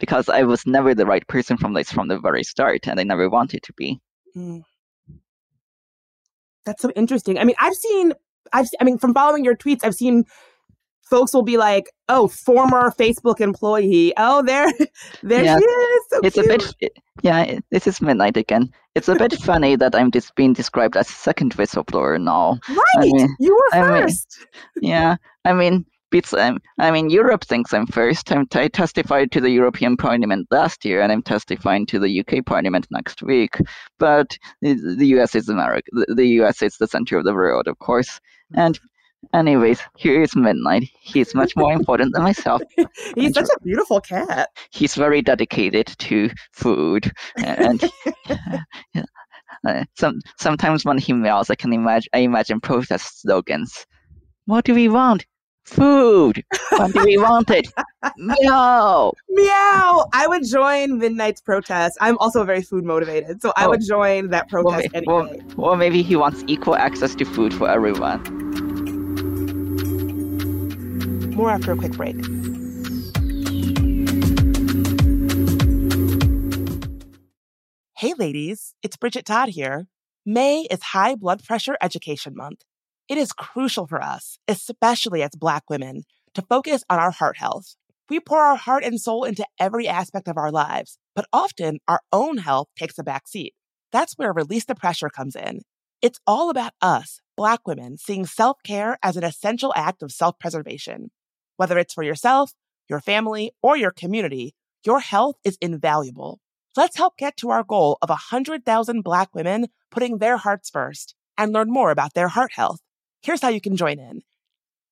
Because 0.00 0.28
I 0.28 0.42
was 0.44 0.66
never 0.66 0.94
the 0.94 1.06
right 1.06 1.26
person 1.28 1.56
from 1.56 1.74
this 1.74 1.92
from 1.92 2.08
the 2.08 2.18
very 2.18 2.42
start, 2.42 2.88
and 2.88 2.98
I 2.98 3.04
never 3.04 3.28
wanted 3.28 3.62
to 3.64 3.72
be. 3.74 4.00
Mm. 4.34 4.62
That's 6.64 6.82
so 6.82 6.90
interesting. 6.90 7.38
I 7.38 7.44
mean, 7.44 7.56
I've 7.58 7.74
seen, 7.74 8.12
I've, 8.52 8.68
I 8.80 8.84
mean, 8.84 8.98
from 8.98 9.14
following 9.14 9.44
your 9.44 9.56
tweets, 9.56 9.80
I've 9.84 9.94
seen 9.94 10.24
folks 11.08 11.32
will 11.32 11.42
be 11.42 11.56
like, 11.56 11.90
"Oh, 12.08 12.28
former 12.28 12.90
Facebook 12.90 13.40
employee. 13.40 14.12
Oh, 14.16 14.42
there, 14.42 14.70
there 15.22 15.44
yeah. 15.44 15.58
she 15.58 15.64
is. 15.64 16.04
So 16.10 16.20
it's 16.22 16.34
cute. 16.34 16.46
a 16.46 16.74
bit, 16.80 16.92
yeah. 17.22 17.58
This 17.70 17.86
is 17.86 18.00
midnight 18.00 18.36
again. 18.36 18.72
It's 18.94 19.08
a 19.08 19.14
bit 19.14 19.32
funny 19.34 19.76
that 19.76 19.94
I'm 19.94 20.10
just 20.10 20.34
being 20.34 20.52
described 20.52 20.96
as 20.96 21.08
second 21.08 21.54
whistleblower 21.56 22.20
now. 22.20 22.58
Right, 22.68 22.82
I 22.96 23.00
mean, 23.00 23.28
you 23.38 23.54
were 23.54 23.78
I 23.78 24.00
first. 24.00 24.46
Mean, 24.76 24.90
yeah, 24.90 25.16
I 25.44 25.52
mean, 25.52 25.84
beats 26.10 26.32
um, 26.34 26.58
I 26.78 26.90
mean, 26.90 27.10
Europe 27.10 27.44
thinks 27.44 27.72
I'm 27.72 27.86
first. 27.86 28.32
I'm 28.32 28.46
t- 28.46 28.60
I 28.60 28.68
testified 28.68 29.30
to 29.32 29.40
the 29.40 29.50
European 29.50 29.96
Parliament 29.96 30.48
last 30.50 30.84
year, 30.84 31.00
and 31.00 31.12
I'm 31.12 31.22
testifying 31.22 31.86
to 31.86 31.98
the 31.98 32.20
UK 32.20 32.44
Parliament 32.44 32.86
next 32.90 33.22
week. 33.22 33.58
But 33.98 34.36
the 34.62 35.06
US 35.18 35.34
is 35.34 35.48
America. 35.48 35.88
The 35.92 36.28
US 36.40 36.62
is 36.62 36.76
the 36.78 36.86
center 36.86 37.18
of 37.18 37.24
the 37.24 37.34
world, 37.34 37.68
of 37.68 37.78
course. 37.78 38.20
And 38.54 38.78
anyways, 39.34 39.80
here 39.96 40.22
is 40.22 40.34
Midnight. 40.36 40.88
He's 41.00 41.34
much 41.34 41.56
more 41.56 41.72
important 41.72 42.14
than 42.14 42.22
myself. 42.22 42.62
He's 43.14 43.34
such 43.34 43.48
a 43.54 43.60
beautiful 43.62 44.00
cat. 44.00 44.50
He's 44.70 44.94
very 44.94 45.22
dedicated 45.22 45.86
to 45.98 46.30
food, 46.52 47.10
and. 47.44 47.84
Uh, 49.66 49.82
some 49.96 50.20
sometimes 50.38 50.84
when 50.84 50.98
he 50.98 51.12
meows, 51.12 51.50
I 51.50 51.56
can 51.56 51.72
imagine 51.72 52.08
I 52.12 52.18
imagine 52.18 52.60
protest 52.60 53.22
slogans. 53.22 53.86
What 54.44 54.64
do 54.64 54.72
we 54.72 54.88
want? 54.88 55.26
food. 55.68 56.42
What 56.70 56.92
do 56.92 57.04
we 57.04 57.18
want 57.18 57.50
it? 57.50 57.68
Meow. 58.16 59.12
Meow. 59.28 60.06
I 60.12 60.26
would 60.26 60.46
join 60.46 60.98
Midnight's 60.98 61.40
protest. 61.40 61.98
I'm 62.00 62.16
also 62.18 62.44
very 62.44 62.62
food 62.62 62.84
motivated, 62.84 63.42
so 63.42 63.52
I 63.56 63.66
oh. 63.66 63.70
would 63.70 63.82
join 63.86 64.30
that 64.30 64.48
protest 64.48 64.88
well, 65.06 65.24
well, 65.24 65.38
well, 65.56 65.76
maybe 65.76 66.02
he 66.02 66.16
wants 66.16 66.44
equal 66.46 66.76
access 66.76 67.14
to 67.16 67.24
food 67.24 67.52
for 67.52 67.68
everyone. 67.68 68.67
More 71.38 71.52
after 71.52 71.70
a 71.70 71.76
quick 71.76 71.92
break. 71.92 72.16
Hey, 77.96 78.12
ladies, 78.18 78.74
it's 78.82 78.96
Bridget 78.96 79.24
Todd 79.24 79.50
here. 79.50 79.86
May 80.26 80.62
is 80.62 80.82
High 80.82 81.14
Blood 81.14 81.44
Pressure 81.44 81.76
Education 81.80 82.34
Month. 82.34 82.62
It 83.08 83.18
is 83.18 83.32
crucial 83.32 83.86
for 83.86 84.02
us, 84.02 84.40
especially 84.48 85.22
as 85.22 85.30
Black 85.36 85.62
women, 85.70 86.02
to 86.34 86.42
focus 86.42 86.82
on 86.90 86.98
our 86.98 87.12
heart 87.12 87.36
health. 87.36 87.76
We 88.10 88.18
pour 88.18 88.40
our 88.40 88.56
heart 88.56 88.82
and 88.82 89.00
soul 89.00 89.22
into 89.22 89.46
every 89.60 89.86
aspect 89.86 90.26
of 90.26 90.36
our 90.36 90.50
lives, 90.50 90.98
but 91.14 91.28
often 91.32 91.78
our 91.86 92.00
own 92.12 92.38
health 92.38 92.66
takes 92.76 92.98
a 92.98 93.04
back 93.04 93.28
seat. 93.28 93.54
That's 93.92 94.14
where 94.14 94.32
Release 94.32 94.64
the 94.64 94.74
Pressure 94.74 95.08
comes 95.08 95.36
in. 95.36 95.60
It's 96.02 96.18
all 96.26 96.50
about 96.50 96.72
us, 96.82 97.20
Black 97.36 97.60
women, 97.64 97.96
seeing 97.96 98.26
self 98.26 98.56
care 98.64 98.98
as 99.04 99.16
an 99.16 99.22
essential 99.22 99.72
act 99.76 100.02
of 100.02 100.10
self 100.10 100.36
preservation. 100.40 101.12
Whether 101.58 101.76
it's 101.76 101.92
for 101.92 102.04
yourself, 102.04 102.52
your 102.88 103.00
family, 103.00 103.52
or 103.62 103.76
your 103.76 103.90
community, 103.90 104.54
your 104.86 105.00
health 105.00 105.36
is 105.44 105.58
invaluable. 105.60 106.38
Let's 106.76 106.96
help 106.96 107.16
get 107.18 107.36
to 107.38 107.50
our 107.50 107.64
goal 107.64 107.98
of 108.00 108.10
100,000 108.10 109.02
Black 109.02 109.34
women 109.34 109.66
putting 109.90 110.18
their 110.18 110.36
hearts 110.36 110.70
first 110.70 111.16
and 111.36 111.52
learn 111.52 111.68
more 111.68 111.90
about 111.90 112.14
their 112.14 112.28
heart 112.28 112.52
health. 112.54 112.78
Here's 113.22 113.42
how 113.42 113.48
you 113.48 113.60
can 113.60 113.74
join 113.74 113.98
in. 113.98 114.22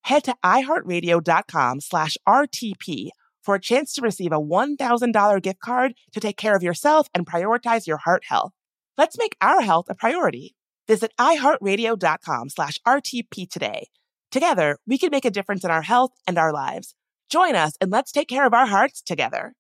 Head 0.03 0.25
to 0.25 0.35
iheartradio.com 0.45 1.81
slash 1.83 2.17
RTP 2.29 3.11
for 3.45 3.55
a 3.55 3.61
chance 3.61 3.95
to 3.95 4.03
receive 4.03 4.33
a 4.33 4.41
$1,000 4.41 5.43
gift 5.43 5.61
card 5.61 5.95
to 6.15 6.21
take 6.21 6.37
care 6.37 6.57
of 6.57 6.65
yourself 6.65 7.09
and 7.15 7.25
prioritize 7.25 7.87
your 7.87 7.99
heart 7.99 8.25
health. 8.29 8.51
Let's 8.99 9.19
make 9.19 9.37
our 9.41 9.61
health 9.61 9.87
a 9.89 9.95
priority. 9.95 10.57
Visit 10.89 11.13
iheartradio.com 11.17 12.49
slash 12.49 12.81
RTP 12.85 13.49
today. 13.49 13.87
Together, 14.31 14.79
we 14.87 14.99
can 14.99 15.11
make 15.11 15.25
a 15.25 15.31
difference 15.31 15.65
in 15.65 15.71
our 15.71 15.83
health 15.83 16.13
and 16.27 16.39
our 16.39 16.53
lives. 16.53 16.95
Join 17.31 17.55
us 17.55 17.75
and 17.81 17.91
let's 17.91 18.13
take 18.13 18.29
care 18.29 18.47
of 18.47 18.55
our 18.55 18.67
hearts 18.67 19.03
together. 19.03 19.55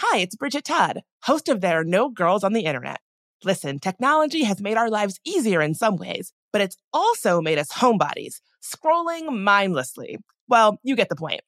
Hi, 0.00 0.18
it's 0.18 0.36
Bridget 0.36 0.64
Todd, 0.64 1.02
host 1.22 1.48
of 1.48 1.60
There 1.60 1.80
Are 1.80 1.84
No 1.84 2.10
Girls 2.10 2.44
on 2.44 2.52
the 2.52 2.64
Internet. 2.64 3.00
Listen, 3.44 3.78
technology 3.78 4.44
has 4.44 4.60
made 4.60 4.76
our 4.76 4.90
lives 4.90 5.20
easier 5.24 5.60
in 5.62 5.74
some 5.74 5.96
ways 5.96 6.32
but 6.56 6.62
it's 6.62 6.78
also 6.94 7.42
made 7.42 7.58
us 7.58 7.68
homebodies, 7.70 8.40
scrolling 8.64 9.42
mindlessly. 9.42 10.16
Well, 10.48 10.78
you 10.82 10.96
get 10.96 11.10
the 11.10 11.14
point. 11.14 11.42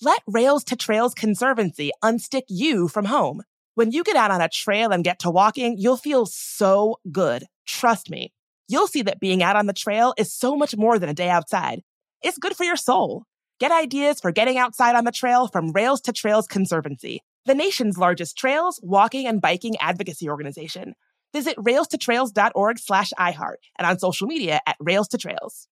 Let 0.00 0.22
Rails 0.26 0.64
to 0.64 0.74
Trails 0.74 1.12
Conservancy 1.12 1.90
unstick 2.02 2.44
you 2.48 2.88
from 2.88 3.04
home. 3.04 3.42
When 3.74 3.90
you 3.90 4.02
get 4.02 4.16
out 4.16 4.30
on 4.30 4.40
a 4.40 4.48
trail 4.48 4.90
and 4.90 5.04
get 5.04 5.18
to 5.18 5.30
walking, 5.30 5.76
you'll 5.76 5.98
feel 5.98 6.24
so 6.24 6.96
good. 7.12 7.44
Trust 7.66 8.08
me. 8.08 8.32
You'll 8.68 8.86
see 8.86 9.02
that 9.02 9.20
being 9.20 9.42
out 9.42 9.56
on 9.56 9.66
the 9.66 9.72
trail 9.72 10.14
is 10.16 10.32
so 10.32 10.56
much 10.56 10.76
more 10.76 10.98
than 10.98 11.08
a 11.08 11.14
day 11.14 11.28
outside. 11.28 11.82
It's 12.22 12.38
good 12.38 12.56
for 12.56 12.64
your 12.64 12.76
soul. 12.76 13.24
Get 13.60 13.70
ideas 13.70 14.20
for 14.20 14.32
getting 14.32 14.58
outside 14.58 14.96
on 14.96 15.04
the 15.04 15.12
trail 15.12 15.48
from 15.48 15.72
Rails 15.72 16.00
to 16.02 16.12
Trails 16.12 16.46
Conservancy, 16.46 17.20
the 17.44 17.54
nation's 17.54 17.98
largest 17.98 18.36
trails, 18.36 18.80
walking, 18.82 19.26
and 19.26 19.40
biking 19.40 19.76
advocacy 19.80 20.28
organization. 20.28 20.94
Visit 21.34 21.56
railstotrails.org 21.56 22.78
slash 22.78 23.10
iHeart 23.18 23.56
and 23.78 23.86
on 23.86 23.98
social 23.98 24.26
media 24.26 24.60
at 24.66 24.76
Rails 24.80 25.08
to 25.08 25.18
Trails. 25.18 25.68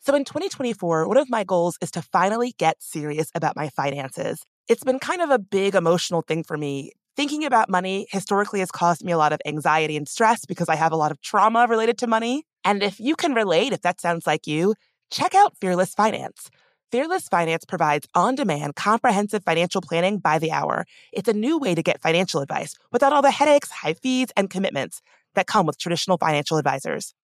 So 0.00 0.14
in 0.14 0.24
2024, 0.24 1.08
one 1.08 1.16
of 1.16 1.30
my 1.30 1.44
goals 1.44 1.78
is 1.80 1.90
to 1.92 2.02
finally 2.02 2.54
get 2.58 2.82
serious 2.82 3.30
about 3.34 3.56
my 3.56 3.70
finances. 3.70 4.44
It's 4.68 4.84
been 4.84 4.98
kind 4.98 5.22
of 5.22 5.30
a 5.30 5.38
big 5.38 5.74
emotional 5.74 6.22
thing 6.22 6.44
for 6.44 6.56
me. 6.56 6.92
Thinking 7.16 7.44
about 7.44 7.70
money 7.70 8.08
historically 8.10 8.58
has 8.58 8.72
caused 8.72 9.04
me 9.04 9.12
a 9.12 9.16
lot 9.16 9.32
of 9.32 9.40
anxiety 9.46 9.96
and 9.96 10.08
stress 10.08 10.44
because 10.44 10.68
I 10.68 10.74
have 10.74 10.90
a 10.90 10.96
lot 10.96 11.12
of 11.12 11.20
trauma 11.20 11.66
related 11.68 11.96
to 11.98 12.08
money. 12.08 12.42
And 12.64 12.82
if 12.82 12.98
you 12.98 13.14
can 13.14 13.34
relate, 13.34 13.72
if 13.72 13.82
that 13.82 14.00
sounds 14.00 14.26
like 14.26 14.48
you, 14.48 14.74
check 15.12 15.32
out 15.32 15.56
Fearless 15.60 15.94
Finance. 15.94 16.50
Fearless 16.90 17.28
Finance 17.28 17.64
provides 17.66 18.08
on 18.16 18.34
demand, 18.34 18.74
comprehensive 18.74 19.44
financial 19.44 19.80
planning 19.80 20.18
by 20.18 20.40
the 20.40 20.50
hour. 20.50 20.86
It's 21.12 21.28
a 21.28 21.32
new 21.32 21.56
way 21.56 21.76
to 21.76 21.84
get 21.84 22.02
financial 22.02 22.40
advice 22.40 22.74
without 22.90 23.12
all 23.12 23.22
the 23.22 23.30
headaches, 23.30 23.70
high 23.70 23.94
fees, 23.94 24.28
and 24.36 24.50
commitments 24.50 25.00
that 25.36 25.46
come 25.46 25.66
with 25.66 25.78
traditional 25.78 26.18
financial 26.18 26.56
advisors. 26.56 27.14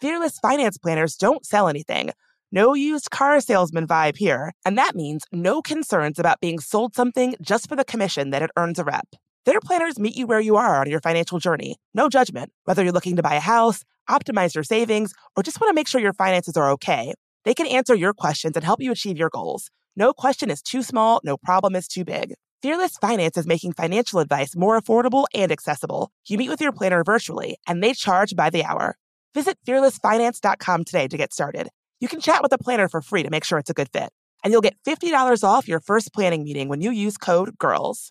Fearless 0.00 0.38
Finance 0.38 0.78
planners 0.78 1.16
don't 1.16 1.44
sell 1.44 1.66
anything. 1.66 2.10
No 2.52 2.74
used 2.74 3.10
car 3.10 3.40
salesman 3.40 3.88
vibe 3.88 4.16
here, 4.16 4.52
and 4.64 4.78
that 4.78 4.94
means 4.94 5.24
no 5.32 5.60
concerns 5.60 6.20
about 6.20 6.40
being 6.40 6.60
sold 6.60 6.94
something 6.94 7.34
just 7.42 7.68
for 7.68 7.74
the 7.74 7.84
commission 7.84 8.30
that 8.30 8.42
it 8.42 8.50
earns 8.56 8.78
a 8.78 8.84
rep. 8.84 9.08
Their 9.46 9.60
planners 9.60 9.98
meet 9.98 10.16
you 10.16 10.26
where 10.26 10.40
you 10.40 10.56
are 10.56 10.80
on 10.80 10.90
your 10.90 11.00
financial 11.00 11.38
journey. 11.38 11.76
No 11.94 12.08
judgment, 12.08 12.52
whether 12.64 12.82
you're 12.82 12.92
looking 12.92 13.16
to 13.16 13.22
buy 13.22 13.36
a 13.36 13.40
house, 13.40 13.84
optimize 14.08 14.54
your 14.54 14.64
savings, 14.64 15.14
or 15.34 15.42
just 15.42 15.60
want 15.60 15.70
to 15.70 15.74
make 15.74 15.88
sure 15.88 16.00
your 16.00 16.12
finances 16.12 16.56
are 16.56 16.70
okay. 16.72 17.14
They 17.44 17.54
can 17.54 17.66
answer 17.66 17.94
your 17.94 18.12
questions 18.12 18.56
and 18.56 18.64
help 18.64 18.82
you 18.82 18.92
achieve 18.92 19.16
your 19.16 19.30
goals. 19.30 19.70
No 19.96 20.12
question 20.12 20.50
is 20.50 20.60
too 20.60 20.82
small, 20.82 21.20
no 21.24 21.36
problem 21.38 21.74
is 21.74 21.88
too 21.88 22.04
big. 22.04 22.34
Fearless 22.62 22.98
Finance 22.98 23.38
is 23.38 23.46
making 23.46 23.72
financial 23.72 24.18
advice 24.18 24.54
more 24.54 24.78
affordable 24.78 25.24
and 25.34 25.50
accessible. 25.50 26.10
You 26.28 26.36
meet 26.36 26.50
with 26.50 26.60
your 26.60 26.72
planner 26.72 27.02
virtually, 27.02 27.56
and 27.66 27.82
they 27.82 27.94
charge 27.94 28.36
by 28.36 28.50
the 28.50 28.64
hour. 28.64 28.96
Visit 29.34 29.56
fearlessfinance.com 29.66 30.84
today 30.84 31.08
to 31.08 31.16
get 31.16 31.32
started. 31.32 31.68
You 32.00 32.08
can 32.08 32.20
chat 32.20 32.42
with 32.42 32.52
a 32.52 32.58
planner 32.58 32.88
for 32.88 33.00
free 33.00 33.22
to 33.22 33.30
make 33.30 33.44
sure 33.44 33.58
it's 33.58 33.70
a 33.70 33.74
good 33.74 33.88
fit. 33.90 34.10
And 34.44 34.52
you'll 34.52 34.60
get 34.60 34.76
$50 34.86 35.42
off 35.42 35.68
your 35.68 35.80
first 35.80 36.12
planning 36.12 36.44
meeting 36.44 36.68
when 36.68 36.82
you 36.82 36.90
use 36.90 37.16
code 37.16 37.56
GIRLS. 37.58 38.10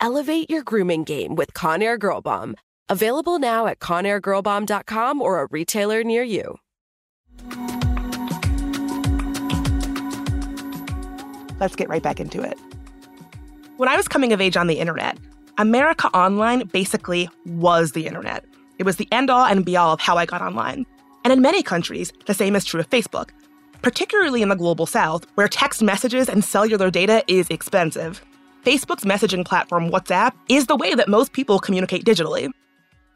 Elevate 0.00 0.50
your 0.50 0.62
grooming 0.62 1.04
game 1.04 1.36
with 1.36 1.54
Conair 1.54 1.98
Girl 1.98 2.20
Bomb. 2.20 2.56
Available 2.88 3.38
now 3.38 3.66
at 3.66 3.78
ConairGirlBomb.com 3.78 5.22
or 5.22 5.42
a 5.42 5.46
retailer 5.50 6.02
near 6.02 6.22
you. 6.22 6.56
let's 11.60 11.76
get 11.76 11.88
right 11.88 12.02
back 12.02 12.18
into 12.18 12.42
it. 12.42 12.58
When 13.76 13.88
I 13.88 13.96
was 13.96 14.08
coming 14.08 14.32
of 14.32 14.40
age 14.40 14.56
on 14.56 14.66
the 14.66 14.80
internet, 14.80 15.16
America 15.58 16.08
Online 16.08 16.66
basically 16.66 17.28
was 17.46 17.92
the 17.92 18.06
internet. 18.06 18.44
It 18.78 18.84
was 18.84 18.96
the 18.96 19.08
end 19.12 19.30
all 19.30 19.44
and 19.44 19.64
be 19.64 19.76
all 19.76 19.92
of 19.92 20.00
how 20.00 20.16
I 20.16 20.26
got 20.26 20.42
online. 20.42 20.86
And 21.22 21.32
in 21.32 21.42
many 21.42 21.62
countries, 21.62 22.12
the 22.26 22.34
same 22.34 22.56
is 22.56 22.64
true 22.64 22.80
of 22.80 22.88
Facebook, 22.88 23.30
particularly 23.82 24.42
in 24.42 24.48
the 24.48 24.56
global 24.56 24.86
south, 24.86 25.26
where 25.34 25.48
text 25.48 25.82
messages 25.82 26.28
and 26.28 26.42
cellular 26.42 26.90
data 26.90 27.22
is 27.28 27.48
expensive. 27.50 28.22
Facebook's 28.64 29.04
messaging 29.04 29.44
platform, 29.44 29.90
WhatsApp, 29.90 30.32
is 30.50 30.66
the 30.66 30.76
way 30.76 30.94
that 30.94 31.08
most 31.08 31.32
people 31.32 31.58
communicate 31.58 32.04
digitally. 32.04 32.50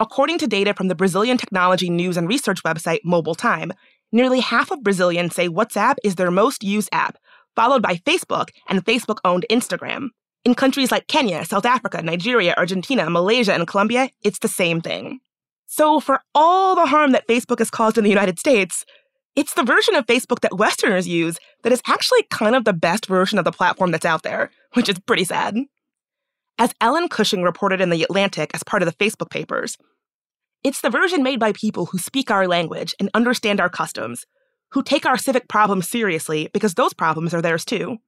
According 0.00 0.38
to 0.38 0.46
data 0.46 0.72
from 0.72 0.88
the 0.88 0.94
Brazilian 0.94 1.36
technology 1.36 1.90
news 1.90 2.16
and 2.16 2.26
research 2.26 2.62
website 2.62 3.00
Mobile 3.04 3.34
Time, 3.34 3.70
nearly 4.10 4.40
half 4.40 4.70
of 4.70 4.82
Brazilians 4.82 5.34
say 5.34 5.48
WhatsApp 5.48 5.96
is 6.02 6.14
their 6.14 6.30
most 6.30 6.64
used 6.64 6.88
app, 6.92 7.18
followed 7.54 7.82
by 7.82 7.96
Facebook 8.06 8.48
and 8.68 8.84
Facebook 8.84 9.18
owned 9.24 9.44
Instagram. 9.50 10.08
In 10.46 10.54
countries 10.54 10.90
like 10.90 11.08
Kenya, 11.08 11.44
South 11.44 11.66
Africa, 11.66 12.00
Nigeria, 12.02 12.54
Argentina, 12.56 13.08
Malaysia, 13.10 13.52
and 13.52 13.66
Colombia, 13.66 14.08
it's 14.22 14.38
the 14.38 14.48
same 14.48 14.80
thing. 14.80 15.20
So, 15.66 16.00
for 16.00 16.20
all 16.34 16.74
the 16.74 16.86
harm 16.86 17.12
that 17.12 17.28
Facebook 17.28 17.58
has 17.58 17.70
caused 17.70 17.98
in 17.98 18.04
the 18.04 18.10
United 18.10 18.38
States, 18.38 18.84
it's 19.36 19.54
the 19.54 19.64
version 19.64 19.96
of 19.96 20.06
Facebook 20.06 20.40
that 20.40 20.56
Westerners 20.56 21.08
use 21.08 21.38
that 21.62 21.72
is 21.72 21.82
actually 21.86 22.22
kind 22.30 22.54
of 22.54 22.64
the 22.64 22.72
best 22.72 23.06
version 23.06 23.38
of 23.38 23.44
the 23.44 23.52
platform 23.52 23.90
that's 23.90 24.04
out 24.04 24.22
there, 24.22 24.50
which 24.74 24.88
is 24.88 24.98
pretty 25.00 25.24
sad. 25.24 25.56
As 26.58 26.72
Ellen 26.80 27.08
Cushing 27.08 27.42
reported 27.42 27.80
in 27.80 27.90
The 27.90 28.04
Atlantic 28.04 28.50
as 28.54 28.62
part 28.62 28.82
of 28.82 28.86
the 28.86 29.04
Facebook 29.04 29.30
papers, 29.30 29.76
it's 30.62 30.80
the 30.80 30.90
version 30.90 31.22
made 31.22 31.40
by 31.40 31.52
people 31.52 31.86
who 31.86 31.98
speak 31.98 32.30
our 32.30 32.46
language 32.46 32.94
and 33.00 33.10
understand 33.12 33.60
our 33.60 33.68
customs, 33.68 34.24
who 34.70 34.82
take 34.82 35.04
our 35.04 35.18
civic 35.18 35.48
problems 35.48 35.88
seriously 35.88 36.48
because 36.52 36.74
those 36.74 36.94
problems 36.94 37.34
are 37.34 37.42
theirs 37.42 37.64
too. 37.64 37.98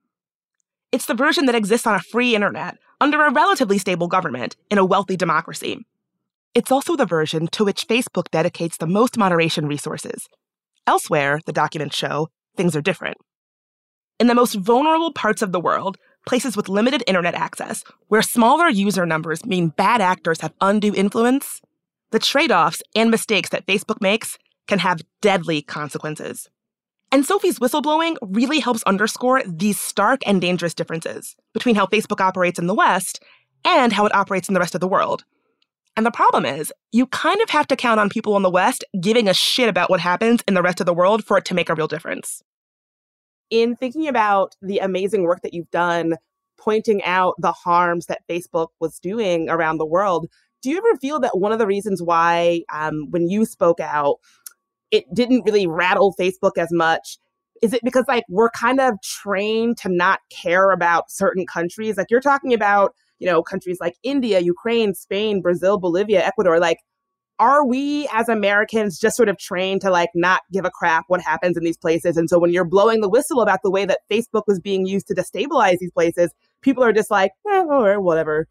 It's 0.91 1.05
the 1.05 1.13
version 1.13 1.45
that 1.45 1.55
exists 1.55 1.85
on 1.85 1.95
a 1.95 2.01
free 2.01 2.33
internet, 2.33 2.77
under 2.99 3.21
a 3.23 3.31
relatively 3.31 3.77
stable 3.77 4.07
government, 4.07 4.55
in 4.71 4.77
a 4.77 4.85
wealthy 4.85 5.17
democracy. 5.17 5.85
It's 6.55 6.71
also 6.71 6.95
the 6.95 7.05
version 7.05 7.47
to 7.47 7.65
which 7.65 7.87
Facebook 7.87 8.31
dedicates 8.31 8.77
the 8.77 8.87
most 8.87 9.17
moderation 9.17 9.67
resources. 9.67 10.27
Elsewhere, 10.87 11.41
the 11.45 11.53
documents 11.53 11.95
show, 11.95 12.29
things 12.55 12.75
are 12.75 12.81
different. 12.81 13.17
In 14.19 14.27
the 14.27 14.33
most 14.33 14.55
vulnerable 14.55 15.13
parts 15.13 15.41
of 15.41 15.51
the 15.51 15.59
world, 15.59 15.97
places 16.27 16.55
with 16.55 16.69
limited 16.69 17.03
internet 17.07 17.33
access, 17.33 17.83
where 18.09 18.21
smaller 18.21 18.69
user 18.69 19.05
numbers 19.05 19.45
mean 19.45 19.69
bad 19.69 20.01
actors 20.01 20.41
have 20.41 20.53
undue 20.61 20.93
influence, 20.93 21.61
the 22.11 22.19
trade 22.19 22.51
offs 22.51 22.83
and 22.95 23.09
mistakes 23.09 23.49
that 23.49 23.65
Facebook 23.65 24.01
makes 24.01 24.37
can 24.67 24.79
have 24.79 25.01
deadly 25.21 25.61
consequences. 25.61 26.49
And 27.11 27.25
Sophie's 27.25 27.59
whistleblowing 27.59 28.17
really 28.21 28.59
helps 28.59 28.83
underscore 28.83 29.41
these 29.47 29.79
stark 29.79 30.21
and 30.27 30.41
dangerous 30.41 30.73
differences 30.73 31.37
between 31.53 31.75
how 31.75 31.85
Facebook 31.85 32.19
operates 32.19 32.59
in 32.59 32.67
the 32.67 32.75
West 32.75 33.23
and 33.63 33.93
how 33.93 34.05
it 34.05 34.13
operates 34.13 34.49
in 34.49 34.53
the 34.53 34.59
rest 34.59 34.75
of 34.75 34.81
the 34.81 34.87
world. 34.87 35.23
And 35.95 36.05
the 36.05 36.11
problem 36.11 36.45
is, 36.45 36.71
you 36.91 37.07
kind 37.07 37.41
of 37.41 37.49
have 37.49 37.67
to 37.67 37.75
count 37.75 37.99
on 37.99 38.09
people 38.09 38.35
in 38.35 38.43
the 38.43 38.51
West 38.51 38.83
giving 38.99 39.29
a 39.29 39.33
shit 39.33 39.69
about 39.69 39.89
what 39.89 40.01
happens 40.01 40.43
in 40.47 40.53
the 40.53 40.61
rest 40.61 40.81
of 40.81 40.85
the 40.85 40.93
world 40.93 41.23
for 41.23 41.37
it 41.37 41.45
to 41.45 41.55
make 41.55 41.69
a 41.69 41.75
real 41.75 41.87
difference. 41.87 42.43
In 43.49 43.75
thinking 43.75 44.07
about 44.07 44.55
the 44.61 44.79
amazing 44.79 45.23
work 45.23 45.41
that 45.41 45.53
you've 45.53 45.71
done 45.71 46.15
pointing 46.57 47.03
out 47.03 47.35
the 47.37 47.51
harms 47.51 48.07
that 48.07 48.27
Facebook 48.29 48.69
was 48.79 48.99
doing 48.99 49.49
around 49.49 49.77
the 49.77 49.85
world, 49.85 50.27
do 50.61 50.69
you 50.69 50.77
ever 50.77 50.97
feel 50.97 51.19
that 51.19 51.37
one 51.37 51.51
of 51.51 51.59
the 51.59 51.67
reasons 51.67 52.01
why, 52.01 52.63
um, 52.73 53.07
when 53.11 53.29
you 53.29 53.45
spoke 53.45 53.79
out, 53.79 54.17
it 54.91 55.05
didn't 55.13 55.43
really 55.45 55.67
rattle 55.67 56.15
Facebook 56.19 56.57
as 56.57 56.69
much. 56.71 57.17
Is 57.61 57.73
it 57.73 57.81
because 57.83 58.05
like 58.07 58.23
we're 58.29 58.49
kind 58.49 58.79
of 58.79 58.95
trained 59.01 59.77
to 59.79 59.89
not 59.89 60.19
care 60.29 60.71
about 60.71 61.11
certain 61.11 61.45
countries? 61.45 61.97
Like 61.97 62.07
you're 62.09 62.21
talking 62.21 62.53
about, 62.53 62.93
you 63.19 63.27
know, 63.27 63.41
countries 63.41 63.77
like 63.79 63.95
India, 64.03 64.39
Ukraine, 64.39 64.93
Spain, 64.93 65.41
Brazil, 65.41 65.77
Bolivia, 65.79 66.23
Ecuador. 66.25 66.59
Like, 66.59 66.79
are 67.39 67.65
we 67.65 68.07
as 68.13 68.29
Americans 68.29 68.99
just 68.99 69.15
sort 69.15 69.29
of 69.29 69.37
trained 69.37 69.81
to 69.81 69.91
like 69.91 70.09
not 70.15 70.41
give 70.51 70.65
a 70.65 70.71
crap 70.71 71.05
what 71.07 71.21
happens 71.21 71.57
in 71.57 71.63
these 71.63 71.77
places? 71.77 72.17
And 72.17 72.29
so 72.29 72.39
when 72.39 72.51
you're 72.51 72.65
blowing 72.65 73.01
the 73.01 73.09
whistle 73.09 73.41
about 73.41 73.59
the 73.63 73.71
way 73.71 73.85
that 73.85 73.99
Facebook 74.11 74.43
was 74.47 74.59
being 74.59 74.85
used 74.85 75.07
to 75.07 75.15
destabilize 75.15 75.77
these 75.79 75.91
places, 75.91 76.31
people 76.61 76.83
are 76.83 76.93
just 76.93 77.11
like, 77.11 77.31
eh, 77.51 77.63
whatever. 77.97 78.47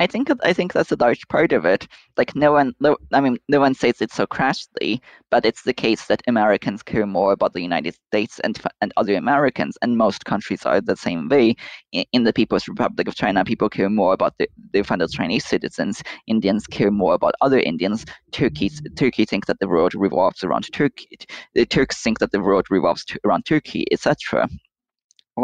I 0.00 0.06
think 0.06 0.30
I 0.44 0.52
think 0.52 0.72
that's 0.72 0.92
a 0.92 0.96
large 0.96 1.26
part 1.28 1.52
of 1.52 1.64
it. 1.64 1.88
Like 2.16 2.36
no 2.36 2.52
one, 2.52 2.72
no, 2.78 2.96
I 3.12 3.20
mean, 3.20 3.38
no 3.48 3.58
one 3.58 3.74
says 3.74 4.00
it 4.00 4.12
so 4.12 4.26
crashly, 4.26 5.00
but 5.30 5.44
it's 5.44 5.62
the 5.62 5.72
case 5.72 6.06
that 6.06 6.22
Americans 6.28 6.84
care 6.84 7.06
more 7.06 7.32
about 7.32 7.52
the 7.52 7.62
United 7.62 7.94
States 7.94 8.38
and 8.40 8.60
and 8.80 8.92
other 8.96 9.16
Americans, 9.16 9.76
and 9.82 9.96
most 9.96 10.24
countries 10.24 10.64
are 10.64 10.80
the 10.80 10.96
same 10.96 11.28
way. 11.28 11.56
In, 11.90 12.04
in 12.12 12.24
the 12.24 12.32
People's 12.32 12.68
Republic 12.68 13.08
of 13.08 13.16
China, 13.16 13.44
people 13.44 13.68
care 13.68 13.90
more 13.90 14.12
about 14.12 14.34
the, 14.38 14.48
their 14.72 14.84
fellow 14.84 15.08
Chinese 15.08 15.44
citizens. 15.44 16.02
Indians 16.28 16.66
care 16.68 16.92
more 16.92 17.14
about 17.14 17.34
other 17.40 17.58
Indians. 17.58 18.04
Turkeys, 18.30 18.80
Turkey 18.96 19.24
think 19.24 19.46
that 19.46 19.58
the 19.58 19.68
world 19.68 19.94
revolves 19.96 20.44
around 20.44 20.66
Turkey. 20.72 21.18
The 21.54 21.66
Turks 21.66 22.00
think 22.02 22.20
that 22.20 22.30
the 22.30 22.40
world 22.40 22.66
revolves 22.70 23.04
around 23.24 23.46
Turkey, 23.46 23.84
etc 23.90 24.48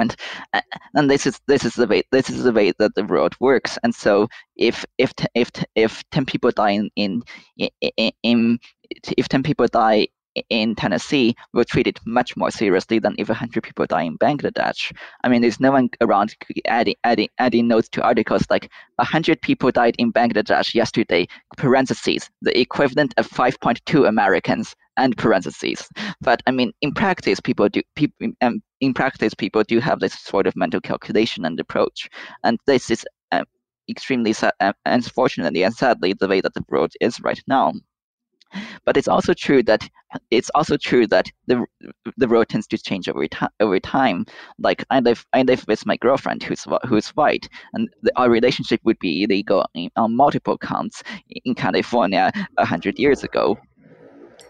and 0.01 0.17
uh, 0.53 0.61
and 0.95 1.11
this 1.11 1.27
is 1.27 1.41
this 1.47 1.65
is 1.65 1.75
the 1.75 1.87
way 1.87 2.03
this 2.13 2.31
is 2.31 2.45
the 2.45 2.53
way 2.53 2.73
that 2.79 2.95
the 2.95 3.05
world 3.05 3.35
works 3.41 3.79
and 3.83 3.95
so 3.95 4.29
if 4.57 4.85
if 4.99 5.13
if 5.35 5.51
if 5.75 6.03
10 6.11 6.27
people 6.27 6.51
die 6.51 6.71
in 6.71 6.91
in, 6.97 7.23
in 8.23 8.59
if 9.17 9.29
10 9.29 9.43
people 9.43 9.67
die 9.67 10.07
in 10.51 10.75
Tennessee 10.75 11.35
were 11.53 11.65
treated 11.65 11.99
much 12.07 12.37
more 12.37 12.51
seriously 12.51 12.99
than 12.99 13.15
if 13.19 13.29
100 13.29 13.63
people 13.63 13.87
die 13.87 14.03
in 14.03 14.19
Bangladesh. 14.19 14.93
I 15.23 15.29
mean, 15.29 15.43
there's 15.43 15.61
no 15.61 15.71
one 15.71 15.91
around 16.01 16.35
adding, 16.67 16.97
adding, 17.05 17.29
adding 17.39 17.69
notes 17.69 17.89
to 17.91 18.03
articles 18.03 18.45
like 18.51 18.71
100 18.97 19.41
people 19.43 19.71
died 19.71 19.95
in 19.99 20.13
Bangladesh 20.13 20.75
yesterday, 20.75 21.29
parentheses, 21.57 22.31
the 22.43 22.59
equivalent 22.59 23.15
of 23.17 23.29
5.2 23.29 24.09
Americans, 24.09 24.75
and 24.97 25.17
parentheses. 25.17 25.89
But 26.21 26.43
I 26.47 26.51
mean, 26.51 26.73
in 26.81 26.93
practice, 26.93 27.41
people 27.41 27.69
do, 27.69 27.83
people, 27.97 28.29
um, 28.41 28.63
in 28.81 28.95
practice, 28.95 29.35
people 29.35 29.63
do 29.63 29.81
have 29.81 30.01
this 30.01 30.15
sort 30.21 30.47
of 30.47 30.57
mental 30.57 30.81
calculation 30.81 31.45
and 31.45 31.59
approach. 31.59 32.09
And 32.45 32.59
this 32.67 32.91
is 32.91 33.05
uh, 33.33 33.45
extremely 33.89 34.33
sad, 34.33 34.53
uh, 34.61 34.73
unfortunately 34.87 35.63
and 35.63 35.75
sadly, 35.75 36.15
the 36.15 36.29
way 36.29 36.41
that 36.41 36.55
the 36.55 36.65
world 36.69 36.93
is 37.01 37.21
right 37.21 37.43
now. 37.47 37.73
But 38.85 38.97
it's 38.97 39.09
also 39.09 39.35
true 39.35 39.65
that 39.65 39.89
it's 40.31 40.51
also 40.55 40.77
true 40.77 41.09
that 41.09 41.27
the 41.49 41.65
the 42.17 42.29
road 42.29 42.49
tends 42.49 42.69
to 42.69 42.79
change 42.79 43.09
over 43.09 43.27
time. 43.27 43.51
Over 43.59 43.81
time, 43.81 44.27
like 44.61 44.85
I 44.91 45.01
live 45.01 45.27
I 45.33 45.43
live 45.43 45.65
with 45.67 45.85
my 45.87 45.97
girlfriend 45.97 46.45
who's 46.45 46.65
who's 46.87 47.09
white, 47.17 47.49
and 47.73 47.89
the, 48.03 48.13
our 48.15 48.31
relationship 48.31 48.81
would 48.85 49.01
be 49.01 49.25
illegal 49.25 49.67
on 49.97 50.15
multiple 50.15 50.57
counts 50.57 51.03
in 51.45 51.57
California 51.57 52.31
a 52.57 52.65
hundred 52.65 52.97
years 52.97 53.25
ago 53.25 53.59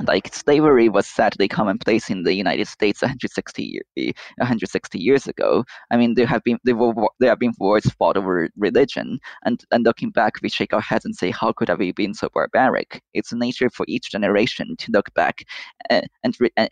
like 0.01 0.35
slavery 0.35 0.89
was 0.89 1.07
sadly 1.07 1.49
commonplace 1.49 2.11
in 2.11 2.23
the 2.23 2.35
United 2.35 2.69
States 2.69 3.03
160 3.03 3.83
year, 3.97 4.13
160 4.39 4.99
years 4.99 5.27
ago. 5.27 5.65
I 5.91 5.97
mean, 5.97 6.15
there 6.15 6.27
have 6.27 6.43
been 6.45 6.59
there, 6.65 6.77
were, 6.77 7.09
there 7.21 7.31
have 7.31 7.39
been 7.39 7.55
wars 7.59 7.85
fought 7.99 8.17
over 8.17 8.49
religion, 8.57 9.19
and 9.45 9.65
and 9.71 9.85
looking 9.85 10.11
back, 10.11 10.35
we 10.43 10.49
shake 10.49 10.73
our 10.73 10.81
heads 10.81 11.05
and 11.05 11.15
say, 11.15 11.31
how 11.31 11.53
could 11.53 11.69
have 11.69 11.79
we 11.79 11.93
been 11.93 12.15
so 12.15 12.29
barbaric? 12.33 13.03
It's 13.15 13.33
a 13.33 13.37
nature 13.37 13.71
for 13.71 13.85
each 13.89 14.11
generation 14.11 14.77
to 14.79 14.93
look 14.93 15.13
back 15.15 15.45
uh, 15.91 16.03
and, 16.23 16.37
uh, 16.57 16.67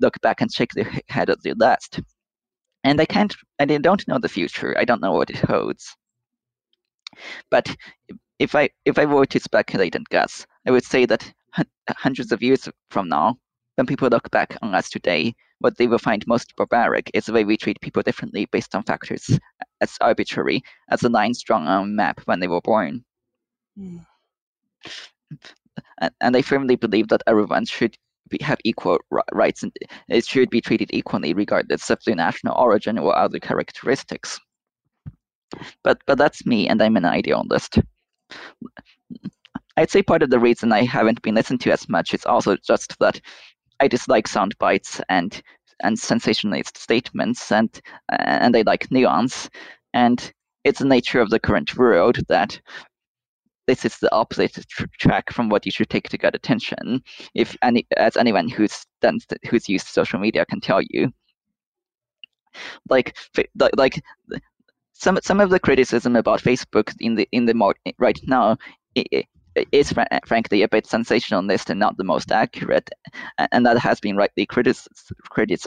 look 0.00 0.20
back 0.20 0.40
and 0.40 0.52
shake 0.52 0.72
their 0.72 0.90
head 1.08 1.30
at 1.30 1.42
the 1.42 1.54
last. 1.54 2.00
And 2.82 3.00
I 3.00 3.06
can't, 3.06 3.34
and 3.58 3.72
I 3.72 3.78
don't 3.78 4.06
know 4.06 4.18
the 4.18 4.28
future. 4.28 4.76
I 4.78 4.84
don't 4.84 5.00
know 5.00 5.12
what 5.12 5.30
it 5.30 5.36
holds. 5.36 5.96
But 7.50 7.74
if 8.38 8.54
I 8.54 8.68
if 8.84 8.98
I 8.98 9.04
were 9.04 9.26
to 9.26 9.40
speculate 9.40 9.94
and 9.94 10.06
guess, 10.08 10.46
I 10.66 10.70
would 10.70 10.84
say 10.84 11.06
that 11.06 11.32
hundreds 11.90 12.32
of 12.32 12.42
years 12.42 12.68
from 12.90 13.08
now, 13.08 13.36
when 13.76 13.86
people 13.86 14.08
look 14.08 14.30
back 14.30 14.56
on 14.62 14.74
us 14.74 14.88
today, 14.88 15.34
what 15.58 15.76
they 15.78 15.86
will 15.86 15.98
find 15.98 16.24
most 16.26 16.54
barbaric 16.56 17.10
is 17.14 17.26
the 17.26 17.32
way 17.32 17.44
we 17.44 17.56
treat 17.56 17.80
people 17.80 18.02
differently 18.02 18.46
based 18.52 18.74
on 18.74 18.82
factors 18.84 19.38
as 19.80 19.96
arbitrary 20.00 20.62
as 20.90 21.00
the 21.00 21.08
lines 21.08 21.42
drawn 21.42 21.66
on 21.66 21.82
a 21.82 21.86
map 21.86 22.20
when 22.26 22.40
they 22.40 22.48
were 22.48 22.60
born. 22.60 23.04
Mm. 23.78 24.04
And, 26.20 26.36
I 26.36 26.42
firmly 26.42 26.76
believe 26.76 27.08
that 27.08 27.22
everyone 27.26 27.64
should 27.64 27.96
be, 28.28 28.38
have 28.42 28.58
equal 28.64 28.98
rights 29.32 29.62
and 29.62 29.72
it 30.08 30.24
should 30.24 30.50
be 30.50 30.60
treated 30.60 30.90
equally 30.92 31.34
regardless 31.34 31.90
of 31.90 31.98
their 32.04 32.14
national 32.14 32.56
origin 32.56 32.98
or 32.98 33.16
other 33.16 33.40
characteristics. 33.40 34.38
But 35.82 35.98
but 36.06 36.18
that's 36.18 36.46
me, 36.46 36.68
and 36.68 36.82
I'm 36.82 36.96
an 36.96 37.04
idealist. 37.04 37.78
I'd 39.76 39.90
say 39.90 40.02
part 40.02 40.22
of 40.22 40.30
the 40.30 40.38
reason 40.38 40.72
I 40.72 40.84
haven't 40.84 41.22
been 41.22 41.34
listened 41.34 41.60
to 41.62 41.72
as 41.72 41.88
much 41.88 42.14
is 42.14 42.24
also 42.24 42.56
just 42.56 42.98
that 43.00 43.20
I 43.80 43.88
dislike 43.88 44.28
sound 44.28 44.56
bites 44.58 45.00
and 45.08 45.40
and 45.82 45.98
sensationalist 45.98 46.78
statements 46.78 47.50
and 47.50 47.80
and 48.10 48.56
I 48.56 48.62
like 48.62 48.90
nuance. 48.90 49.50
And 49.92 50.32
it's 50.64 50.78
the 50.78 50.86
nature 50.86 51.20
of 51.20 51.30
the 51.30 51.40
current 51.40 51.76
world 51.76 52.18
that 52.28 52.60
this 53.66 53.84
is 53.84 53.98
the 53.98 54.12
opposite 54.14 54.58
tr- 54.68 54.84
track 54.98 55.32
from 55.32 55.48
what 55.48 55.66
you 55.66 55.72
should 55.72 55.90
take 55.90 56.08
to 56.10 56.18
get 56.18 56.34
attention. 56.34 57.02
If 57.34 57.56
any 57.62 57.86
as 57.96 58.16
anyone 58.16 58.48
who's 58.48 58.86
done 59.00 59.18
who's 59.48 59.68
used 59.68 59.86
social 59.88 60.20
media 60.20 60.46
can 60.46 60.60
tell 60.60 60.80
you. 60.90 61.12
Like 62.88 63.16
like 63.76 64.02
some 64.92 65.18
some 65.22 65.40
of 65.40 65.50
the 65.50 65.58
criticism 65.58 66.14
about 66.14 66.42
Facebook 66.42 66.94
in 67.00 67.16
the 67.16 67.28
in 67.32 67.46
the 67.46 67.54
more 67.54 67.74
right 67.98 68.18
now 68.26 68.56
is 69.72 69.92
fr- 69.92 70.02
frankly 70.26 70.62
a 70.62 70.68
bit 70.68 70.86
sensationalist 70.86 71.70
and 71.70 71.80
not 71.80 71.96
the 71.96 72.04
most 72.04 72.32
accurate, 72.32 72.90
and 73.52 73.64
that 73.66 73.78
has 73.78 74.00
been 74.00 74.16
rightly 74.16 74.46
criticized, 74.46 75.12
critic, 75.30 75.60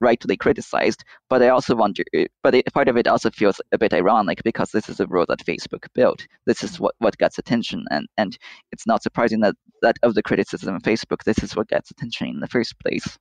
rightly 0.00 0.36
criticized. 0.36 1.04
But 1.28 1.42
I 1.42 1.48
also 1.48 1.74
wonder, 1.74 2.02
uh, 2.16 2.24
but 2.42 2.54
it, 2.54 2.72
part 2.72 2.88
of 2.88 2.96
it 2.96 3.06
also 3.06 3.30
feels 3.30 3.60
a 3.72 3.78
bit 3.78 3.94
ironic 3.94 4.42
because 4.44 4.70
this 4.70 4.88
is 4.88 5.00
a 5.00 5.06
rule 5.06 5.26
that 5.28 5.44
Facebook 5.44 5.86
built. 5.94 6.26
This 6.46 6.62
is 6.62 6.78
what, 6.80 6.94
what 6.98 7.18
gets 7.18 7.38
attention, 7.38 7.84
and, 7.90 8.06
and 8.16 8.36
it's 8.72 8.86
not 8.86 9.02
surprising 9.02 9.40
that 9.40 9.54
that 9.82 9.96
of 10.02 10.14
the 10.14 10.22
criticism 10.22 10.74
of 10.74 10.82
Facebook, 10.82 11.24
this 11.24 11.38
is 11.38 11.56
what 11.56 11.68
gets 11.68 11.90
attention 11.90 12.28
in 12.28 12.40
the 12.40 12.48
first 12.48 12.78
place. 12.80 13.18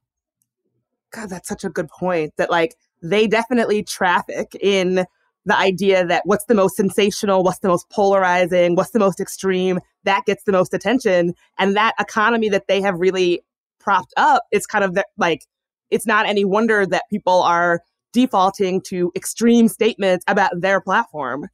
God, 1.11 1.29
that's 1.29 1.49
such 1.49 1.63
a 1.63 1.69
good 1.69 1.87
point. 1.87 2.33
That 2.37 2.51
like 2.51 2.75
they 3.01 3.27
definitely 3.27 3.83
traffic 3.83 4.55
in 4.59 5.05
the 5.49 5.57
idea 5.57 6.05
that 6.05 6.21
what's 6.25 6.45
the 6.45 6.55
most 6.55 6.75
sensational, 6.75 7.43
what's 7.43 7.59
the 7.59 7.67
most 7.67 7.89
polarizing, 7.89 8.75
what's 8.75 8.91
the 8.91 8.99
most 8.99 9.19
extreme, 9.19 9.79
that 10.03 10.23
gets 10.25 10.43
the 10.43 10.51
most 10.51 10.73
attention. 10.73 11.33
And 11.57 11.75
that 11.75 11.95
economy 11.99 12.49
that 12.49 12.67
they 12.67 12.81
have 12.81 12.99
really 12.99 13.41
propped 13.79 14.13
up, 14.15 14.43
it's 14.51 14.65
kind 14.65 14.83
of 14.83 14.93
the, 14.93 15.03
like, 15.17 15.45
it's 15.89 16.05
not 16.05 16.27
any 16.27 16.45
wonder 16.45 16.85
that 16.85 17.03
people 17.09 17.41
are 17.41 17.81
defaulting 18.13 18.81
to 18.81 19.11
extreme 19.15 19.67
statements 19.67 20.23
about 20.27 20.51
their 20.59 20.81
platform 20.81 21.47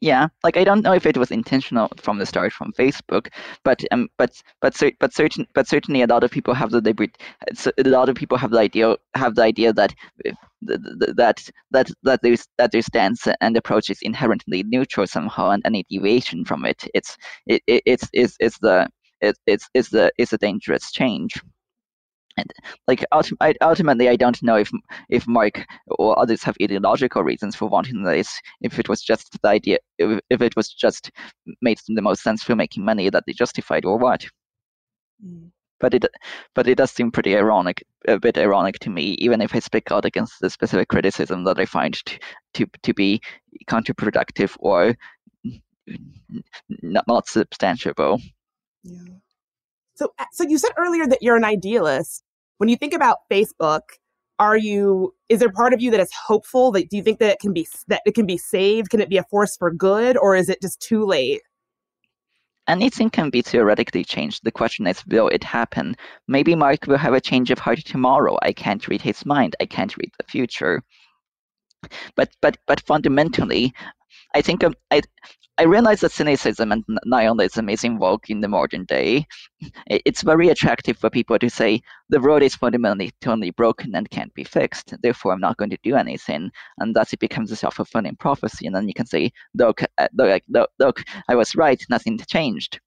yeah 0.00 0.26
like 0.42 0.56
i 0.56 0.64
don't 0.64 0.82
know 0.82 0.92
if 0.92 1.06
it 1.06 1.16
was 1.16 1.30
intentional 1.30 1.88
from 1.96 2.18
the 2.18 2.26
start 2.26 2.52
from 2.52 2.72
facebook 2.72 3.28
but 3.64 3.82
um 3.92 4.08
but 4.18 4.42
but 4.60 4.76
but 4.98 5.14
certain 5.14 5.46
but 5.54 5.68
certainly 5.68 6.02
a 6.02 6.06
lot 6.06 6.24
of 6.24 6.30
people 6.30 6.54
have 6.54 6.70
the 6.70 6.80
debate 6.80 7.16
a 7.78 7.88
lot 7.88 8.08
of 8.08 8.16
people 8.16 8.36
have 8.36 8.50
the 8.50 8.58
idea 8.58 8.96
have 9.14 9.34
the 9.36 9.42
idea 9.42 9.72
that 9.72 9.94
that 10.62 11.50
that 11.70 11.90
that 12.02 12.20
there's 12.22 12.46
that 12.58 12.72
their 12.72 12.82
stance 12.82 13.26
and 13.40 13.56
approach 13.56 13.90
is 13.90 13.98
inherently 14.02 14.64
neutral 14.64 15.06
somehow 15.06 15.50
and 15.50 15.62
any 15.64 15.84
deviation 15.88 16.44
from 16.44 16.64
it 16.64 16.84
it's 16.94 17.16
it, 17.46 17.62
it 17.66 17.82
it's 17.86 18.08
it's 18.12 18.36
it's 18.40 18.58
the 18.58 18.88
it, 19.20 19.36
it's 19.46 19.68
it's 19.74 19.90
the 19.90 20.10
it's 20.18 20.32
a 20.32 20.38
dangerous 20.38 20.90
change 20.90 21.40
like 22.86 23.04
ultimately, 23.12 24.08
I 24.08 24.16
don't 24.16 24.42
know 24.42 24.56
if 24.56 24.70
if 25.08 25.26
Mark 25.26 25.64
or 25.98 26.18
others 26.18 26.42
have 26.42 26.56
ideological 26.62 27.22
reasons 27.22 27.56
for 27.56 27.68
wanting 27.68 28.02
this. 28.02 28.40
If 28.60 28.78
it 28.78 28.88
was 28.88 29.02
just 29.02 29.40
the 29.42 29.48
idea, 29.48 29.78
if, 29.98 30.20
if 30.30 30.42
it 30.42 30.56
was 30.56 30.68
just 30.68 31.10
made 31.62 31.78
the 31.88 32.02
most 32.02 32.22
sense 32.22 32.42
for 32.42 32.56
making 32.56 32.84
money 32.84 33.10
that 33.10 33.24
they 33.26 33.32
justified, 33.32 33.84
or 33.84 33.98
what. 33.98 34.26
Mm. 35.24 35.50
But 35.80 35.94
it 35.94 36.04
but 36.54 36.68
it 36.68 36.76
does 36.76 36.90
seem 36.90 37.10
pretty 37.10 37.36
ironic, 37.36 37.82
a 38.06 38.18
bit 38.18 38.36
ironic 38.36 38.78
to 38.80 38.90
me, 38.90 39.16
even 39.18 39.40
if 39.40 39.54
I 39.54 39.60
speak 39.60 39.90
out 39.90 40.04
against 40.04 40.40
the 40.40 40.50
specific 40.50 40.88
criticism 40.88 41.44
that 41.44 41.58
I 41.58 41.64
find 41.64 41.94
to 41.94 42.18
to, 42.54 42.66
to 42.82 42.94
be 42.94 43.20
counterproductive 43.66 44.56
or 44.60 44.94
not, 46.82 47.04
not 47.08 47.26
substantiable. 47.26 48.20
Yeah. 48.82 49.14
So, 49.94 50.12
uh, 50.18 50.24
so 50.32 50.44
you 50.44 50.58
said 50.58 50.70
earlier 50.76 51.06
that 51.06 51.22
you're 51.22 51.36
an 51.36 51.44
idealist. 51.44 52.22
When 52.60 52.68
you 52.68 52.76
think 52.76 52.92
about 52.92 53.20
Facebook, 53.32 53.80
are 54.38 54.54
you? 54.54 55.14
Is 55.30 55.40
there 55.40 55.50
part 55.50 55.72
of 55.72 55.80
you 55.80 55.90
that 55.92 56.00
is 56.00 56.10
hopeful? 56.12 56.70
That 56.72 56.90
do 56.90 56.98
you 56.98 57.02
think 57.02 57.18
that 57.20 57.32
it 57.32 57.40
can 57.40 57.54
be 57.54 57.66
that 57.88 58.02
it 58.04 58.14
can 58.14 58.26
be 58.26 58.36
saved? 58.36 58.90
Can 58.90 59.00
it 59.00 59.08
be 59.08 59.16
a 59.16 59.24
force 59.30 59.56
for 59.56 59.70
good, 59.70 60.18
or 60.18 60.36
is 60.36 60.50
it 60.50 60.60
just 60.60 60.78
too 60.78 61.06
late? 61.06 61.40
Anything 62.68 63.08
can 63.08 63.30
be 63.30 63.40
theoretically 63.40 64.04
changed. 64.04 64.44
The 64.44 64.52
question 64.52 64.86
is, 64.86 65.06
will 65.06 65.28
it 65.28 65.42
happen? 65.42 65.96
Maybe 66.28 66.54
Mark 66.54 66.86
will 66.86 66.98
have 66.98 67.14
a 67.14 67.20
change 67.20 67.50
of 67.50 67.58
heart 67.58 67.78
tomorrow. 67.78 68.36
I 68.42 68.52
can't 68.52 68.86
read 68.88 69.00
his 69.00 69.24
mind. 69.24 69.56
I 69.58 69.64
can't 69.64 69.96
read 69.96 70.10
the 70.18 70.26
future. 70.28 70.82
But 72.14 72.28
but 72.42 72.58
but 72.66 72.82
fundamentally, 72.86 73.72
I 74.34 74.42
think 74.42 74.62
um, 74.62 74.74
I 74.90 75.00
I 75.60 75.64
realize 75.64 76.00
that 76.00 76.12
cynicism 76.12 76.72
and 76.72 76.82
nihilism 77.04 77.68
is 77.68 77.84
in 77.84 77.98
vogue 77.98 78.30
in 78.30 78.40
the 78.40 78.48
modern 78.48 78.86
day. 78.86 79.26
It's 79.88 80.22
very 80.22 80.48
attractive 80.48 80.96
for 80.96 81.10
people 81.10 81.38
to 81.38 81.50
say 81.50 81.82
the 82.08 82.18
world 82.18 82.42
is 82.42 82.54
fundamentally 82.54 83.12
broken 83.50 83.94
and 83.94 84.08
can't 84.08 84.32
be 84.32 84.42
fixed. 84.42 84.94
Therefore, 85.02 85.34
I'm 85.34 85.40
not 85.40 85.58
going 85.58 85.68
to 85.68 85.78
do 85.82 85.96
anything, 85.96 86.50
and 86.78 86.96
thus 86.96 87.12
it 87.12 87.20
becomes 87.20 87.52
a 87.52 87.56
self-fulfilling 87.56 88.16
prophecy. 88.16 88.66
And 88.66 88.74
then 88.74 88.88
you 88.88 88.94
can 88.94 89.04
say, 89.04 89.32
"Look, 89.52 89.82
uh, 89.98 90.08
look, 90.14 90.42
look, 90.48 90.70
look 90.78 91.02
I 91.28 91.34
was 91.34 91.54
right. 91.54 91.84
Nothing 91.90 92.18
changed." 92.26 92.80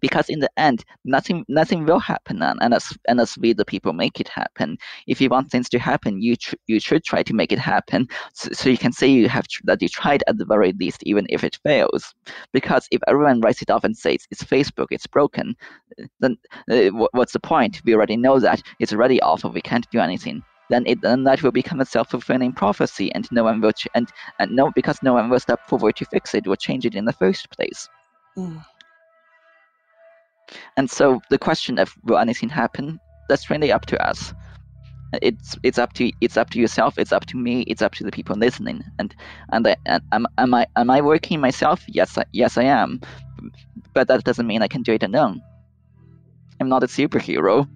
Because 0.00 0.28
in 0.28 0.40
the 0.40 0.50
end 0.56 0.84
nothing 1.04 1.44
nothing 1.48 1.84
will 1.84 1.98
happen 1.98 2.42
unless 2.42 2.96
unless 3.08 3.36
we 3.38 3.52
the 3.52 3.64
people 3.64 3.92
make 3.92 4.20
it 4.20 4.28
happen. 4.28 4.76
If 5.06 5.20
you 5.20 5.28
want 5.28 5.50
things 5.50 5.68
to 5.70 5.78
happen 5.78 6.20
you 6.20 6.36
tr- 6.36 6.54
you 6.66 6.80
should 6.80 7.04
try 7.04 7.22
to 7.22 7.34
make 7.34 7.52
it 7.52 7.58
happen 7.58 8.08
so, 8.34 8.50
so 8.52 8.70
you 8.70 8.78
can 8.78 8.92
say 8.92 9.08
you 9.08 9.28
have 9.28 9.46
tr- 9.48 9.62
that 9.64 9.82
you 9.82 9.88
tried 9.88 10.22
at 10.26 10.38
the 10.38 10.44
very 10.44 10.72
least 10.78 11.02
even 11.04 11.26
if 11.28 11.44
it 11.44 11.58
fails. 11.64 12.14
Because 12.52 12.86
if 12.90 13.00
everyone 13.08 13.40
writes 13.40 13.62
it 13.62 13.70
off 13.70 13.84
and 13.84 13.96
says 13.96 14.26
it's 14.30 14.44
facebook 14.44 14.88
it's 14.90 15.06
broken 15.06 15.56
then 16.20 16.36
uh, 16.70 16.90
what's 17.12 17.32
the 17.32 17.40
point? 17.40 17.80
We 17.84 17.94
already 17.94 18.16
know 18.16 18.38
that 18.40 18.62
it's 18.78 18.92
already 18.92 19.20
awful 19.22 19.50
we 19.52 19.60
can't 19.60 19.88
do 19.90 20.00
anything. 20.00 20.42
Then 20.68 20.84
it 20.86 21.00
then 21.02 21.24
that 21.24 21.42
will 21.42 21.50
become 21.50 21.80
a 21.80 21.84
self-fulfilling 21.84 22.52
prophecy 22.52 23.12
and 23.12 23.28
no 23.32 23.44
one 23.44 23.60
will 23.60 23.72
ch- 23.72 23.88
and, 23.94 24.08
and 24.38 24.52
no 24.52 24.70
because 24.74 24.98
no 25.02 25.14
one 25.14 25.28
will 25.28 25.40
step 25.40 25.60
forward 25.68 25.96
to 25.96 26.04
fix 26.06 26.34
it 26.34 26.46
or 26.46 26.56
change 26.56 26.86
it 26.86 26.94
in 26.94 27.04
the 27.04 27.12
first 27.12 27.50
place. 27.50 27.88
Mm. 28.38 28.64
And 30.76 30.90
so 30.90 31.20
the 31.30 31.38
question 31.38 31.78
of 31.78 31.94
will 32.04 32.18
anything 32.18 32.48
happen, 32.48 32.98
that's 33.28 33.50
really 33.50 33.72
up 33.72 33.86
to 33.86 34.02
us. 34.06 34.34
It's 35.22 35.56
it's 35.62 35.78
up 35.78 35.92
to 35.94 36.12
it's 36.20 36.36
up 36.36 36.50
to 36.50 36.60
yourself. 36.60 36.96
It's 36.96 37.12
up 37.12 37.26
to 37.26 37.36
me. 37.36 37.62
It's 37.62 37.82
up 37.82 37.94
to 37.96 38.04
the 38.04 38.12
people 38.12 38.36
listening. 38.36 38.84
And 38.98 39.14
and, 39.52 39.66
I, 39.66 39.76
and 39.84 40.02
am, 40.12 40.26
am 40.38 40.54
I 40.54 40.66
am 40.76 40.90
I 40.90 41.00
working 41.00 41.40
myself? 41.40 41.82
Yes, 41.88 42.16
I, 42.16 42.24
yes 42.32 42.56
I 42.56 42.64
am. 42.64 43.00
But 43.92 44.08
that 44.08 44.22
doesn't 44.22 44.46
mean 44.46 44.62
I 44.62 44.68
can 44.68 44.82
do 44.82 44.92
it 44.92 45.02
alone. 45.02 45.40
I'm 46.60 46.68
not 46.68 46.84
a 46.84 46.86
superhero. 46.86 47.68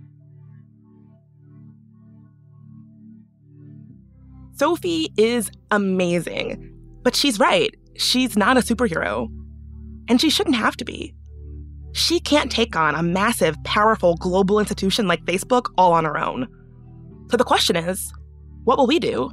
Sophie 4.57 5.13
is 5.17 5.51
amazing, 5.73 6.73
but 7.03 7.17
she's 7.17 7.41
right. 7.41 7.75
She's 7.97 8.37
not 8.37 8.57
a 8.57 8.61
superhero, 8.61 9.29
and 10.09 10.21
she 10.21 10.31
shouldn't 10.31 10.57
have 10.57 10.77
to 10.77 10.85
be 10.85 11.15
she 11.95 12.21
can't 12.21 12.51
take 12.51 12.77
on 12.77 12.95
a 12.95 13.03
massive, 13.03 13.57
powerful 13.65 14.17
global 14.17 14.59
institution 14.59 15.07
like 15.09 15.25
Facebook 15.25 15.73
all 15.79 15.93
on 15.93 16.05
her 16.05 16.19
own. 16.19 16.47
So 17.31 17.37
the 17.37 17.45
question 17.45 17.77
is 17.77 18.13
what 18.65 18.77
will 18.77 18.87
we 18.87 18.99
do? 18.99 19.31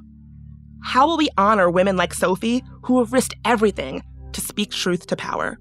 How 0.84 1.08
will 1.08 1.18
we 1.18 1.30
honor 1.38 1.70
women 1.70 1.98
like 1.98 2.14
Sophie 2.14 2.64
who 2.84 3.00
have 3.00 3.12
risked 3.12 3.36
everything 3.46 4.04
to 4.34 4.42
speak 4.42 4.72
truth 4.72 5.08
to 5.08 5.16
power? 5.16 5.58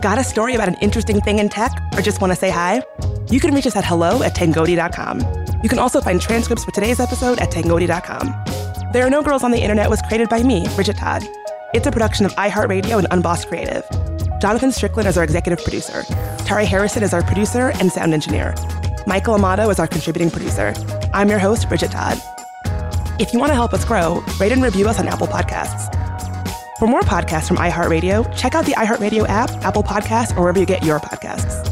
Got 0.00 0.18
a 0.18 0.24
story 0.24 0.56
about 0.56 0.68
an 0.68 0.76
interesting 0.80 1.20
thing 1.20 1.38
in 1.38 1.48
tech 1.48 1.72
or 1.96 2.02
just 2.02 2.20
want 2.20 2.32
to 2.32 2.38
say 2.38 2.50
hi? 2.50 2.82
You 3.30 3.38
can 3.38 3.54
reach 3.54 3.66
us 3.66 3.76
at 3.76 3.84
hello 3.84 4.22
at 4.24 4.34
tangoti.com. 4.34 5.20
You 5.62 5.68
can 5.68 5.78
also 5.78 6.00
find 6.00 6.20
transcripts 6.20 6.64
for 6.64 6.72
today's 6.72 6.98
episode 6.98 7.38
at 7.38 7.52
tangoti.com. 7.52 8.51
There 8.92 9.06
Are 9.06 9.10
No 9.10 9.22
Girls 9.22 9.42
on 9.42 9.52
the 9.52 9.58
Internet 9.58 9.88
was 9.88 10.02
created 10.02 10.28
by 10.28 10.42
me, 10.42 10.68
Bridget 10.74 10.98
Todd. 10.98 11.26
It's 11.72 11.86
a 11.86 11.90
production 11.90 12.26
of 12.26 12.34
iHeartRadio 12.34 12.98
and 12.98 13.08
Unboss 13.08 13.46
Creative. 13.46 13.82
Jonathan 14.38 14.70
Strickland 14.70 15.08
is 15.08 15.16
our 15.16 15.24
executive 15.24 15.64
producer. 15.64 16.02
Tari 16.44 16.66
Harrison 16.66 17.02
is 17.02 17.14
our 17.14 17.22
producer 17.22 17.72
and 17.80 17.90
sound 17.90 18.12
engineer. 18.12 18.54
Michael 19.06 19.34
Amato 19.34 19.70
is 19.70 19.78
our 19.78 19.86
contributing 19.86 20.30
producer. 20.30 20.74
I'm 21.14 21.30
your 21.30 21.38
host, 21.38 21.70
Bridget 21.70 21.92
Todd. 21.92 22.20
If 23.18 23.32
you 23.32 23.38
want 23.38 23.48
to 23.48 23.54
help 23.54 23.72
us 23.72 23.82
grow, 23.86 24.22
rate 24.38 24.52
and 24.52 24.62
review 24.62 24.86
us 24.86 24.98
on 24.98 25.08
Apple 25.08 25.26
Podcasts. 25.26 25.88
For 26.78 26.86
more 26.86 27.00
podcasts 27.00 27.48
from 27.48 27.56
iHeartRadio, 27.56 28.36
check 28.36 28.54
out 28.54 28.66
the 28.66 28.72
iHeartRadio 28.72 29.26
app, 29.26 29.48
Apple 29.64 29.84
Podcasts, 29.84 30.36
or 30.36 30.42
wherever 30.42 30.60
you 30.60 30.66
get 30.66 30.84
your 30.84 31.00
podcasts. 31.00 31.71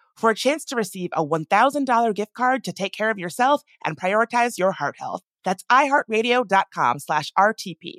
for 0.17 0.29
a 0.29 0.35
chance 0.35 0.65
to 0.65 0.75
receive 0.75 1.09
a 1.13 1.25
$1,000 1.25 2.15
gift 2.15 2.33
card 2.33 2.63
to 2.63 2.73
take 2.73 2.93
care 2.93 3.09
of 3.09 3.19
yourself 3.19 3.63
and 3.83 3.97
prioritize 3.97 4.57
your 4.57 4.71
heart 4.71 4.95
health. 4.97 5.21
That's 5.43 5.63
iHeartRadio.com 5.71 6.99
slash 6.99 7.31
RTP. 7.37 7.95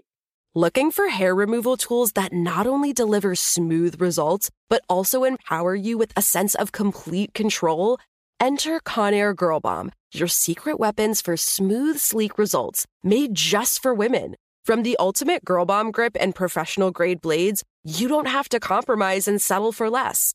Looking 0.54 0.90
for 0.90 1.08
hair 1.08 1.34
removal 1.34 1.78
tools 1.78 2.12
that 2.12 2.32
not 2.32 2.66
only 2.66 2.92
deliver 2.92 3.34
smooth 3.34 3.98
results, 4.00 4.50
but 4.68 4.82
also 4.86 5.24
empower 5.24 5.74
you 5.74 5.96
with 5.96 6.12
a 6.14 6.20
sense 6.20 6.54
of 6.54 6.72
complete 6.72 7.32
control? 7.32 7.98
Enter 8.38 8.80
Conair 8.80 9.34
Girl 9.34 9.60
Bomb, 9.60 9.92
your 10.12 10.28
secret 10.28 10.78
weapons 10.78 11.22
for 11.22 11.38
smooth, 11.38 11.98
sleek 11.98 12.36
results 12.36 12.86
made 13.02 13.34
just 13.34 13.80
for 13.80 13.94
women. 13.94 14.34
From 14.66 14.82
the 14.82 14.96
ultimate 15.00 15.42
Girl 15.44 15.64
Bomb 15.64 15.90
grip 15.90 16.16
and 16.20 16.34
professional 16.34 16.90
grade 16.90 17.22
blades, 17.22 17.64
you 17.84 18.06
don't 18.06 18.28
have 18.28 18.48
to 18.50 18.60
compromise 18.60 19.26
and 19.26 19.40
settle 19.40 19.72
for 19.72 19.88
less. 19.88 20.34